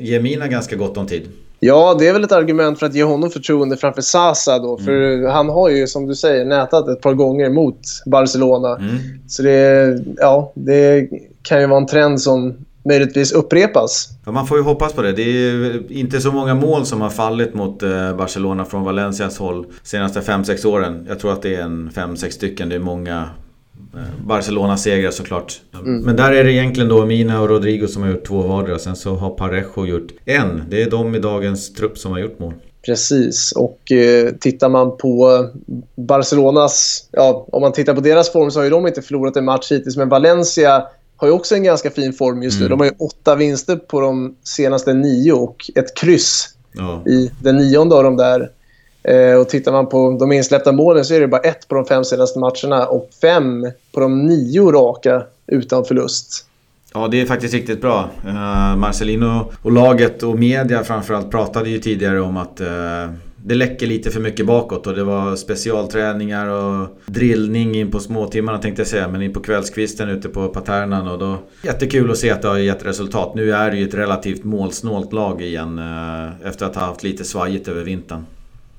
ge 0.00 0.20
Mina 0.20 0.46
ganska 0.46 0.76
gott 0.76 0.96
om 0.96 1.06
tid. 1.06 1.28
Ja, 1.60 1.96
det 1.98 2.08
är 2.08 2.12
väl 2.12 2.24
ett 2.24 2.32
argument 2.32 2.78
för 2.78 2.86
att 2.86 2.94
ge 2.94 3.02
honom 3.02 3.30
förtroende 3.30 3.76
framför 3.76 4.02
Sasa 4.02 4.58
då. 4.58 4.78
För 4.78 4.92
mm. 4.92 5.30
han 5.30 5.48
har 5.48 5.68
ju, 5.68 5.86
som 5.86 6.06
du 6.06 6.14
säger, 6.14 6.44
nätat 6.44 6.88
ett 6.88 7.00
par 7.00 7.14
gånger 7.14 7.50
mot 7.50 7.80
Barcelona. 8.06 8.76
Mm. 8.76 8.96
Så 9.28 9.42
det, 9.42 9.98
ja, 10.16 10.52
det 10.54 11.08
kan 11.42 11.60
ju 11.60 11.66
vara 11.66 11.80
en 11.80 11.86
trend 11.86 12.20
som 12.20 12.54
möjligtvis 12.84 13.32
upprepas. 13.32 14.08
Ja, 14.24 14.32
man 14.32 14.46
får 14.46 14.56
ju 14.56 14.62
hoppas 14.62 14.92
på 14.92 15.02
det. 15.02 15.12
Det 15.12 15.22
är 15.22 15.92
inte 15.92 16.20
så 16.20 16.32
många 16.32 16.54
mål 16.54 16.86
som 16.86 17.00
har 17.00 17.10
fallit 17.10 17.54
mot 17.54 17.82
eh, 17.82 18.16
Barcelona 18.16 18.64
från 18.64 18.84
Valencias 18.84 19.38
håll 19.38 19.66
senaste 19.82 20.20
5-6 20.20 20.66
åren. 20.66 21.06
Jag 21.08 21.20
tror 21.20 21.32
att 21.32 21.42
det 21.42 21.54
är 21.54 21.62
en 21.62 21.90
5-6 21.94 22.30
stycken. 22.30 22.68
Det 22.68 22.74
är 22.74 22.80
många 22.80 23.28
Eh, 23.94 24.00
Barcelona-segrar 24.26 25.10
såklart. 25.10 25.60
Mm. 25.74 26.00
Men 26.00 26.16
där 26.16 26.32
är 26.32 26.44
det 26.44 26.52
egentligen 26.52 26.88
då 26.88 27.06
Mina 27.06 27.40
och 27.40 27.48
Rodrigo 27.48 27.86
som 27.86 28.02
har 28.02 28.10
gjort 28.10 28.26
två 28.26 28.42
vardera. 28.42 28.78
Sen 28.78 28.96
så 28.96 29.14
har 29.14 29.30
Parejo 29.30 29.86
gjort 29.86 30.12
en. 30.24 30.62
Det 30.68 30.82
är 30.82 30.90
de 30.90 31.14
i 31.14 31.18
dagens 31.18 31.72
trupp 31.72 31.98
som 31.98 32.12
har 32.12 32.18
gjort 32.18 32.38
mål. 32.38 32.54
Precis, 32.86 33.52
och 33.52 33.92
eh, 33.92 34.32
tittar 34.40 34.68
man 34.68 34.96
på 34.96 35.46
Barcelonas... 35.96 37.08
Ja, 37.12 37.46
om 37.52 37.62
man 37.62 37.72
tittar 37.72 37.94
på 37.94 38.00
deras 38.00 38.32
form 38.32 38.50
så 38.50 38.58
har 38.58 38.64
ju 38.64 38.70
de 38.70 38.86
inte 38.86 39.02
förlorat 39.02 39.36
en 39.36 39.44
match 39.44 39.72
hittills. 39.72 39.96
Men 39.96 40.08
Valencia 40.08 40.86
har 41.16 41.28
ju 41.28 41.34
också 41.34 41.54
en 41.54 41.62
ganska 41.62 41.90
fin 41.90 42.12
form 42.12 42.42
just 42.42 42.60
nu. 42.60 42.66
Mm. 42.66 42.78
De 42.78 42.84
har 42.84 42.86
ju 42.86 42.94
åtta 42.98 43.34
vinster 43.34 43.76
på 43.76 44.00
de 44.00 44.36
senaste 44.44 44.94
nio 44.94 45.32
och 45.32 45.70
ett 45.74 45.96
kryss 45.96 46.48
ja. 46.72 47.02
i 47.06 47.30
den 47.42 47.56
nionde 47.56 47.94
av 47.94 48.04
de 48.04 48.16
där. 48.16 48.50
Eh, 49.08 49.40
och 49.40 49.48
tittar 49.48 49.72
man 49.72 49.88
på 49.88 50.16
de 50.20 50.32
insläppta 50.32 50.72
målen 50.72 51.04
så 51.04 51.14
är 51.14 51.20
det 51.20 51.28
bara 51.28 51.40
ett 51.40 51.68
på 51.68 51.74
de 51.74 51.84
fem 51.84 52.04
senaste 52.04 52.38
matcherna 52.38 52.86
och 52.86 53.10
fem 53.22 53.66
på 53.92 54.00
de 54.00 54.26
nio 54.26 54.72
raka 54.72 55.22
utan 55.46 55.84
förlust. 55.84 56.44
Ja, 56.94 57.08
det 57.08 57.20
är 57.20 57.26
faktiskt 57.26 57.54
riktigt 57.54 57.80
bra. 57.80 58.10
Uh, 58.26 58.76
Marcelino 58.76 59.52
och 59.62 59.72
laget 59.72 60.22
och 60.22 60.38
media 60.38 60.84
framförallt 60.84 61.30
pratade 61.30 61.70
ju 61.70 61.78
tidigare 61.78 62.20
om 62.20 62.36
att 62.36 62.60
uh, 62.60 63.14
det 63.36 63.54
läcker 63.54 63.86
lite 63.86 64.10
för 64.10 64.20
mycket 64.20 64.46
bakåt 64.46 64.86
och 64.86 64.94
det 64.94 65.04
var 65.04 65.36
specialträningar 65.36 66.46
och 66.48 66.88
drillning 67.06 67.74
in 67.74 67.90
på 67.90 68.00
småtimmarna 68.00 68.58
tänkte 68.58 68.80
jag 68.80 68.86
säga. 68.86 69.08
Men 69.08 69.22
in 69.22 69.32
på 69.32 69.40
kvällskvisten 69.40 70.08
ute 70.08 70.28
på 70.28 70.48
Paternan 70.48 71.08
och 71.08 71.18
då... 71.18 71.38
Jättekul 71.62 72.10
att 72.10 72.18
se 72.18 72.30
att 72.30 72.42
det 72.42 72.48
har 72.48 72.58
gett 72.58 72.86
resultat. 72.86 73.34
Nu 73.34 73.52
är 73.52 73.70
det 73.70 73.76
ju 73.76 73.88
ett 73.88 73.94
relativt 73.94 74.44
målsnålt 74.44 75.12
lag 75.12 75.42
igen 75.42 75.78
uh, 75.78 76.46
efter 76.48 76.66
att 76.66 76.74
ha 76.74 76.82
haft 76.82 77.02
lite 77.02 77.24
svajigt 77.24 77.68
över 77.68 77.84
vintern. 77.84 78.24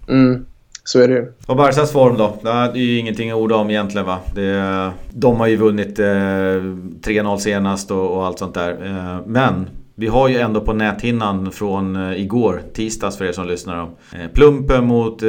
Mm, 0.10 0.46
så 0.84 1.00
är 1.00 1.08
det 1.08 1.14
ju. 1.14 1.34
Och 1.48 1.56
Barcas 1.56 1.92
form 1.92 2.18
då? 2.18 2.38
Det 2.44 2.50
är 2.50 2.76
ju 2.76 2.98
ingenting 3.00 3.32
att 3.32 3.38
orda 3.38 3.56
om 3.56 3.70
egentligen 3.70 4.08
va? 4.08 4.20
Det, 4.36 4.92
de 5.14 5.40
har 5.40 5.48
ju 5.48 5.56
vunnit 5.56 6.00
eh, 6.00 6.04
3-0 6.04 7.38
senast 7.38 7.92
och, 7.92 8.18
och, 8.18 8.26
allt 8.26 8.40
sånt 8.40 8.54
där. 8.54 8.72
Eh, 8.86 9.28
men 9.28 9.70
vi 9.96 10.08
har 10.08 10.28
ju 10.28 10.38
ändå 10.38 10.62
på 10.62 10.74
näthinnan 10.74 11.52
från 11.52 11.96
eh, 11.96 12.22
igår, 12.22 12.62
tisdags 12.74 13.18
för 13.18 13.26
er 13.26 13.32
som 13.32 13.48
lyssnar. 13.48 13.78
Om, 13.78 13.90
eh, 14.14 14.28
plumpen 14.34 14.86
mot 14.86 15.24
eh, 15.24 15.28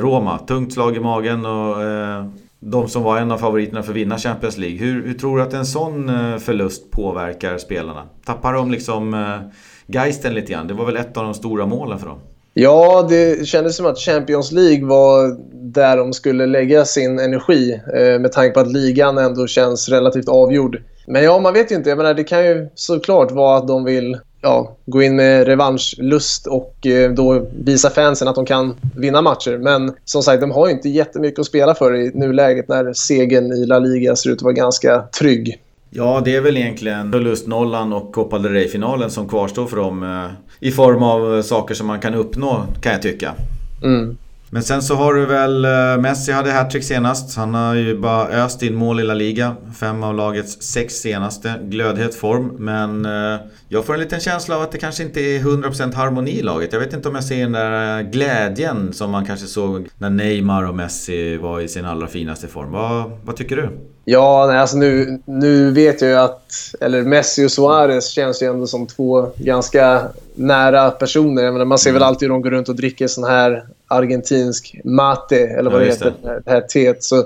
Roma. 0.00 0.38
Tungt 0.38 0.72
slag 0.72 0.96
i 0.96 1.00
magen 1.00 1.46
och 1.46 1.82
eh, 1.82 2.26
de 2.60 2.88
som 2.88 3.02
var 3.02 3.18
en 3.18 3.30
av 3.32 3.38
favoriterna 3.38 3.82
för 3.82 3.92
att 3.92 3.96
vinna 3.96 4.18
Champions 4.18 4.58
League. 4.58 4.78
Hur, 4.78 5.06
hur 5.06 5.14
tror 5.14 5.36
du 5.36 5.42
att 5.42 5.52
en 5.52 5.66
sån 5.66 6.08
eh, 6.08 6.38
förlust 6.38 6.90
påverkar 6.90 7.58
spelarna? 7.58 8.02
Tappar 8.24 8.52
de 8.52 8.70
liksom 8.70 9.14
eh, 9.14 9.38
geisten 9.86 10.34
lite 10.34 10.52
grann? 10.52 10.66
Det 10.66 10.74
var 10.74 10.86
väl 10.86 10.96
ett 10.96 11.16
av 11.16 11.24
de 11.24 11.34
stora 11.34 11.66
målen 11.66 11.98
för 11.98 12.06
dem? 12.06 12.18
Ja, 12.54 13.06
det 13.08 13.46
kändes 13.46 13.76
som 13.76 13.86
att 13.86 13.98
Champions 13.98 14.52
League 14.52 14.86
var 14.86 15.36
där 15.52 15.96
de 15.96 16.12
skulle 16.12 16.46
lägga 16.46 16.84
sin 16.84 17.18
energi 17.18 17.80
eh, 17.94 18.20
med 18.20 18.32
tanke 18.32 18.54
på 18.54 18.60
att 18.60 18.72
ligan 18.72 19.18
ändå 19.18 19.46
känns 19.46 19.88
relativt 19.88 20.28
avgjord. 20.28 20.82
Men 21.06 21.24
ja, 21.24 21.38
man 21.38 21.52
vet 21.52 21.72
ju 21.72 21.76
inte. 21.76 21.88
Jag 21.88 21.98
menar, 21.98 22.14
det 22.14 22.24
kan 22.24 22.44
ju 22.44 22.68
såklart 22.74 23.30
vara 23.30 23.58
att 23.58 23.68
de 23.68 23.84
vill 23.84 24.18
ja, 24.42 24.76
gå 24.86 25.02
in 25.02 25.16
med 25.16 25.46
revanschlust 25.46 26.46
och 26.46 26.86
eh, 26.86 27.10
då 27.10 27.46
visa 27.64 27.90
fansen 27.90 28.28
att 28.28 28.34
de 28.34 28.46
kan 28.46 28.76
vinna 28.96 29.22
matcher. 29.22 29.58
Men 29.58 29.92
som 30.04 30.22
sagt, 30.22 30.40
de 30.40 30.50
har 30.50 30.66
ju 30.66 30.72
inte 30.72 30.88
jättemycket 30.88 31.38
att 31.38 31.46
spela 31.46 31.74
för 31.74 31.94
i 31.94 32.10
nuläget 32.14 32.68
när 32.68 32.92
segern 32.92 33.52
i 33.52 33.66
La 33.66 33.78
Liga 33.78 34.16
ser 34.16 34.30
ut 34.30 34.36
att 34.36 34.42
vara 34.42 34.52
ganska 34.52 35.02
trygg. 35.18 35.60
Ja, 35.90 36.22
det 36.24 36.36
är 36.36 36.40
väl 36.40 36.56
egentligen 36.56 37.12
förlustnollan 37.12 37.92
och 37.92 38.12
Copa 38.12 38.38
del 38.38 38.52
Rey-finalen 38.52 39.10
som 39.10 39.28
kvarstår 39.28 39.66
för 39.66 39.76
dem. 39.76 40.02
Eh, 40.02 40.51
Eh, 40.62 40.68
I 40.68 40.72
form 40.72 41.02
av 41.02 41.42
saker 41.42 41.74
som 41.74 41.86
man 41.86 42.00
kan 42.00 42.14
uppnå, 42.14 42.66
kan 42.80 42.92
jag 42.92 43.02
tycka. 43.02 43.34
Mm. 43.82 44.16
Men 44.54 44.62
sen 44.62 44.82
så 44.82 44.94
har 44.94 45.14
du 45.14 45.26
väl 45.26 45.64
eh, 45.64 45.98
Messi 46.00 46.32
hade 46.32 46.50
hattrick 46.50 46.84
senast. 46.84 47.36
Han 47.36 47.54
har 47.54 47.74
ju 47.74 47.98
bara 47.98 48.28
öst 48.28 48.62
in 48.62 48.74
mål 48.74 49.00
i 49.00 49.02
La 49.02 49.14
Liga. 49.14 49.56
Fem 49.80 50.02
av 50.02 50.14
lagets 50.14 50.62
sex 50.62 50.94
senaste. 50.94 51.54
Glödhet 51.62 52.14
form. 52.14 52.52
Men 52.58 53.04
eh, 53.04 53.40
jag 53.68 53.84
får 53.84 53.94
en 53.94 54.00
liten 54.00 54.20
känsla 54.20 54.56
av 54.56 54.62
att 54.62 54.72
det 54.72 54.78
kanske 54.78 55.02
inte 55.02 55.20
är 55.20 55.38
100% 55.38 55.94
harmoni 55.94 56.30
i 56.30 56.42
laget. 56.42 56.72
Jag 56.72 56.80
vet 56.80 56.92
inte 56.92 57.08
om 57.08 57.14
jag 57.14 57.24
ser 57.24 57.42
den 57.42 57.52
där 57.52 57.98
eh, 57.98 58.10
glädjen 58.10 58.92
som 58.92 59.10
man 59.10 59.26
kanske 59.26 59.46
såg 59.46 59.88
när 59.98 60.10
Neymar 60.10 60.68
och 60.68 60.74
Messi 60.74 61.36
var 61.36 61.60
i 61.60 61.68
sin 61.68 61.84
allra 61.84 62.06
finaste 62.06 62.48
form. 62.48 62.72
Vad, 62.72 63.10
vad 63.24 63.36
tycker 63.36 63.56
du? 63.56 63.68
Ja, 64.04 64.46
nej, 64.46 64.58
alltså 64.58 64.76
nu, 64.76 65.18
nu 65.24 65.70
vet 65.70 66.00
jag 66.00 66.10
ju 66.10 66.16
att... 66.16 66.52
Eller 66.80 67.02
Messi 67.02 67.46
och 67.46 67.52
Suarez 67.52 68.08
känns 68.08 68.42
ju 68.42 68.46
ändå 68.46 68.66
som 68.66 68.86
två 68.86 69.30
ganska 69.36 70.08
nära 70.34 70.90
personer. 70.90 71.42
Jag 71.42 71.52
menar, 71.52 71.64
man 71.64 71.78
ser 71.78 71.90
mm. 71.90 72.00
väl 72.00 72.08
alltid 72.08 72.28
hur 72.28 72.34
de 72.34 72.42
går 72.42 72.50
runt 72.50 72.68
och 72.68 72.76
dricker 72.76 73.06
sån 73.06 73.24
här 73.24 73.66
argentinsk 73.88 74.80
mate, 74.84 75.46
eller 75.46 75.70
vad 75.70 75.80
ja, 75.80 75.84
det 75.84 75.92
heter, 75.92 76.12
det. 76.22 76.42
det 76.44 76.50
här 76.50 76.60
teet. 76.60 77.02
Så, 77.02 77.24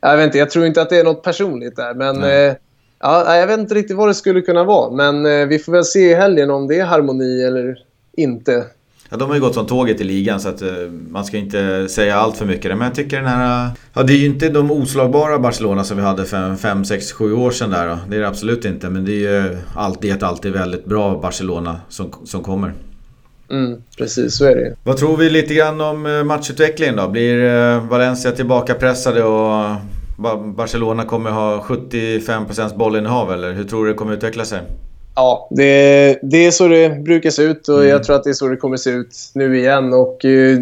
jag, 0.00 0.16
vet 0.16 0.24
inte, 0.24 0.38
jag 0.38 0.50
tror 0.50 0.66
inte 0.66 0.82
att 0.82 0.90
det 0.90 0.98
är 0.98 1.04
något 1.04 1.22
personligt 1.22 1.76
där. 1.76 1.94
Men 1.94 2.24
eh, 2.24 2.54
ja, 3.00 3.36
jag 3.36 3.46
vet 3.46 3.58
inte 3.58 3.74
riktigt 3.74 3.96
vad 3.96 4.08
det 4.08 4.14
skulle 4.14 4.40
kunna 4.40 4.64
vara. 4.64 4.90
Men 4.90 5.26
eh, 5.26 5.46
vi 5.46 5.58
får 5.58 5.72
väl 5.72 5.84
se 5.84 6.10
i 6.10 6.14
helgen 6.14 6.50
om 6.50 6.68
det 6.68 6.80
är 6.80 6.84
harmoni 6.84 7.44
eller 7.44 7.78
inte. 8.16 8.64
Ja, 9.10 9.16
de 9.16 9.28
har 9.28 9.34
ju 9.34 9.40
gått 9.40 9.54
som 9.54 9.66
tåget 9.66 10.00
i 10.00 10.04
ligan 10.04 10.40
så 10.40 10.48
att 10.48 10.62
uh, 10.62 10.68
man 11.10 11.24
ska 11.24 11.36
inte 11.36 11.88
säga 11.88 12.16
allt 12.16 12.36
för 12.36 12.46
mycket. 12.46 12.78
Men 12.78 12.86
jag 12.86 12.94
tycker 12.94 13.16
den 13.16 13.26
här... 13.26 13.70
Ja, 13.94 14.02
det 14.02 14.12
är 14.12 14.16
ju 14.16 14.26
inte 14.26 14.48
de 14.48 14.70
oslagbara 14.70 15.38
Barcelona 15.38 15.84
som 15.84 15.96
vi 15.96 16.02
hade 16.02 16.24
för 16.24 16.56
5, 16.56 16.84
6, 16.84 17.12
7 17.12 17.32
år 17.32 17.50
sedan 17.50 17.70
där 17.70 17.88
då. 17.88 17.98
Det 18.08 18.16
är 18.16 18.20
det 18.20 18.28
absolut 18.28 18.64
inte. 18.64 18.88
Men 18.88 19.04
det 19.04 19.12
är 19.12 19.42
ju 19.42 19.58
alltid 19.74 20.12
ett 20.12 20.22
alltid 20.22 20.52
väldigt 20.52 20.84
bra 20.84 21.20
Barcelona 21.20 21.80
som, 21.88 22.12
som 22.24 22.42
kommer. 22.42 22.74
Mm, 23.50 23.82
precis, 23.98 24.36
så 24.36 24.44
är 24.44 24.56
det 24.56 24.74
Vad 24.84 24.96
tror 24.96 25.16
vi 25.16 25.30
lite 25.30 25.54
grann 25.54 25.80
om 25.80 26.06
eh, 26.06 26.24
matchutvecklingen 26.24 26.96
då? 26.96 27.08
Blir 27.08 27.44
eh, 27.44 27.88
Valencia 27.88 28.32
tillbaka 28.32 28.74
pressade 28.74 29.24
och 29.24 29.76
Barcelona 30.56 31.04
kommer 31.04 31.30
ha 31.30 31.62
75% 31.62 32.76
bollinnehav 32.76 33.32
eller 33.32 33.52
hur 33.52 33.64
tror 33.64 33.84
du 33.84 33.92
det 33.92 33.98
kommer 33.98 34.12
utveckla 34.12 34.44
sig? 34.44 34.60
Ja, 35.18 35.48
det, 35.50 36.18
det 36.22 36.46
är 36.46 36.50
så 36.50 36.68
det 36.68 37.02
brukar 37.04 37.30
se 37.30 37.42
ut 37.42 37.68
och 37.68 37.78
mm. 37.78 37.88
jag 37.88 38.04
tror 38.04 38.16
att 38.16 38.24
det 38.24 38.30
är 38.30 38.34
så 38.34 38.48
det 38.48 38.56
kommer 38.56 38.76
se 38.76 38.90
ut 38.90 39.16
nu 39.34 39.58
igen. 39.58 39.92
Och, 39.92 40.24
eh, 40.24 40.58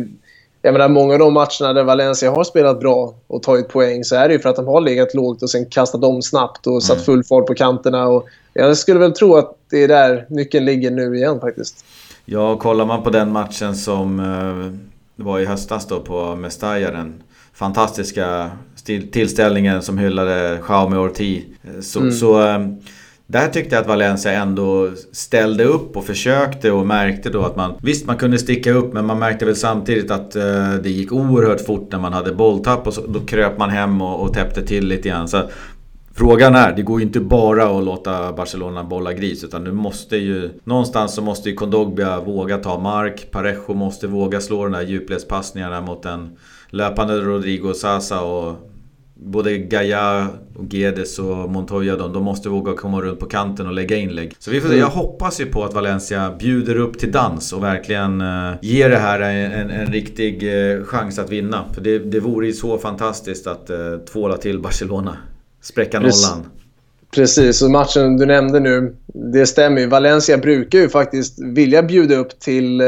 jag 0.62 0.72
menar, 0.72 0.88
många 0.88 1.12
av 1.12 1.18
de 1.18 1.32
matcherna 1.32 1.72
där 1.72 1.84
Valencia 1.84 2.30
har 2.30 2.44
spelat 2.44 2.80
bra 2.80 3.14
och 3.26 3.42
tagit 3.42 3.68
poäng 3.68 4.04
så 4.04 4.16
är 4.16 4.28
det 4.28 4.34
ju 4.34 4.40
för 4.40 4.48
att 4.48 4.56
de 4.56 4.66
har 4.66 4.80
legat 4.80 5.14
lågt 5.14 5.42
och 5.42 5.50
sen 5.50 5.66
kastat 5.66 6.04
om 6.04 6.22
snabbt 6.22 6.66
och 6.66 6.82
satt 6.82 6.96
mm. 6.96 7.04
full 7.04 7.24
fart 7.24 7.46
på 7.46 7.54
kanterna. 7.54 8.06
Och 8.06 8.26
jag 8.52 8.76
skulle 8.76 9.00
väl 9.00 9.12
tro 9.12 9.36
att 9.36 9.56
det 9.70 9.84
är 9.84 9.88
där 9.88 10.26
nyckeln 10.28 10.64
ligger 10.64 10.90
nu 10.90 11.16
igen 11.16 11.40
faktiskt. 11.40 11.84
Ja, 12.24 12.56
kollar 12.56 12.84
man 12.84 13.02
på 13.02 13.10
den 13.10 13.32
matchen 13.32 13.76
som 13.76 14.20
eh, 14.20 15.24
var 15.24 15.40
i 15.40 15.44
höstas 15.44 15.86
då 15.86 16.00
på 16.00 16.36
Mestalla, 16.36 16.90
den 16.90 17.22
fantastiska 17.54 18.50
tillställningen 19.12 19.82
som 19.82 19.98
hyllade 19.98 20.58
Jaume 20.68 20.96
Ortiz. 20.96 21.44
Eh, 21.64 21.80
så, 21.80 22.00
mm. 22.00 22.12
så 22.12 22.48
eh, 22.48 22.58
där 23.26 23.48
tyckte 23.48 23.74
jag 23.74 23.82
att 23.82 23.88
Valencia 23.88 24.32
ändå 24.32 24.90
ställde 25.12 25.64
upp 25.64 25.96
och 25.96 26.04
försökte 26.04 26.70
och 26.70 26.86
märkte 26.86 27.30
då 27.30 27.42
att 27.42 27.56
man... 27.56 27.74
Visst, 27.82 28.06
man 28.06 28.16
kunde 28.16 28.38
sticka 28.38 28.72
upp 28.72 28.92
men 28.92 29.06
man 29.06 29.18
märkte 29.18 29.44
väl 29.44 29.56
samtidigt 29.56 30.10
att 30.10 30.36
eh, 30.36 30.74
det 30.82 30.90
gick 30.90 31.12
oerhört 31.12 31.60
fort 31.60 31.92
när 31.92 31.98
man 31.98 32.12
hade 32.12 32.32
bolltapp 32.32 32.86
och 32.86 32.94
så, 32.94 33.06
då 33.06 33.20
kröp 33.20 33.58
man 33.58 33.70
hem 33.70 34.02
och, 34.02 34.22
och 34.22 34.34
täppte 34.34 34.62
till 34.62 34.86
lite 34.86 35.08
grann. 35.08 35.28
Så 35.28 35.42
Frågan 36.18 36.54
är, 36.54 36.72
det 36.72 36.82
går 36.82 37.00
ju 37.00 37.06
inte 37.06 37.20
bara 37.20 37.78
att 37.78 37.84
låta 37.84 38.32
Barcelona 38.32 38.84
bolla 38.84 39.12
gris 39.12 39.44
utan 39.44 39.64
nu 39.64 39.72
måste 39.72 40.16
ju... 40.16 40.50
Någonstans 40.64 41.14
så 41.14 41.22
måste 41.22 41.50
ju 41.50 41.54
Kondogbia 41.54 42.20
våga 42.20 42.58
ta 42.58 42.78
mark. 42.78 43.30
Parejo 43.30 43.74
måste 43.74 44.06
våga 44.06 44.40
slå 44.40 44.62
de 44.64 44.72
där 44.72 44.82
djupledspassningarna 44.82 45.80
mot 45.80 46.04
en 46.04 46.36
löpande 46.70 47.20
Rodrigo 47.20 47.72
Sasa 47.74 48.20
och 48.20 48.56
både 49.16 49.58
Gaia 49.58 50.28
och 50.54 50.74
Gedes 50.74 51.18
och 51.18 51.50
Montoya 51.50 51.96
de, 51.96 52.12
de 52.12 52.24
måste 52.24 52.48
våga 52.48 52.72
komma 52.72 53.00
runt 53.00 53.20
på 53.20 53.26
kanten 53.26 53.66
och 53.66 53.72
lägga 53.72 53.96
inlägg. 53.96 54.34
Så 54.38 54.50
vi 54.50 54.60
får 54.60 54.68
se. 54.68 54.74
Mm. 54.74 54.80
Jag 54.80 54.90
hoppas 54.90 55.40
ju 55.40 55.46
på 55.46 55.64
att 55.64 55.74
Valencia 55.74 56.36
bjuder 56.38 56.76
upp 56.76 56.98
till 56.98 57.12
dans 57.12 57.52
och 57.52 57.62
verkligen 57.62 58.20
uh, 58.20 58.54
ger 58.62 58.90
det 58.90 58.98
här 58.98 59.20
en, 59.20 59.52
en, 59.52 59.70
en 59.70 59.92
riktig 59.92 60.42
uh, 60.42 60.84
chans 60.84 61.18
att 61.18 61.30
vinna. 61.30 61.64
För 61.74 61.80
det, 61.80 61.98
det 61.98 62.20
vore 62.20 62.46
ju 62.46 62.52
så 62.52 62.78
fantastiskt 62.78 63.46
att 63.46 63.70
uh, 63.70 63.98
tvåla 63.98 64.36
till 64.36 64.60
Barcelona. 64.60 65.16
Spräcka 65.62 66.00
nollan. 66.00 66.46
Precis, 67.14 67.62
och 67.62 67.70
matchen 67.70 68.16
du 68.16 68.26
nämnde 68.26 68.60
nu, 68.60 68.96
det 69.32 69.46
stämmer 69.46 69.80
ju. 69.80 69.86
Valencia 69.86 70.38
brukar 70.38 70.78
ju 70.78 70.88
faktiskt 70.88 71.38
vilja 71.42 71.82
bjuda 71.82 72.16
upp 72.16 72.40
till, 72.40 72.80
eh, 72.80 72.86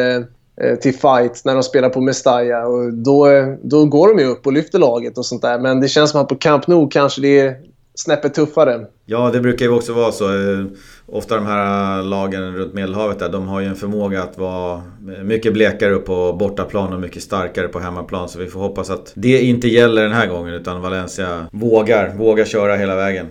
till 0.83 0.93
fight 0.93 1.43
när 1.45 1.55
de 1.55 1.63
spelar 1.63 1.89
på 1.89 2.01
Mestalla. 2.01 2.67
Och 2.67 2.93
då, 2.93 3.27
då 3.63 3.85
går 3.85 4.09
de 4.09 4.19
ju 4.23 4.29
upp 4.29 4.47
och 4.47 4.53
lyfter 4.53 4.79
laget 4.79 5.19
och 5.19 5.27
sånt 5.27 5.43
där. 5.43 5.59
Men 5.59 5.81
det 5.81 5.89
känns 5.89 6.11
som 6.11 6.21
att 6.21 6.29
på 6.29 6.37
Camp 6.37 6.67
Nou 6.67 6.89
kanske 6.91 7.21
det 7.21 7.41
är 7.41 7.57
snäppet 7.95 8.35
tuffare. 8.35 8.87
Ja, 9.07 9.31
det 9.31 9.41
brukar 9.41 9.67
ju 9.67 9.73
också 9.73 9.93
vara 9.93 10.13
så. 10.13 10.25
Eh, 10.25 10.65
ofta 11.07 11.35
de 11.37 11.47
här 11.47 12.03
lagen 12.03 12.57
runt 12.57 12.75
Medelhavet 12.75 13.19
där, 13.19 13.29
de 13.29 13.49
har 13.49 13.61
ju 13.61 13.67
en 13.67 13.77
förmåga 13.77 14.23
att 14.23 14.39
vara 14.39 14.83
mycket 15.25 15.53
blekare 15.53 15.97
på 15.97 16.33
bortaplan 16.33 16.93
och 16.93 17.01
mycket 17.01 17.23
starkare 17.23 17.69
på 17.69 17.79
hemmaplan. 17.79 18.29
Så 18.29 18.39
vi 18.39 18.47
får 18.47 18.61
hoppas 18.61 18.91
att 18.91 19.13
det 19.15 19.41
inte 19.41 19.69
gäller 19.69 20.03
den 20.03 20.13
här 20.13 20.27
gången 20.27 20.55
utan 20.55 20.83
Valencia 20.83 21.47
vågar, 21.53 22.15
vågar 22.17 22.45
köra 22.45 22.77
hela 22.77 22.97
vägen. 22.97 23.27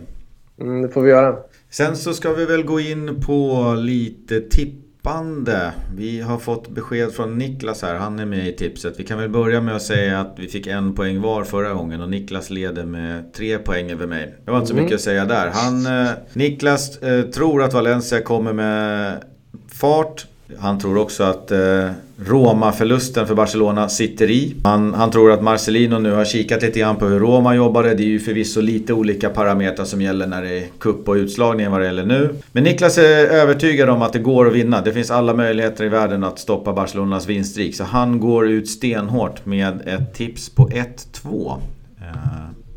Mm, 0.61 0.81
det 0.81 0.89
får 0.89 1.01
vi 1.01 1.09
göra. 1.09 1.35
Sen 1.69 1.95
så 1.95 2.13
ska 2.13 2.33
vi 2.33 2.45
väl 2.45 2.63
gå 2.63 2.79
in 2.79 3.23
på 3.25 3.73
lite 3.77 4.41
tips 4.41 4.86
Tippande. 5.07 5.71
Vi 5.95 6.21
har 6.21 6.37
fått 6.37 6.67
besked 6.67 7.13
från 7.13 7.37
Niklas 7.37 7.81
här, 7.81 7.95
han 7.95 8.19
är 8.19 8.25
med 8.25 8.47
i 8.47 8.55
tipset. 8.55 8.93
Vi 8.97 9.03
kan 9.03 9.19
väl 9.19 9.29
börja 9.29 9.61
med 9.61 9.75
att 9.75 9.81
säga 9.81 10.19
att 10.19 10.33
vi 10.37 10.47
fick 10.47 10.67
en 10.67 10.95
poäng 10.95 11.21
var 11.21 11.43
förra 11.43 11.73
gången 11.73 12.01
och 12.01 12.09
Niklas 12.09 12.49
leder 12.49 12.85
med 12.85 13.33
tre 13.33 13.57
poäng 13.57 13.91
över 13.91 14.07
mig. 14.07 14.35
Det 14.45 14.51
var 14.51 14.57
inte 14.57 14.67
så 14.67 14.73
mm. 14.73 14.83
mycket 14.83 14.95
att 14.95 15.01
säga 15.01 15.25
där. 15.25 15.51
Han, 15.53 15.85
eh, 15.85 16.11
Niklas 16.33 16.97
eh, 16.97 17.21
tror 17.21 17.63
att 17.63 17.73
Valencia 17.73 18.21
kommer 18.21 18.53
med 18.53 19.23
fart. 19.67 20.25
Han 20.59 20.79
tror 20.79 20.97
också 20.97 21.23
att 21.23 21.51
eh, 21.51 21.89
Roma-förlusten 22.25 23.27
för 23.27 23.35
Barcelona 23.35 23.89
sitter 23.89 24.31
i. 24.31 24.55
Han, 24.63 24.93
han, 24.93 25.11
tror 25.11 25.31
att 25.31 25.43
Marcelino 25.43 25.99
nu 25.99 26.11
har 26.11 26.25
kikat 26.25 26.61
lite 26.61 26.79
grann 26.79 26.95
på 26.95 27.05
hur 27.05 27.19
Roma 27.19 27.55
jobbade. 27.55 27.93
Det 27.93 28.03
är 28.03 28.07
ju 28.07 28.19
förvisso 28.19 28.61
lite 28.61 28.93
olika 28.93 29.29
parametrar 29.29 29.85
som 29.85 30.01
gäller 30.01 30.27
när 30.27 30.41
det 30.41 30.57
är 30.57 30.63
kupp 30.79 31.09
och 31.09 31.13
utslagning 31.13 31.71
vad 31.71 31.81
det 31.81 31.85
gäller 31.85 32.05
nu. 32.05 32.35
Men 32.51 32.63
Niklas 32.63 32.97
är 32.97 33.27
övertygad 33.27 33.89
om 33.89 34.01
att 34.01 34.13
det 34.13 34.19
går 34.19 34.47
att 34.47 34.53
vinna. 34.53 34.81
Det 34.81 34.93
finns 34.93 35.11
alla 35.11 35.33
möjligheter 35.33 35.85
i 35.85 35.89
världen 35.89 36.23
att 36.23 36.39
stoppa 36.39 36.73
Barcelonas 36.73 37.27
vinststreak. 37.27 37.75
Så 37.75 37.83
han 37.83 38.19
går 38.19 38.47
ut 38.47 38.69
stenhårt 38.69 39.45
med 39.45 39.81
ett 39.85 40.13
tips 40.13 40.49
på 40.49 40.69
1-2. 40.69 41.59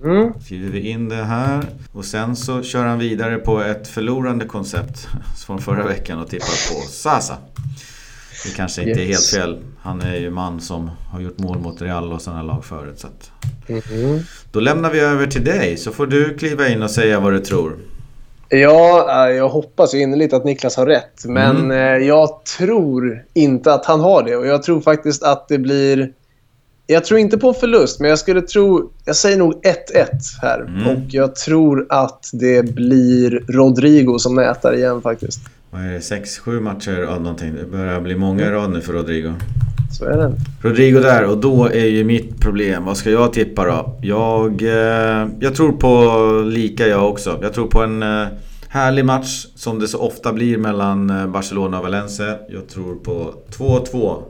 Mm. 0.04 0.32
Skriver 0.44 0.70
vi 0.70 0.90
in 0.90 1.08
det 1.08 1.24
här. 1.24 1.64
Och 1.92 2.04
sen 2.04 2.36
så 2.36 2.62
kör 2.62 2.84
han 2.84 2.98
vidare 2.98 3.38
på 3.38 3.60
ett 3.60 3.88
förlorande 3.88 4.44
koncept 4.44 5.08
från 5.46 5.58
förra 5.58 5.86
veckan 5.86 6.18
och 6.18 6.28
tippar 6.28 6.74
på 6.74 6.88
Sasa. 6.88 7.36
Det 8.44 8.56
kanske 8.56 8.80
inte 8.82 9.00
yes. 9.00 9.34
är 9.34 9.38
helt 9.38 9.52
fel. 9.52 9.62
Han 9.80 10.00
är 10.00 10.16
ju 10.16 10.30
man 10.30 10.60
som 10.60 10.90
har 11.10 11.20
gjort 11.20 11.38
mål 11.38 11.58
mot 11.58 11.82
Real 11.82 12.12
och 12.12 12.22
sådana 12.22 12.42
lag 12.42 12.64
förut. 12.64 12.98
Så 12.98 13.08
mm. 13.68 14.20
Då 14.52 14.60
lämnar 14.60 14.90
vi 14.90 15.00
över 15.00 15.26
till 15.26 15.44
dig 15.44 15.76
så 15.76 15.90
får 15.90 16.06
du 16.06 16.38
kliva 16.38 16.68
in 16.68 16.82
och 16.82 16.90
säga 16.90 17.20
vad 17.20 17.32
du 17.32 17.40
tror. 17.40 17.76
Ja, 18.48 19.08
eh, 19.28 19.36
jag 19.36 19.48
hoppas 19.48 19.94
ju 19.94 20.00
innerligt 20.02 20.32
att 20.32 20.44
Niklas 20.44 20.76
har 20.76 20.86
rätt. 20.86 21.24
Men 21.24 21.56
mm. 21.56 21.70
Eh, 21.70 22.08
jag 22.08 22.44
tror 22.44 23.24
inte 23.34 23.74
att 23.74 23.86
han 23.86 24.00
har 24.00 24.22
det. 24.22 24.36
Och 24.36 24.46
jag 24.46 24.62
tror 24.62 24.80
faktiskt 24.80 25.22
att 25.22 25.48
det 25.48 25.58
blir 25.58 26.12
jag 26.92 27.05
tror 27.05 27.20
inte 27.20 27.38
på 27.38 27.48
en 27.48 27.55
förlust, 27.55 28.00
men 28.00 28.11
jag 28.11 28.18
skulle 28.18 28.42
tro... 28.42 28.92
Jag 29.05 29.16
säger 29.16 29.37
nog 29.37 29.53
1-1 29.53 29.64
här. 30.42 30.61
Mm. 30.61 30.87
Och 30.87 31.03
jag 31.09 31.35
tror 31.35 31.87
att 31.88 32.31
det 32.33 32.74
blir 32.74 33.44
Rodrigo 33.48 34.18
som 34.18 34.35
nätar 34.35 34.74
igen 34.74 35.03
faktiskt. 35.03 35.40
Vad 35.70 35.83
är 35.83 35.90
det? 35.92 35.98
6-7 35.98 36.61
matcher 36.61 37.03
av 37.03 37.22
någonting? 37.22 37.55
Det 37.55 37.76
börjar 37.76 38.00
bli 38.00 38.16
många 38.16 38.46
i 38.46 38.50
rad 38.50 38.70
nu 38.70 38.81
för 38.81 38.92
Rodrigo. 38.92 39.33
Så 39.92 40.05
är 40.05 40.16
det. 40.16 40.33
Rodrigo 40.62 41.00
där 41.00 41.24
och 41.24 41.38
då 41.38 41.64
är 41.64 41.87
ju 41.87 42.05
mitt 42.05 42.40
problem. 42.40 42.85
Vad 42.85 42.96
ska 42.96 43.11
jag 43.11 43.33
tippa 43.33 43.64
då? 43.64 43.98
Jag, 44.03 44.62
eh, 44.62 45.29
jag 45.40 45.55
tror 45.55 45.72
på 45.72 46.42
lika 46.48 46.87
jag 46.87 47.11
också. 47.11 47.38
Jag 47.42 47.53
tror 47.53 47.66
på 47.66 47.83
en 47.83 48.03
eh, 48.03 48.26
härlig 48.68 49.05
match 49.05 49.46
som 49.55 49.79
det 49.79 49.88
så 49.88 49.98
ofta 49.98 50.33
blir 50.33 50.59
mellan 50.59 51.11
eh, 51.11 51.26
Barcelona 51.26 51.79
och 51.79 51.85
Valencia. 51.85 52.37
Jag 52.48 52.68
tror 52.68 52.94
på 52.94 53.35
2-2 53.59 54.22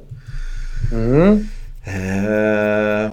Mm. 0.92 1.44
Eh, 1.84 3.12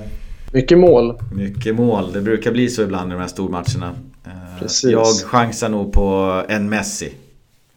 mycket 0.52 0.78
mål. 0.78 1.20
Mycket 1.34 1.76
mål. 1.76 2.14
Det 2.14 2.22
brukar 2.22 2.52
bli 2.52 2.70
så 2.70 2.82
ibland 2.82 3.12
i 3.12 3.14
de 3.14 3.22
här 3.22 3.28
stormatcherna. 3.28 3.94
Eh, 4.26 4.60
Precis. 4.60 4.92
Jag 4.92 5.08
chansar 5.26 5.70
nog 5.70 5.94
på 5.94 6.42
en 6.48 6.70
Messi. 6.70 7.14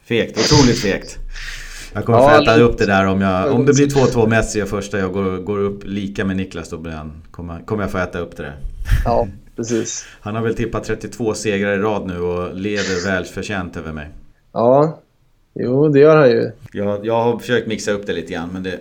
Fegt, 0.04 0.38
otroligt 0.38 0.78
fegt. 0.78 1.18
Jag 1.92 2.04
kommer 2.04 2.18
ja, 2.18 2.28
få 2.28 2.42
äta 2.42 2.60
upp 2.60 2.78
det 2.78 2.86
där 2.86 3.06
om, 3.06 3.20
jag, 3.20 3.52
om 3.54 3.66
det 3.66 3.72
blir 3.72 3.86
2-2 3.86 4.28
Messi 4.28 4.62
och 4.62 4.68
första 4.68 4.98
jag 4.98 5.12
går, 5.12 5.36
går 5.36 5.58
upp 5.58 5.80
lika 5.84 6.24
med 6.24 6.36
Niklas 6.36 6.68
då 6.68 6.78
blir 6.78 6.92
han, 6.92 7.22
kommer, 7.30 7.60
kommer 7.60 7.82
jag 7.82 7.90
få 7.90 7.98
äta 7.98 8.18
upp 8.18 8.36
det 8.36 8.42
där. 8.42 8.56
Ja, 9.04 9.28
precis. 9.56 10.06
Han 10.20 10.34
har 10.34 10.42
väl 10.42 10.54
tippat 10.54 10.84
32 10.84 11.34
segrar 11.34 11.72
i 11.74 11.78
rad 11.78 12.06
nu 12.06 12.20
och 12.20 12.54
leder 12.54 13.06
välförtjänt 13.06 13.76
över 13.76 13.92
mig. 13.92 14.08
Ja, 14.52 15.00
jo 15.54 15.88
det 15.88 16.00
gör 16.00 16.16
han 16.16 16.30
ju. 16.30 16.50
Jag, 16.72 17.06
jag 17.06 17.22
har 17.22 17.38
försökt 17.38 17.66
mixa 17.66 17.92
upp 17.92 18.06
det 18.06 18.12
lite 18.12 18.32
grann 18.32 18.48
men 18.52 18.62
det, 18.62 18.78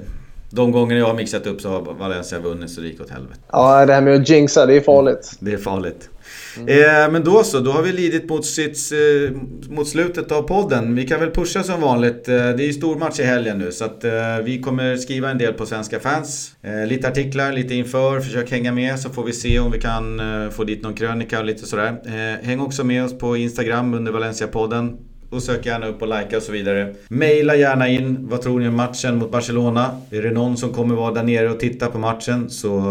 de 0.50 0.72
gånger 0.72 0.96
jag 0.96 1.06
har 1.06 1.14
mixat 1.14 1.48
upp 1.48 1.62
så 1.62 1.70
har 1.70 1.82
Valencia 1.82 2.40
vunnit 2.40 2.70
så 2.70 2.82
det 2.82 2.88
gick 2.88 3.02
åt 3.02 3.10
helvete. 3.10 3.40
Ja, 3.52 3.86
det 3.86 3.94
här 3.94 4.02
med 4.02 4.16
att 4.16 4.30
jinxa, 4.30 4.66
det 4.66 4.76
är 4.76 4.82
farligt. 4.82 5.32
Det 5.40 5.54
är 5.54 5.58
farligt. 5.58 6.10
Mm. 6.58 7.06
Eh, 7.06 7.12
men 7.12 7.24
då 7.24 7.44
så, 7.44 7.60
då 7.60 7.72
har 7.72 7.82
vi 7.82 7.92
lidit 7.92 8.30
mot, 8.30 8.46
sitt, 8.46 8.78
eh, 8.92 9.38
mot 9.70 9.88
slutet 9.88 10.32
av 10.32 10.42
podden. 10.42 10.96
Vi 10.96 11.08
kan 11.08 11.20
väl 11.20 11.32
pusha 11.32 11.64
som 11.64 11.82
vanligt. 11.82 12.28
Eh, 12.28 12.36
det 12.36 12.64
är 12.64 12.68
ju 12.68 12.74
stor 12.74 12.96
match 12.96 13.20
i 13.20 13.24
helgen 13.24 13.58
nu 13.58 13.72
så 13.72 13.86
att 13.86 14.04
eh, 14.04 14.12
vi 14.44 14.62
kommer 14.62 14.98
skriva 14.98 15.30
en 15.30 15.38
del 15.38 15.54
på 15.54 15.66
Svenska 15.66 16.00
fans. 16.00 16.52
Eh, 16.62 16.88
lite 16.88 17.08
artiklar, 17.08 17.52
lite 17.52 17.76
inför, 17.76 18.20
försök 18.20 18.52
hänga 18.52 18.72
med 18.72 19.00
så 19.00 19.10
får 19.10 19.24
vi 19.24 19.34
se 19.34 19.60
om 19.60 19.72
vi 19.72 19.82
kan 19.82 20.20
eh, 20.20 20.50
få 20.50 20.64
dit 20.64 20.84
någon 20.84 20.94
krönika 20.94 21.40
och 21.40 21.46
lite 21.46 21.66
sådär. 21.66 21.96
häng 22.44 22.60
också 22.60 22.84
med 22.84 23.06
oss 23.06 23.18
på 23.18 23.38
Instagram 23.38 23.94
under 23.94 24.12
Valencia-podden. 24.12 25.09
Och 25.30 25.44
sök 25.44 25.66
gärna 25.66 25.88
upp 25.88 26.02
och 26.02 26.08
likea 26.08 26.38
och 26.38 26.44
så 26.44 26.52
vidare. 26.52 26.94
Maila 27.08 27.56
gärna 27.56 27.88
in. 27.88 28.18
Vad 28.30 28.42
tror 28.42 28.60
ni 28.60 28.68
om 28.68 28.76
matchen 28.76 29.18
mot 29.18 29.32
Barcelona? 29.32 30.02
Är 30.12 30.22
det 30.22 30.32
någon 30.32 30.58
som 30.58 30.74
kommer 30.74 30.96
vara 30.96 31.14
där 31.14 31.24
nere 31.24 31.50
och 31.50 31.60
titta 31.60 31.88
på 31.88 31.98
matchen 31.98 32.50
så 32.50 32.82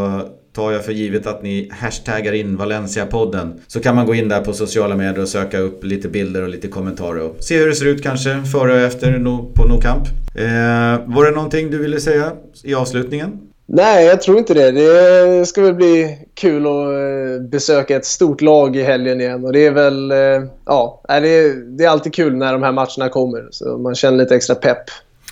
tar 0.58 0.72
jag 0.72 0.84
för 0.84 0.92
givet 0.92 1.26
att 1.26 1.42
ni 1.42 1.70
hashtaggar 1.72 2.32
in 2.32 2.56
Valencia-podden. 2.56 3.60
Så 3.66 3.80
kan 3.80 3.94
man 3.94 4.06
gå 4.06 4.14
in 4.14 4.28
där 4.28 4.40
på 4.40 4.52
sociala 4.52 4.96
medier 4.96 5.22
och 5.22 5.28
söka 5.28 5.58
upp 5.58 5.84
lite 5.84 6.08
bilder 6.08 6.42
och 6.42 6.48
lite 6.48 6.68
kommentarer 6.68 7.20
och 7.20 7.36
se 7.40 7.58
hur 7.58 7.68
det 7.68 7.74
ser 7.74 7.86
ut 7.86 8.02
kanske 8.02 8.42
före 8.42 8.72
och 8.72 8.80
efter 8.80 9.18
på 9.54 9.68
No 9.68 9.80
Camp. 9.80 10.06
Eh, 10.34 11.14
var 11.14 11.24
det 11.24 11.30
någonting 11.30 11.70
du 11.70 11.78
ville 11.78 12.00
säga 12.00 12.32
i 12.64 12.74
avslutningen? 12.74 13.40
Nej, 13.70 14.06
jag 14.06 14.22
tror 14.22 14.38
inte 14.38 14.54
det. 14.54 14.70
Det 14.70 15.46
ska 15.46 15.62
väl 15.62 15.74
bli 15.74 16.18
kul 16.34 16.66
att 16.66 16.72
eh, 16.72 17.48
besöka 17.48 17.96
ett 17.96 18.04
stort 18.04 18.40
lag 18.40 18.76
i 18.76 18.82
helgen 18.82 19.20
igen. 19.20 19.44
Och 19.44 19.52
det 19.52 19.66
är 19.66 19.70
väl... 19.70 20.10
Eh, 20.10 20.50
ja, 20.64 21.02
det 21.08 21.84
är, 21.84 21.88
alltid 21.88 22.14
kul 22.14 22.36
när 22.36 22.52
de 22.52 22.62
här 22.62 22.72
matcherna 22.72 23.08
kommer. 23.08 23.48
Så 23.50 23.78
man 23.78 23.94
känner 23.94 24.18
lite 24.18 24.36
extra 24.36 24.54
pepp. 24.54 24.84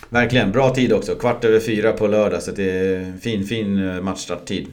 Verkligen. 0.09 0.51
Bra 0.51 0.69
tid 0.75 0.93
också. 0.93 1.15
Kvart 1.15 1.45
över 1.45 1.59
fyra 1.59 1.91
på 1.91 2.07
lördag. 2.07 2.43
Så 2.43 2.51
det 2.51 2.69
är 2.69 3.13
fin, 3.21 3.43
fin 3.43 3.89
eh, 3.89 4.01
matchstarttid. 4.01 4.67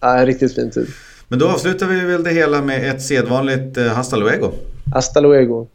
Ja, 0.00 0.26
riktigt 0.26 0.54
fin 0.54 0.70
tid. 0.70 0.86
Men 1.28 1.38
då 1.38 1.48
avslutar 1.48 1.86
vi 1.86 2.00
väl 2.00 2.24
det 2.24 2.30
hela 2.30 2.62
med 2.62 2.90
ett 2.90 3.02
sedvanligt 3.02 3.78
hasta 3.78 4.16
luego. 4.16 4.50
Hasta 4.94 5.20
luego. 5.20 5.66